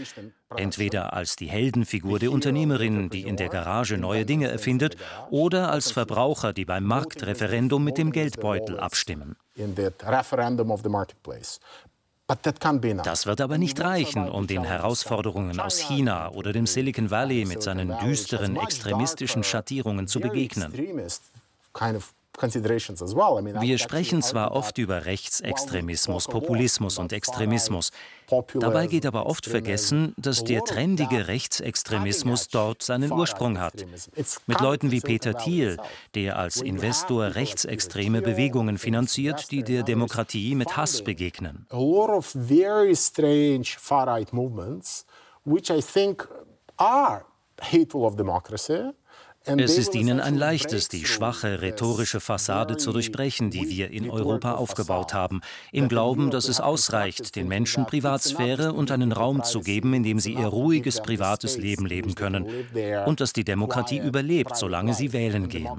Entweder 0.57 1.13
als 1.13 1.37
die 1.37 1.47
Heldenfigur 1.47 2.19
der 2.19 2.31
Unternehmerin, 2.33 3.09
die 3.09 3.21
in 3.21 3.37
der 3.37 3.47
Garage 3.47 3.97
neue 3.97 4.25
Dinge 4.25 4.49
erfindet, 4.49 4.97
oder 5.29 5.71
als 5.71 5.91
Verbraucher, 5.91 6.51
die 6.51 6.65
beim 6.65 6.83
Marktreferendum 6.83 7.81
mit 7.81 7.97
dem 7.97 8.11
Geldbeutel 8.11 8.79
abstimmen. 8.79 9.37
Das 13.03 13.25
wird 13.25 13.41
aber 13.41 13.57
nicht 13.57 13.81
reichen, 13.81 14.29
um 14.29 14.47
den 14.47 14.63
Herausforderungen 14.63 15.59
aus 15.59 15.79
China 15.79 16.31
oder 16.31 16.53
dem 16.53 16.65
Silicon 16.65 17.11
Valley 17.11 17.45
mit 17.45 17.61
seinen 17.61 17.97
düsteren 17.99 18.55
extremistischen 18.55 19.43
Schattierungen 19.43 20.07
zu 20.07 20.21
begegnen. 20.21 20.71
Wir 22.39 23.77
sprechen 23.77 24.21
zwar 24.21 24.51
oft 24.51 24.77
über 24.77 25.05
Rechtsextremismus, 25.05 26.27
Populismus 26.27 26.97
und 26.97 27.13
Extremismus. 27.13 27.91
Dabei 28.59 28.87
geht 28.87 29.05
aber 29.05 29.27
oft 29.27 29.45
vergessen, 29.45 30.13
dass 30.17 30.43
der 30.43 30.63
trendige 30.63 31.27
Rechtsextremismus 31.27 32.47
dort 32.47 32.81
seinen 32.81 33.11
Ursprung 33.11 33.59
hat. 33.59 33.85
Mit 34.47 34.59
Leuten 34.61 34.91
wie 34.91 35.01
Peter 35.01 35.35
Thiel, 35.35 35.77
der 36.15 36.37
als 36.37 36.61
Investor 36.61 37.35
rechtsextreme 37.35 38.21
Bewegungen 38.21 38.77
finanziert, 38.77 39.51
die 39.51 39.63
der 39.63 39.83
Demokratie 39.83 40.55
mit 40.55 40.75
Hass 40.75 41.03
begegnen. 41.03 41.67
which 45.45 45.69
I 45.69 45.81
think 45.81 46.27
are 46.79 47.25
hateful 47.61 48.05
of 48.05 48.15
democracy. 48.15 48.93
Es 49.45 49.77
ist 49.77 49.93
ihnen 49.93 50.21
ein 50.21 50.35
leichtes, 50.35 50.87
die 50.87 51.05
schwache 51.05 51.61
rhetorische 51.61 52.21
Fassade 52.21 52.77
zu 52.77 52.93
durchbrechen, 52.93 53.49
die 53.49 53.67
wir 53.67 53.91
in 53.91 54.09
Europa 54.09 54.53
aufgebaut 54.53 55.13
haben, 55.13 55.41
im 55.73 55.89
Glauben, 55.89 56.31
dass 56.31 56.47
es 56.47 56.61
ausreicht, 56.61 57.35
den 57.35 57.49
Menschen 57.49 57.85
Privatsphäre 57.85 58.71
und 58.71 58.89
einen 58.89 59.11
Raum 59.11 59.43
zu 59.43 59.59
geben, 59.59 59.93
in 59.93 60.03
dem 60.03 60.19
sie 60.19 60.33
ihr 60.33 60.47
ruhiges 60.47 61.01
privates 61.01 61.57
Leben 61.57 61.85
leben 61.85 62.15
können 62.15 62.47
und 63.05 63.19
dass 63.19 63.33
die 63.33 63.43
Demokratie 63.43 63.97
überlebt, 63.97 64.55
solange 64.55 64.93
sie 64.93 65.11
wählen 65.11 65.49
gehen. 65.49 65.69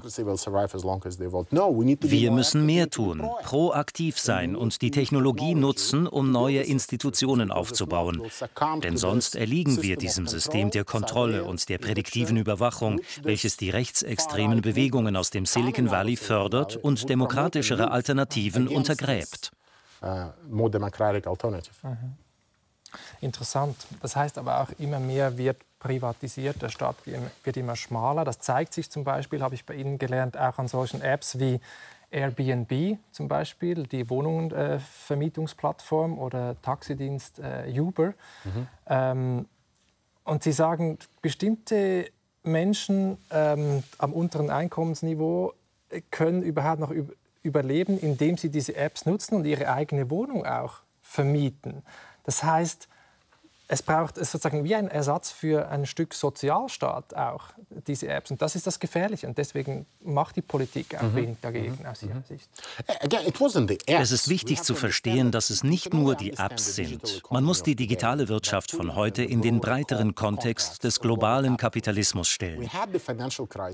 Wir 2.01 2.31
müssen 2.31 2.65
mehr 2.67 2.89
tun, 2.91 3.27
proaktiv 3.43 4.19
sein 4.19 4.55
und 4.55 4.83
die 4.83 4.91
Technologie 4.91 5.55
nutzen, 5.55 6.05
um 6.05 6.31
neue 6.31 6.61
Institutionen 6.61 7.49
aufzubauen. 7.51 8.21
Denn 8.83 8.97
sonst 8.97 9.35
erliegen 9.35 9.81
wir 9.81 9.97
diesem 9.97 10.27
System 10.27 10.69
der 10.69 10.83
Kontrolle 10.83 11.45
und 11.45 11.67
der 11.67 11.79
prädiktiven 11.79 12.37
Überwachung, 12.37 13.01
welches 13.23 13.54
die 13.57 13.69
rechtsextremen 13.69 14.61
Bewegungen 14.61 15.15
aus 15.15 15.29
dem 15.29 15.45
Silicon 15.45 15.91
Valley 15.91 16.15
fördert 16.15 16.77
und 16.77 17.09
demokratischere 17.09 17.91
Alternativen 17.91 18.67
untergräbt. 18.67 19.51
Uh, 20.01 20.29
mhm. 21.83 22.15
Interessant. 23.21 23.75
Das 24.01 24.15
heißt 24.15 24.37
aber 24.37 24.61
auch 24.61 24.69
immer 24.77 24.99
mehr 24.99 25.37
wird 25.37 25.57
privatisiert. 25.79 26.61
Der 26.61 26.69
Staat 26.69 26.95
wird 27.43 27.57
immer 27.57 27.75
schmaler. 27.75 28.23
Das 28.23 28.39
zeigt 28.39 28.73
sich 28.73 28.89
zum 28.89 29.03
Beispiel, 29.03 29.41
habe 29.41 29.55
ich 29.55 29.65
bei 29.65 29.75
Ihnen 29.75 29.97
gelernt, 29.97 30.37
auch 30.37 30.57
an 30.57 30.67
solchen 30.67 31.01
Apps 31.01 31.39
wie 31.39 31.59
Airbnb 32.11 32.99
zum 33.11 33.27
Beispiel, 33.27 33.83
die 33.83 34.09
Wohnungsvermietungsplattform 34.09 36.17
oder 36.17 36.55
Taxidienst 36.61 37.39
äh, 37.39 37.73
Uber. 37.77 38.13
Mhm. 38.43 38.67
Ähm, 38.87 39.47
und 40.23 40.43
Sie 40.43 40.53
sagen, 40.53 40.97
bestimmte 41.21 42.09
Menschen 42.45 43.17
ähm, 43.31 43.83
am 43.97 44.13
unteren 44.13 44.49
Einkommensniveau 44.49 45.53
können 46.11 46.43
überhaupt 46.43 46.79
noch 46.79 46.93
überleben, 47.43 47.99
indem 47.99 48.37
sie 48.37 48.49
diese 48.49 48.75
Apps 48.75 49.05
nutzen 49.05 49.35
und 49.35 49.45
ihre 49.45 49.71
eigene 49.71 50.09
Wohnung 50.09 50.45
auch 50.45 50.81
vermieten. 51.01 51.83
Das 52.23 52.43
heißt, 52.43 52.87
es 53.67 53.81
braucht 53.81 54.17
es 54.17 54.31
sozusagen 54.31 54.63
wie 54.63 54.75
ein 54.75 54.87
Ersatz 54.87 55.31
für 55.31 55.69
ein 55.69 55.85
Stück 55.87 56.13
Sozialstaat 56.13 57.15
auch, 57.15 57.45
diese 57.87 58.07
Apps. 58.07 58.29
Und 58.29 58.41
das 58.41 58.55
ist 58.55 58.67
das 58.67 58.79
Gefährliche. 58.79 59.27
Und 59.27 59.37
deswegen 59.37 59.87
macht 60.03 60.35
die 60.35 60.41
Politik 60.41 60.95
auch 60.97 61.03
mhm. 61.03 61.15
wenig 61.15 61.37
dagegen 61.41 61.77
mhm. 61.79 61.85
aus 61.87 62.03
ihrer 62.03 62.15
mhm. 62.15 62.23
Sicht. 62.27 62.49
Es 63.87 64.11
ist 64.11 64.29
wichtig 64.29 64.61
zu 64.61 64.75
verstehen, 64.75 65.31
dass 65.31 65.49
es 65.49 65.63
nicht 65.63 65.93
nur 65.93 66.15
die 66.15 66.33
Apps 66.33 66.75
sind. 66.75 67.23
Man 67.31 67.43
muss 67.43 67.63
die 67.63 67.75
digitale 67.75 68.27
Wirtschaft 68.27 68.71
von 68.71 68.95
heute 68.95 69.23
in 69.23 69.41
den 69.41 69.59
breiteren 69.59 70.13
Kontext 70.13 70.83
des 70.83 70.99
globalen 70.99 71.57
Kapitalismus 71.57 72.27
stellen. 72.27 72.69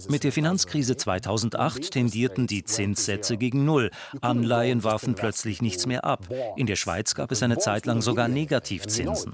Mit 0.07 0.23
der 0.23 0.31
Finanzkrise 0.31 0.95
2008 0.95 1.91
tendierten 1.91 2.47
die 2.47 2.63
Zinssätze 2.63 3.37
gegen 3.37 3.65
Null. 3.65 3.91
Anleihen 4.21 4.85
warfen 4.85 5.15
plötzlich 5.15 5.61
nichts 5.61 5.85
mehr 5.85 6.05
ab. 6.05 6.29
In 6.55 6.65
der 6.65 6.77
Schweiz 6.77 7.13
gab 7.13 7.31
es 7.31 7.43
eine 7.43 7.57
Zeit 7.57 7.85
lang 7.85 8.01
sogar 8.01 8.29
Negativzinsen. 8.29 9.33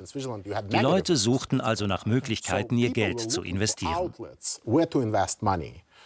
Die 0.70 0.78
Leute 0.78 1.18
suchten 1.18 1.62
also 1.62 1.88
nach 1.88 2.06
Möglichkeiten, 2.06 2.78
ihr 2.78 2.92
Geld 2.92 3.20
zu 3.20 3.44
investieren. 3.44 4.14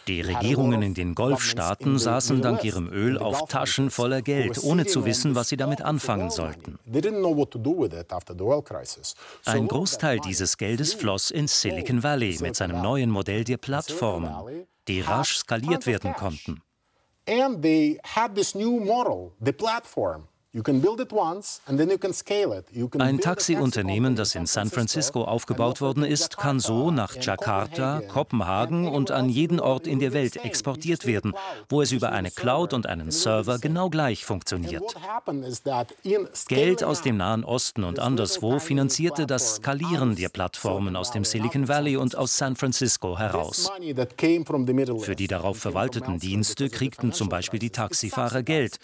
Die 0.08 0.20
Regierungen 0.20 0.82
in 0.82 0.94
den 0.94 1.14
Golfstaaten 1.14 1.98
saßen 1.98 2.42
dank 2.42 2.64
ihrem 2.64 2.88
Öl 2.88 3.18
auf 3.18 3.46
Taschen 3.48 3.90
voller 3.90 4.20
Geld, 4.20 4.62
ohne 4.64 4.84
zu 4.84 5.04
wissen, 5.04 5.36
was 5.36 5.48
sie 5.48 5.56
damit 5.56 5.82
anfangen 5.82 6.30
sollten. 6.30 6.78
Ein 9.44 9.68
Großteil 9.68 10.18
dieses 10.18 10.56
Geldes 10.56 10.94
floss 10.94 11.30
ins 11.30 11.60
Silicon 11.60 12.02
Valley 12.02 12.38
mit 12.40 12.56
seinem 12.56 12.82
neuen 12.82 13.10
Modell 13.10 13.44
der 13.44 13.58
Plattformen, 13.58 14.66
die 14.88 15.00
rasch 15.02 15.36
skaliert 15.36 15.86
werden 15.86 16.14
konnten. 16.14 16.62
And 17.28 17.62
they 17.62 18.00
had 18.02 18.34
this 18.34 18.52
new 18.56 18.80
model, 18.80 19.30
the 19.38 19.52
platform. 19.52 20.26
Ein 22.98 23.20
Taxiunternehmen, 23.20 24.16
das 24.16 24.34
in 24.34 24.44
San 24.44 24.68
Francisco 24.68 25.24
aufgebaut 25.24 25.80
worden 25.80 26.04
ist, 26.04 26.36
kann 26.36 26.60
so 26.60 26.90
nach 26.90 27.16
Jakarta, 27.16 28.02
Kopenhagen 28.06 28.86
und 28.86 29.10
an 29.10 29.30
jeden 29.30 29.60
Ort 29.60 29.86
in 29.86 29.98
der 29.98 30.12
Welt 30.12 30.36
exportiert 30.44 31.06
werden, 31.06 31.32
wo 31.70 31.80
es 31.80 31.90
über 31.90 32.12
eine 32.12 32.30
Cloud 32.30 32.74
und 32.74 32.86
einen 32.86 33.10
Server 33.10 33.58
genau 33.60 33.88
gleich 33.88 34.26
funktioniert. 34.26 34.94
Geld 36.48 36.84
aus 36.84 37.00
dem 37.00 37.16
Nahen 37.16 37.44
Osten 37.44 37.84
und 37.84 37.98
anderswo 37.98 38.58
finanzierte 38.58 39.26
das 39.26 39.56
Skalieren 39.56 40.16
der 40.16 40.28
Plattformen 40.28 40.96
aus 40.96 41.12
dem 41.12 41.24
Silicon 41.24 41.66
Valley 41.68 41.96
und 41.96 42.14
aus 42.14 42.36
San 42.36 42.56
Francisco 42.56 43.18
heraus. 43.18 43.72
Für 45.00 45.16
die 45.16 45.28
darauf 45.28 45.56
verwalteten 45.56 46.18
Dienste 46.18 46.68
kriegten 46.68 47.14
zum 47.14 47.30
Beispiel 47.30 47.58
die 47.58 47.70
Taxifahrer 47.70 48.42
Geld, 48.42 48.78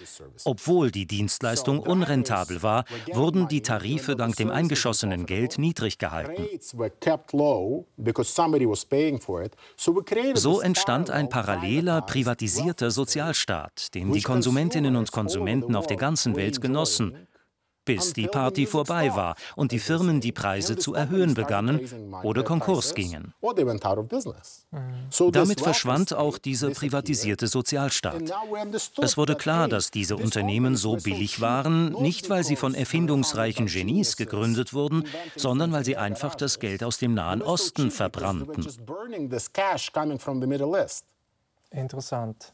obwohl 0.44 0.90
die 0.90 1.04
Dienstleister 1.04 1.57
Dienstleistung 1.58 1.80
unrentabel 1.80 2.62
war, 2.62 2.84
wurden 3.12 3.48
die 3.48 3.62
Tarife 3.62 4.16
dank 4.16 4.36
dem 4.36 4.50
eingeschossenen 4.50 5.26
Geld 5.26 5.58
niedrig 5.58 5.98
gehalten. 5.98 6.46
So 10.34 10.60
entstand 10.60 11.10
ein 11.10 11.28
paralleler, 11.28 12.02
privatisierter 12.02 12.90
Sozialstaat, 12.90 13.94
den 13.94 14.12
die 14.12 14.22
Konsumentinnen 14.22 14.96
und 14.96 15.12
Konsumenten 15.12 15.74
auf 15.74 15.86
der 15.86 15.96
ganzen 15.96 16.36
Welt 16.36 16.60
genossen 16.60 17.27
bis 17.88 18.12
die 18.12 18.26
Party 18.26 18.66
vorbei 18.66 19.16
war 19.16 19.34
und 19.56 19.72
die 19.72 19.78
Firmen 19.78 20.20
die 20.20 20.30
Preise 20.30 20.76
zu 20.76 20.92
erhöhen 20.92 21.32
begannen 21.32 21.80
oder 22.22 22.42
Konkurs 22.42 22.94
gingen. 22.94 23.32
Damit 25.32 25.60
verschwand 25.62 26.12
auch 26.12 26.36
dieser 26.36 26.68
privatisierte 26.70 27.46
Sozialstaat. 27.46 28.24
Es 29.00 29.16
wurde 29.16 29.36
klar, 29.36 29.68
dass 29.68 29.90
diese 29.90 30.16
Unternehmen 30.16 30.76
so 30.76 30.96
billig 30.96 31.40
waren, 31.40 31.92
nicht 31.92 32.28
weil 32.28 32.44
sie 32.44 32.56
von 32.56 32.74
erfindungsreichen 32.74 33.66
Genies 33.66 34.18
gegründet 34.18 34.74
wurden, 34.74 35.04
sondern 35.34 35.72
weil 35.72 35.86
sie 35.86 35.96
einfach 35.96 36.34
das 36.34 36.58
Geld 36.58 36.84
aus 36.84 36.98
dem 36.98 37.14
Nahen 37.14 37.40
Osten 37.40 37.90
verbrannten. 37.90 38.66
Interessant. 41.70 42.52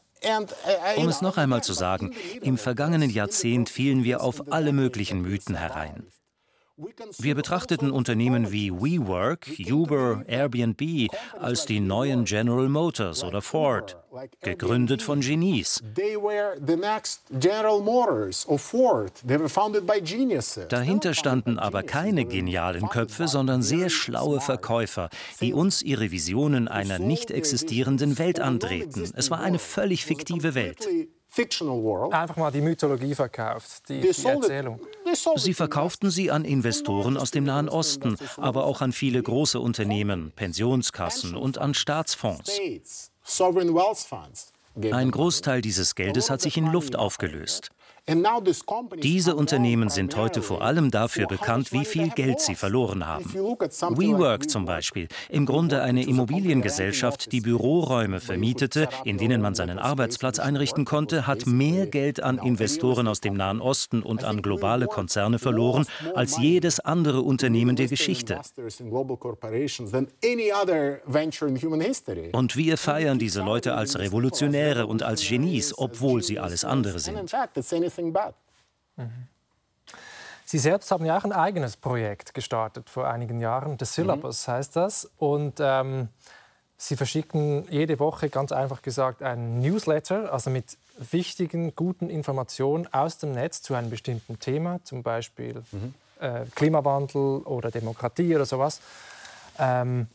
Um 0.97 1.07
es 1.07 1.21
noch 1.21 1.37
einmal 1.37 1.63
zu 1.63 1.73
sagen, 1.73 2.13
im 2.41 2.57
vergangenen 2.57 3.09
Jahrzehnt 3.09 3.69
fielen 3.69 4.03
wir 4.03 4.21
auf 4.21 4.51
alle 4.51 4.71
möglichen 4.71 5.21
Mythen 5.21 5.55
herein. 5.55 6.07
Wir 7.19 7.35
betrachteten 7.35 7.89
Unternehmen 7.89 8.51
wie 8.51 8.69
WeWork, 8.69 9.47
Uber, 9.71 10.25
Airbnb 10.27 11.09
als 11.39 11.65
die 11.65 11.79
neuen 11.79 12.25
General 12.25 12.67
Motors 12.67 13.23
oder 13.23 13.41
Ford, 13.41 13.95
gegründet 14.41 15.01
von 15.01 15.21
Genies. 15.21 15.81
Dahinter 20.69 21.13
standen 21.13 21.59
aber 21.59 21.83
keine 21.83 22.25
genialen 22.25 22.89
Köpfe, 22.89 23.27
sondern 23.29 23.61
sehr 23.61 23.89
schlaue 23.89 24.41
Verkäufer, 24.41 25.09
die 25.39 25.53
uns 25.53 25.81
ihre 25.81 26.11
Visionen 26.11 26.67
einer 26.67 26.99
nicht 26.99 27.31
existierenden 27.31 28.19
Welt 28.19 28.41
andrehten. 28.41 29.11
Es 29.15 29.31
war 29.31 29.39
eine 29.39 29.59
völlig 29.59 30.03
fiktive 30.05 30.55
Welt. 30.55 30.85
Einfach 32.11 32.37
mal 32.37 32.51
die 32.51 32.61
Mythologie 32.61 33.13
verkauft, 33.13 33.89
die, 33.89 33.99
die 33.99 34.25
Erzählung. 34.25 34.79
Sie 35.35 35.53
verkauften 35.53 36.09
sie 36.09 36.31
an 36.31 36.45
Investoren 36.45 37.17
aus 37.17 37.31
dem 37.31 37.43
Nahen 37.43 37.67
Osten, 37.67 38.17
aber 38.37 38.65
auch 38.65 38.81
an 38.81 38.93
viele 38.93 39.21
große 39.21 39.59
Unternehmen, 39.59 40.31
Pensionskassen 40.35 41.35
und 41.35 41.57
an 41.57 41.73
Staatsfonds. 41.73 42.51
Ein 44.91 45.11
Großteil 45.11 45.61
dieses 45.61 45.95
Geldes 45.95 46.29
hat 46.29 46.41
sich 46.41 46.57
in 46.57 46.67
Luft 46.67 46.95
aufgelöst. 46.95 47.69
Diese 48.07 49.35
Unternehmen 49.35 49.89
sind 49.89 50.15
heute 50.15 50.43
vor 50.43 50.61
allem 50.61 50.91
dafür 50.91 51.25
bekannt, 51.25 51.71
wie 51.71 51.85
viel 51.85 52.09
Geld 52.09 52.39
sie 52.39 52.53
verloren 52.53 53.07
haben. 53.07 53.33
WeWork 53.33 54.47
zum 54.47 54.65
Beispiel, 54.65 55.07
im 55.29 55.47
Grunde 55.47 55.81
eine 55.81 56.03
Immobiliengesellschaft, 56.05 57.31
die 57.31 57.41
Büroräume 57.41 58.19
vermietete, 58.19 58.89
in 59.05 59.17
denen 59.17 59.41
man 59.41 59.55
seinen 59.55 59.79
Arbeitsplatz 59.79 60.37
einrichten 60.37 60.85
konnte, 60.85 61.25
hat 61.25 61.47
mehr 61.47 61.87
Geld 61.87 62.21
an 62.21 62.37
Investoren 62.37 63.07
aus 63.07 63.21
dem 63.21 63.33
Nahen 63.33 63.59
Osten 63.59 64.03
und 64.03 64.23
an 64.23 64.43
globale 64.43 64.85
Konzerne 64.85 65.39
verloren 65.39 65.87
als 66.13 66.37
jedes 66.37 66.79
andere 66.79 67.21
Unternehmen 67.21 67.75
der 67.75 67.87
Geschichte. 67.87 68.39
Und 72.33 72.55
wir 72.55 72.77
feiern 72.77 73.17
diese 73.19 73.41
Leute 73.41 73.73
als 73.73 73.97
Revolutionäre 73.97 74.85
und 74.85 75.01
als 75.01 75.27
Genies, 75.27 75.75
obwohl 75.75 76.21
sie 76.21 76.37
alles 76.37 76.63
andere 76.63 76.99
sind 76.99 77.17
anything 77.97 78.13
bad. 78.13 78.33
Mhm. 78.97 79.27
Sie 80.45 80.59
selbst 80.59 80.91
haben 80.91 81.05
ja 81.05 81.17
auch 81.17 81.23
ein 81.23 81.33
eigenes 81.33 81.75
Projekt 81.75 82.33
gestartet 82.33 82.89
vor 82.89 83.07
einigen 83.07 83.39
Jahren. 83.39 83.77
The 83.79 83.85
Syllabus 83.85 84.47
mhm. 84.47 84.51
heißt 84.51 84.75
das. 84.75 85.09
Und 85.17 85.55
ähm, 85.59 86.09
Sie 86.77 86.97
verschicken 86.97 87.65
jede 87.69 87.99
Woche, 87.99 88.29
ganz 88.29 88.51
einfach 88.51 88.81
gesagt, 88.81 89.23
einen 89.23 89.61
Newsletter, 89.61 90.31
also 90.33 90.49
mit 90.49 90.77
wichtigen, 90.97 91.73
guten 91.75 92.09
Informationen 92.09 92.93
aus 92.93 93.17
dem 93.17 93.31
Netz 93.31 93.61
zu 93.61 93.75
einem 93.75 93.89
bestimmten 93.89 94.39
Thema, 94.39 94.83
zum 94.83 95.01
Beispiel 95.01 95.63
mhm. 95.71 95.93
äh, 96.19 96.45
Klimawandel 96.53 97.39
oder 97.43 97.71
Demokratie 97.71 98.35
oder 98.35 98.45
sowas. 98.45 98.81
Ähm, 99.57 100.07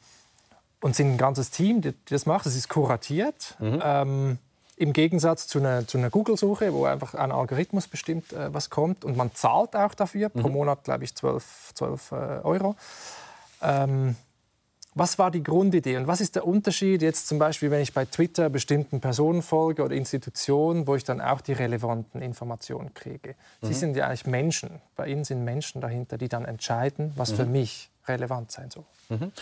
und 0.83 0.97
sind 0.97 1.13
ein 1.13 1.19
ganzes 1.19 1.51
Team, 1.51 1.81
das 1.81 1.95
das 2.09 2.27
macht. 2.27 2.47
Es 2.47 2.57
ist 2.57 2.69
kuratiert. 2.69 3.57
Mhm. 3.59 3.81
Ähm, 3.83 4.39
im 4.81 4.95
Gegensatz 4.95 5.47
zu 5.47 5.59
einer, 5.59 5.87
zu 5.87 5.99
einer 5.99 6.09
Google-Suche, 6.09 6.73
wo 6.73 6.87
einfach 6.87 7.15
ein 7.15 7.33
Algorithmus 7.33 7.87
bestimmt, 7.87 8.33
äh, 8.33 8.53
was 8.53 8.71
kommt. 8.71 9.05
Und 9.05 9.15
man 9.15 9.35
zahlt 9.35 9.77
auch 9.77 9.95
dafür, 9.95 10.31
mhm. 10.33 10.41
pro 10.41 10.49
Monat, 10.49 10.85
glaube 10.85 11.05
ich, 11.05 11.15
12, 11.15 11.73
12 11.75 12.13
äh, 12.13 12.15
Euro. 12.15 12.77
Ähm, 13.63 14.17
was 14.95 15.19
war 15.19 15.31
die 15.31 15.43
Grundidee 15.43 15.99
und 15.99 16.09
was 16.09 16.21
ist 16.21 16.35
der 16.35 16.47
Unterschied 16.47 17.01
jetzt 17.03 17.29
zum 17.29 17.39
Beispiel, 17.39 17.71
wenn 17.71 17.81
ich 17.81 17.93
bei 17.93 18.07
Twitter 18.07 18.49
bestimmten 18.49 19.01
Personen 19.01 19.41
folge 19.43 19.85
oder 19.85 19.95
Institutionen, 19.95 20.87
wo 20.87 20.97
ich 20.97 21.05
dann 21.05 21.21
auch 21.21 21.43
die 21.43 21.53
relevanten 21.53 22.23
Informationen 22.23 22.93
kriege? 22.95 23.37
Mhm. 23.61 23.67
Sie 23.67 23.75
sind 23.75 23.97
ja 23.97 24.07
eigentlich 24.07 24.27
Menschen 24.27 24.81
bei 24.97 25.09
Ihnen 25.09 25.25
sind 25.25 25.45
Menschen 25.45 25.81
dahinter, 25.81 26.17
die 26.17 26.29
dann 26.29 26.45
entscheiden, 26.45 27.13
was 27.17 27.33
mhm. 27.33 27.37
für 27.37 27.47
mich 27.47 27.90
relevant 28.07 28.51
sein 28.51 28.71
soll. 28.71 28.85
Mhm. 29.09 29.33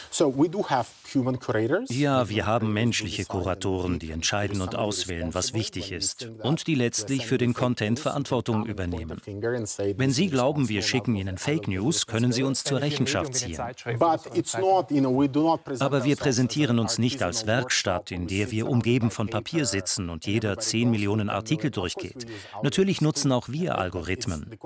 Ja, 1.91 2.29
wir 2.29 2.47
haben 2.47 2.73
menschliche 2.73 3.25
Kuratoren, 3.25 3.99
die 3.99 4.11
entscheiden 4.11 4.61
und 4.61 4.75
auswählen, 4.75 5.35
was 5.35 5.53
wichtig 5.53 5.93
ist 5.93 6.31
und 6.43 6.67
die 6.67 6.75
letztlich 6.75 7.27
für 7.27 7.39
den 7.39 7.55
Content 7.55 8.01
Verantwortung 8.01 8.67
übernehmen. 8.67 9.21
Wenn 9.25 10.11
Sie 10.11 10.29
glauben, 10.29 10.69
wir 10.69 10.83
schicken 10.83 11.17
Ihnen 11.17 11.39
Fake 11.39 11.69
News, 11.69 12.07
können 12.07 12.33
Sie 12.33 12.43
uns 12.43 12.65
zur 12.65 12.81
Rechenschaft 12.81 13.35
ziehen. 13.35 13.61
Aber 15.79 16.05
wir 16.05 16.17
präsentieren 16.17 16.79
uns 16.79 16.99
nicht 16.99 17.23
als 17.23 17.47
Werkstatt, 17.47 18.11
in 18.11 18.27
der 18.27 18.51
wir 18.51 18.69
umgeben 18.69 19.11
von 19.11 19.29
Papier 19.29 19.67
sitzen 19.67 20.09
und 20.09 20.27
jeder 20.27 20.59
10 20.59 20.91
Millionen 20.91 21.29
Artikel 21.29 21.71
durchgeht. 21.71 22.27
Natürlich 22.63 23.01
nutzen 23.03 23.33
auch 23.33 23.49
wir 23.49 23.79
Algorithmen. 23.79 24.59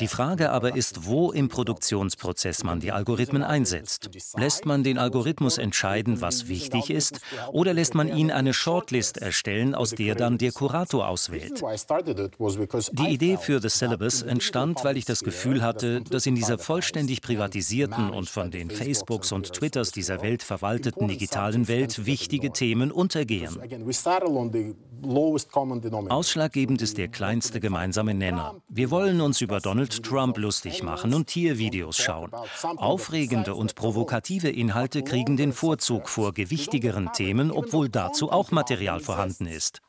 Die 0.00 0.08
Frage 0.08 0.50
aber 0.50 0.76
ist, 0.76 1.06
wo 1.06 1.32
im 1.32 1.48
Produktionsprozess 1.48 2.62
man 2.62 2.80
die 2.80 2.92
Algorithmen 2.92 3.01
einsetzt. 3.42 4.10
Lässt 4.36 4.66
man 4.66 4.82
den 4.82 4.98
Algorithmus 4.98 5.58
entscheiden, 5.58 6.20
was 6.20 6.48
wichtig 6.48 6.90
ist, 6.90 7.20
oder 7.52 7.74
lässt 7.74 7.94
man 7.94 8.08
ihn 8.08 8.30
eine 8.30 8.54
Shortlist 8.54 9.18
erstellen, 9.18 9.74
aus 9.74 9.90
der 9.90 10.14
dann 10.14 10.38
der 10.38 10.52
Kurator 10.52 11.08
auswählt? 11.08 11.62
Die 12.92 13.08
Idee 13.08 13.36
für 13.36 13.60
The 13.60 13.68
Syllabus 13.68 14.22
entstand, 14.22 14.84
weil 14.84 14.96
ich 14.96 15.04
das 15.04 15.22
Gefühl 15.22 15.62
hatte, 15.62 16.02
dass 16.02 16.26
in 16.26 16.34
dieser 16.34 16.58
vollständig 16.58 17.22
privatisierten 17.22 18.10
und 18.10 18.28
von 18.28 18.50
den 18.50 18.70
Facebooks 18.70 19.32
und 19.32 19.52
Twitters 19.52 19.92
dieser 19.92 20.22
Welt 20.22 20.42
verwalteten 20.42 21.08
digitalen 21.08 21.68
Welt 21.68 22.06
wichtige 22.06 22.52
Themen 22.52 22.90
untergehen. 22.90 23.58
Ausschlaggebend 26.08 26.80
ist 26.80 26.96
der 26.96 27.08
kleinste 27.08 27.58
gemeinsame 27.58 28.14
Nenner. 28.14 28.54
Wir 28.68 28.90
wollen 28.90 29.20
uns 29.20 29.40
über 29.40 29.60
Donald 29.60 30.02
Trump 30.02 30.38
lustig 30.38 30.82
machen 30.82 31.12
und 31.12 31.26
Tiervideos 31.26 31.96
schauen. 31.96 32.30
Aufregende 32.92 33.54
und 33.54 33.74
provokative 33.74 34.50
Inhalte 34.50 35.02
kriegen 35.02 35.38
den 35.38 35.54
Vorzug 35.54 36.10
vor 36.10 36.34
gewichtigeren 36.34 37.10
Themen, 37.14 37.50
obwohl 37.50 37.88
dazu 37.88 38.30
auch 38.30 38.50
Material 38.50 39.00
vorhanden 39.00 39.46
ist. 39.46 39.80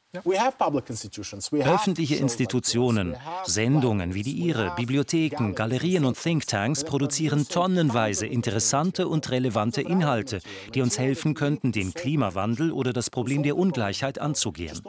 Öffentliche 1.65 2.15
Institutionen, 2.17 3.15
Sendungen 3.45 4.13
wie 4.13 4.21
die 4.21 4.33
Ihre, 4.33 4.71
Bibliotheken, 4.75 5.55
Galerien 5.55 6.05
und 6.05 6.21
Thinktanks 6.21 6.83
produzieren 6.83 7.47
tonnenweise 7.49 8.27
interessante 8.27 9.07
und 9.07 9.31
relevante 9.31 9.81
Inhalte, 9.81 10.41
die 10.75 10.81
uns 10.81 10.99
helfen 10.99 11.33
könnten, 11.33 11.71
den 11.71 11.95
Klimawandel 11.95 12.71
oder 12.71 12.93
das 12.93 13.09
Problem 13.09 13.41
der 13.41 13.57
Ungleichheit 13.57 14.19
anzugehen. 14.19 14.79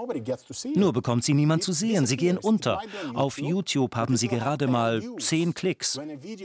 Nur 0.74 0.92
bekommt 0.92 1.24
sie 1.24 1.32
niemand 1.32 1.62
zu 1.62 1.72
sehen, 1.72 2.04
sie 2.04 2.18
gehen 2.18 2.36
unter. 2.36 2.82
Auf 3.14 3.38
YouTube 3.38 3.96
haben 3.96 4.18
sie 4.18 4.28
gerade 4.28 4.66
mal 4.66 5.02
zehn 5.20 5.54
Klicks, 5.54 5.98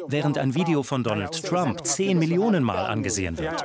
während 0.07 0.37
ein 0.37 0.55
Video 0.55 0.83
von 0.83 1.03
Donald 1.03 1.43
Trump 1.43 1.85
zehn 1.85 2.17
Millionen 2.17 2.63
Mal 2.63 2.85
angesehen 2.85 3.37
wird. 3.39 3.61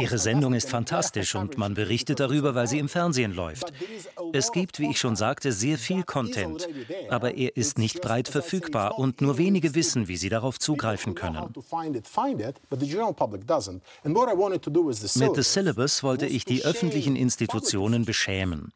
Ihre 0.00 0.18
Sendung 0.18 0.54
ist 0.54 0.70
fantastisch 0.70 1.36
und 1.36 1.56
man 1.56 1.74
berichtet 1.74 2.18
darüber, 2.18 2.56
weil 2.56 2.66
sie 2.66 2.80
im 2.80 2.88
Fernsehen 2.88 3.32
läuft. 3.32 3.75
Es 4.32 4.52
gibt, 4.52 4.78
wie 4.78 4.90
ich 4.90 4.98
schon 4.98 5.16
sagte, 5.16 5.52
sehr 5.52 5.78
viel 5.78 6.02
Content, 6.02 6.68
aber 7.08 7.34
er 7.34 7.56
ist 7.56 7.78
nicht 7.78 8.00
breit 8.00 8.28
verfügbar 8.28 8.98
und 8.98 9.20
nur 9.20 9.38
wenige 9.38 9.74
wissen, 9.74 10.08
wie 10.08 10.16
sie 10.16 10.28
darauf 10.28 10.58
zugreifen 10.58 11.14
können. 11.14 11.52
Mit 15.14 15.34
The 15.36 15.42
Syllabus 15.42 16.02
wollte 16.02 16.26
ich 16.26 16.44
die 16.44 16.64
öffentlichen 16.64 17.16
Institutionen 17.16 18.04
beschämen. 18.04 18.72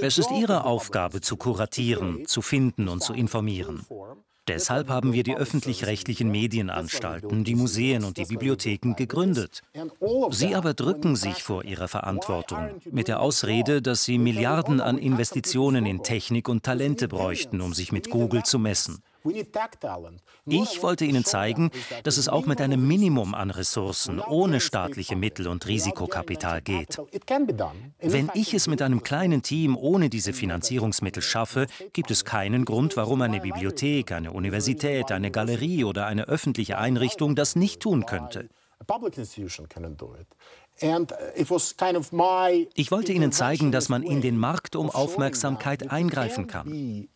Es 0.00 0.18
ist 0.18 0.30
ihre 0.30 0.64
Aufgabe 0.64 1.20
zu 1.20 1.36
kuratieren, 1.36 2.26
zu 2.26 2.40
finden 2.40 2.88
und 2.88 3.02
zu 3.02 3.12
informieren. 3.12 3.84
Deshalb 4.46 4.88
haben 4.88 5.14
wir 5.14 5.22
die 5.22 5.36
öffentlich-rechtlichen 5.36 6.30
Medienanstalten, 6.30 7.44
die 7.44 7.54
Museen 7.54 8.04
und 8.04 8.18
die 8.18 8.26
Bibliotheken 8.26 8.94
gegründet. 8.94 9.62
Sie 10.30 10.54
aber 10.54 10.74
drücken 10.74 11.16
sich 11.16 11.42
vor 11.42 11.64
ihrer 11.64 11.88
Verantwortung 11.88 12.80
mit 12.90 13.08
der 13.08 13.20
Ausrede, 13.20 13.80
dass 13.80 14.04
sie 14.04 14.18
Milliarden 14.18 14.80
an 14.80 14.98
Investitionen 14.98 15.86
in 15.86 16.02
Technik 16.02 16.48
und 16.48 16.62
Talente 16.62 17.08
bräuchten, 17.08 17.62
um 17.62 17.72
sich 17.72 17.90
mit 17.90 18.10
Google 18.10 18.42
zu 18.42 18.58
messen. 18.58 19.02
Ich 20.46 20.82
wollte 20.82 21.04
Ihnen 21.06 21.24
zeigen, 21.24 21.70
dass 22.02 22.18
es 22.18 22.28
auch 22.28 22.44
mit 22.44 22.60
einem 22.60 22.86
Minimum 22.86 23.34
an 23.34 23.50
Ressourcen 23.50 24.20
ohne 24.20 24.60
staatliche 24.60 25.16
Mittel 25.16 25.48
und 25.48 25.66
Risikokapital 25.66 26.60
geht. 26.60 27.00
Wenn 28.00 28.30
ich 28.34 28.52
es 28.52 28.66
mit 28.66 28.82
einem 28.82 29.02
kleinen 29.02 29.42
Team 29.42 29.76
ohne 29.76 30.10
diese 30.10 30.34
Finanzierungsmittel 30.34 31.22
schaffe, 31.22 31.66
gibt 31.94 32.10
es 32.10 32.24
keinen 32.24 32.66
Grund, 32.66 32.96
warum 32.96 33.22
eine 33.22 33.40
Bibliothek, 33.40 34.12
eine 34.12 34.32
Universität, 34.32 35.10
eine 35.10 35.30
Galerie 35.30 35.84
oder 35.84 36.06
eine 36.06 36.28
öffentliche 36.28 36.76
Einrichtung 36.76 37.34
das 37.34 37.56
nicht 37.56 37.80
tun 37.80 38.04
könnte. 38.04 38.50
Ich 42.74 42.90
wollte 42.90 43.12
Ihnen 43.12 43.32
zeigen, 43.32 43.72
dass 43.72 43.88
man 43.88 44.02
in 44.02 44.20
den 44.20 44.36
Markt 44.36 44.76
um 44.76 44.90
Aufmerksamkeit 44.90 45.90
eingreifen 45.90 46.46
kann 46.46 47.08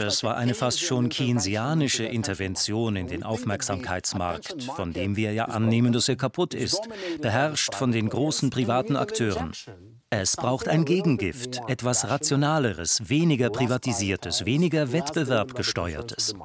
es 0.00 0.22
war 0.24 0.36
eine 0.36 0.54
fast 0.54 0.80
schon 0.80 1.08
keynesianische 1.08 2.04
Intervention 2.04 2.96
in 2.96 3.06
den 3.06 3.22
Aufmerksamkeitsmarkt, 3.22 4.64
von 4.64 4.92
dem 4.92 5.16
wir 5.16 5.32
ja 5.32 5.46
annehmen, 5.46 5.92
dass 5.92 6.08
er 6.08 6.16
kaputt 6.16 6.52
ist, 6.52 6.80
beherrscht 7.22 7.74
von 7.74 7.92
den 7.92 8.10
großen 8.10 8.50
privaten 8.50 8.94
Akteuren. 8.94 9.52
Es 10.10 10.36
braucht 10.36 10.68
ein 10.68 10.84
Gegengift, 10.84 11.60
etwas 11.66 12.08
Rationaleres, 12.08 13.08
weniger 13.08 13.50
Privatisiertes, 13.50 14.44
weniger 14.46 14.92
Wettbewerbgesteuertes. 14.92 16.36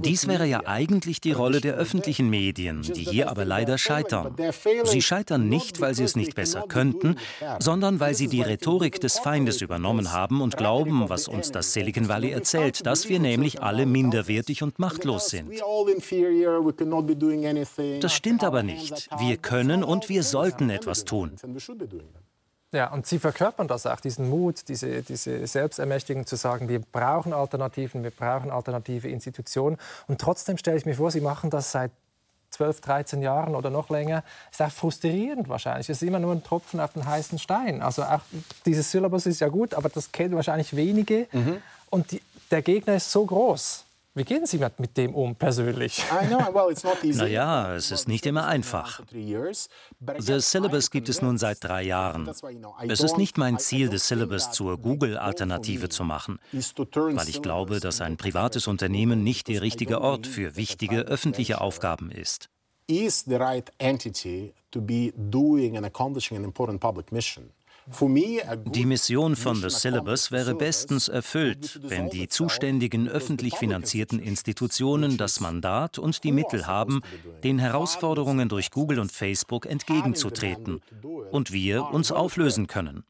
Dies 0.00 0.28
wäre 0.28 0.44
ja 0.44 0.66
eigentlich 0.66 1.22
die 1.22 1.32
Rolle 1.32 1.62
der 1.62 1.76
öffentlichen 1.76 2.28
Medien, 2.28 2.82
die 2.82 3.04
hier 3.04 3.30
aber 3.30 3.46
leider 3.46 3.78
scheitern. 3.78 4.36
Sie 4.84 5.00
scheitern 5.00 5.48
nicht, 5.48 5.80
weil 5.80 5.94
sie 5.94 6.04
es 6.04 6.14
nicht 6.14 6.34
besser 6.34 6.64
könnten, 6.68 7.16
sondern 7.58 8.00
weil 8.00 8.14
sie 8.14 8.28
die 8.28 8.42
Rhetorik 8.42 9.00
des 9.00 9.18
Feindes 9.18 9.62
übernommen 9.62 10.12
haben 10.12 10.42
und 10.42 10.58
glauben, 10.58 11.08
was 11.08 11.28
uns 11.28 11.52
das 11.52 11.72
Silicon 11.72 12.08
Valley 12.08 12.32
erzählt, 12.32 12.84
dass 12.84 13.08
wir 13.08 13.18
nämlich 13.18 13.62
alle 13.62 13.86
minderwertig 13.86 14.62
und 14.62 14.78
machtlos 14.78 15.30
sind. 15.30 15.50
Das 18.00 18.12
stimmt 18.12 18.44
aber 18.44 18.62
nicht. 18.62 19.08
Wir 19.18 19.38
können 19.38 19.82
und 19.82 20.10
wir 20.10 20.22
sollten 20.22 20.68
etwas 20.68 21.06
tun. 21.06 21.32
Ja, 22.72 22.90
und 22.90 23.06
Sie 23.06 23.18
verkörpern 23.18 23.68
das 23.68 23.86
auch, 23.86 24.00
diesen 24.00 24.30
Mut, 24.30 24.68
diese, 24.68 25.02
diese 25.02 25.46
Selbstermächtigung 25.46 26.26
zu 26.26 26.36
sagen, 26.36 26.70
wir 26.70 26.80
brauchen 26.80 27.34
Alternativen, 27.34 28.02
wir 28.02 28.10
brauchen 28.10 28.50
alternative 28.50 29.08
Institutionen. 29.08 29.76
Und 30.08 30.20
trotzdem 30.20 30.56
stelle 30.56 30.78
ich 30.78 30.86
mir 30.86 30.94
vor, 30.94 31.10
Sie 31.10 31.20
machen 31.20 31.50
das 31.50 31.70
seit 31.70 31.90
12, 32.52 32.80
13 32.80 33.22
Jahren 33.22 33.54
oder 33.54 33.68
noch 33.68 33.90
länger. 33.90 34.24
Das 34.50 34.60
ist 34.60 34.66
auch 34.66 34.78
frustrierend 34.78 35.50
wahrscheinlich. 35.50 35.88
Es 35.90 36.00
ist 36.00 36.06
immer 36.06 36.18
nur 36.18 36.32
ein 36.32 36.42
Tropfen 36.42 36.80
auf 36.80 36.94
den 36.94 37.04
heißen 37.04 37.38
Stein. 37.38 37.82
Also 37.82 38.04
auch 38.04 38.20
dieses 38.64 38.90
Syllabus 38.90 39.26
ist 39.26 39.40
ja 39.40 39.48
gut, 39.48 39.74
aber 39.74 39.88
das 39.88 40.12
kennen 40.12 40.34
wahrscheinlich 40.34 40.74
wenige. 40.74 41.28
Mhm. 41.32 41.62
Und 41.90 42.10
die, 42.12 42.22
der 42.50 42.62
Gegner 42.62 42.94
ist 42.94 43.10
so 43.10 43.26
groß. 43.26 43.84
Wie 44.14 44.24
gehen 44.24 44.44
Sie 44.44 44.58
mit 44.76 44.98
dem 44.98 45.14
um 45.14 45.34
persönlich? 45.34 46.04
naja, 47.14 47.74
es 47.74 47.90
ist 47.90 48.08
nicht 48.08 48.26
immer 48.26 48.46
einfach. 48.46 49.00
The 49.10 50.40
Syllabus 50.40 50.90
gibt 50.90 51.08
es 51.08 51.22
nun 51.22 51.38
seit 51.38 51.64
drei 51.64 51.82
Jahren. 51.84 52.28
Es 52.88 53.00
ist 53.00 53.16
nicht 53.16 53.38
mein 53.38 53.58
Ziel, 53.58 53.90
The 53.90 53.96
Syllabus 53.96 54.50
zur 54.50 54.76
Google-Alternative 54.76 55.88
zu 55.88 56.04
machen, 56.04 56.38
weil 56.52 57.28
ich 57.28 57.40
glaube, 57.40 57.80
dass 57.80 58.02
ein 58.02 58.18
privates 58.18 58.66
Unternehmen 58.66 59.24
nicht 59.24 59.48
der 59.48 59.62
richtige 59.62 60.02
Ort 60.02 60.26
für 60.26 60.56
wichtige 60.56 61.00
öffentliche 61.00 61.62
Aufgaben 61.62 62.10
ist. 62.10 62.50
Is 62.88 63.24
the 63.24 63.36
right 63.36 63.70
entity 63.78 64.52
to 64.72 64.80
be 64.82 65.12
doing 65.16 65.76
and 65.76 65.86
accomplishing 65.86 66.36
an 66.36 66.44
important 66.44 66.80
public 66.80 67.12
mission? 67.12 67.50
Die 67.86 68.86
Mission 68.86 69.34
von 69.34 69.56
The 69.56 69.68
Syllabus 69.68 70.30
wäre 70.30 70.54
bestens 70.54 71.08
erfüllt, 71.08 71.80
wenn 71.82 72.10
die 72.10 72.28
zuständigen 72.28 73.08
öffentlich 73.08 73.56
finanzierten 73.56 74.20
Institutionen 74.20 75.16
das 75.16 75.40
Mandat 75.40 75.98
und 75.98 76.22
die 76.22 76.32
Mittel 76.32 76.66
haben, 76.66 77.02
den 77.42 77.58
Herausforderungen 77.58 78.48
durch 78.48 78.70
Google 78.70 79.00
und 79.00 79.10
Facebook 79.10 79.66
entgegenzutreten 79.66 80.80
und 81.30 81.52
wir 81.52 81.86
uns 81.86 82.12
auflösen 82.12 82.66
können. 82.68 83.04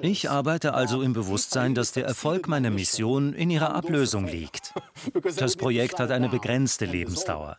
Ich 0.00 0.30
arbeite 0.30 0.74
also 0.74 1.02
im 1.02 1.12
Bewusstsein, 1.12 1.74
dass 1.74 1.92
der 1.92 2.06
Erfolg 2.06 2.48
meiner 2.48 2.70
Mission 2.70 3.34
in 3.34 3.50
ihrer 3.50 3.74
Ablösung 3.74 4.26
liegt. 4.26 4.72
Das 5.36 5.56
Projekt 5.56 6.00
hat 6.00 6.10
eine 6.10 6.28
begrenzte 6.28 6.86
Lebensdauer. 6.86 7.56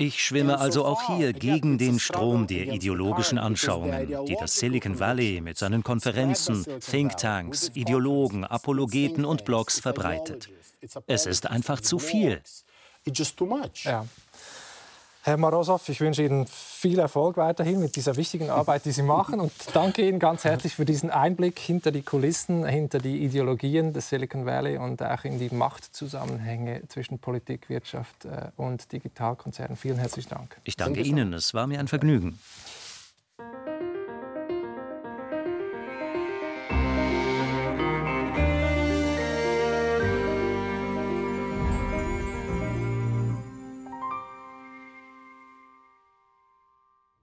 Ich 0.00 0.24
schwimme 0.24 0.58
also 0.58 0.84
auch 0.84 1.16
hier 1.16 1.32
gegen 1.32 1.76
den 1.76 1.98
Strom 1.98 2.46
der 2.46 2.68
ideologischen 2.68 3.36
Anschauungen, 3.36 4.26
die 4.26 4.36
das 4.38 4.56
Silicon 4.56 5.00
Valley 5.00 5.40
mit 5.40 5.58
seinen 5.58 5.82
Konferenzen, 5.82 6.64
Thinktanks, 6.80 7.72
Ideologen, 7.74 8.44
Apologeten 8.44 9.24
und 9.24 9.44
Blogs 9.44 9.80
verbreitet. 9.80 10.48
Es 11.08 11.26
ist 11.26 11.48
einfach 11.48 11.80
zu 11.80 11.98
viel. 11.98 12.40
Ja. 13.84 14.06
Herr 15.28 15.36
Marosov, 15.36 15.86
ich 15.90 16.00
wünsche 16.00 16.22
Ihnen 16.22 16.46
viel 16.46 16.98
Erfolg 16.98 17.36
weiterhin 17.36 17.80
mit 17.80 17.96
dieser 17.96 18.16
wichtigen 18.16 18.48
Arbeit, 18.48 18.86
die 18.86 18.92
Sie 18.92 19.02
machen. 19.02 19.40
Und 19.40 19.52
danke 19.74 20.08
Ihnen 20.08 20.18
ganz 20.18 20.44
herzlich 20.44 20.74
für 20.74 20.86
diesen 20.86 21.10
Einblick 21.10 21.58
hinter 21.58 21.90
die 21.90 22.00
Kulissen, 22.00 22.64
hinter 22.64 22.98
die 22.98 23.22
Ideologien 23.22 23.92
des 23.92 24.08
Silicon 24.08 24.46
Valley 24.46 24.78
und 24.78 25.02
auch 25.02 25.24
in 25.24 25.38
die 25.38 25.54
Machtzusammenhänge 25.54 26.88
zwischen 26.88 27.18
Politik, 27.18 27.68
Wirtschaft 27.68 28.24
äh, 28.24 28.48
und 28.56 28.90
Digitalkonzernen. 28.90 29.76
Vielen 29.76 29.98
herzlichen 29.98 30.30
Dank. 30.30 30.56
Ich 30.64 30.76
danke 30.76 31.02
Ihnen. 31.02 31.34
Es 31.34 31.52
war 31.52 31.66
mir 31.66 31.78
ein 31.78 31.88
Vergnügen. 31.88 32.38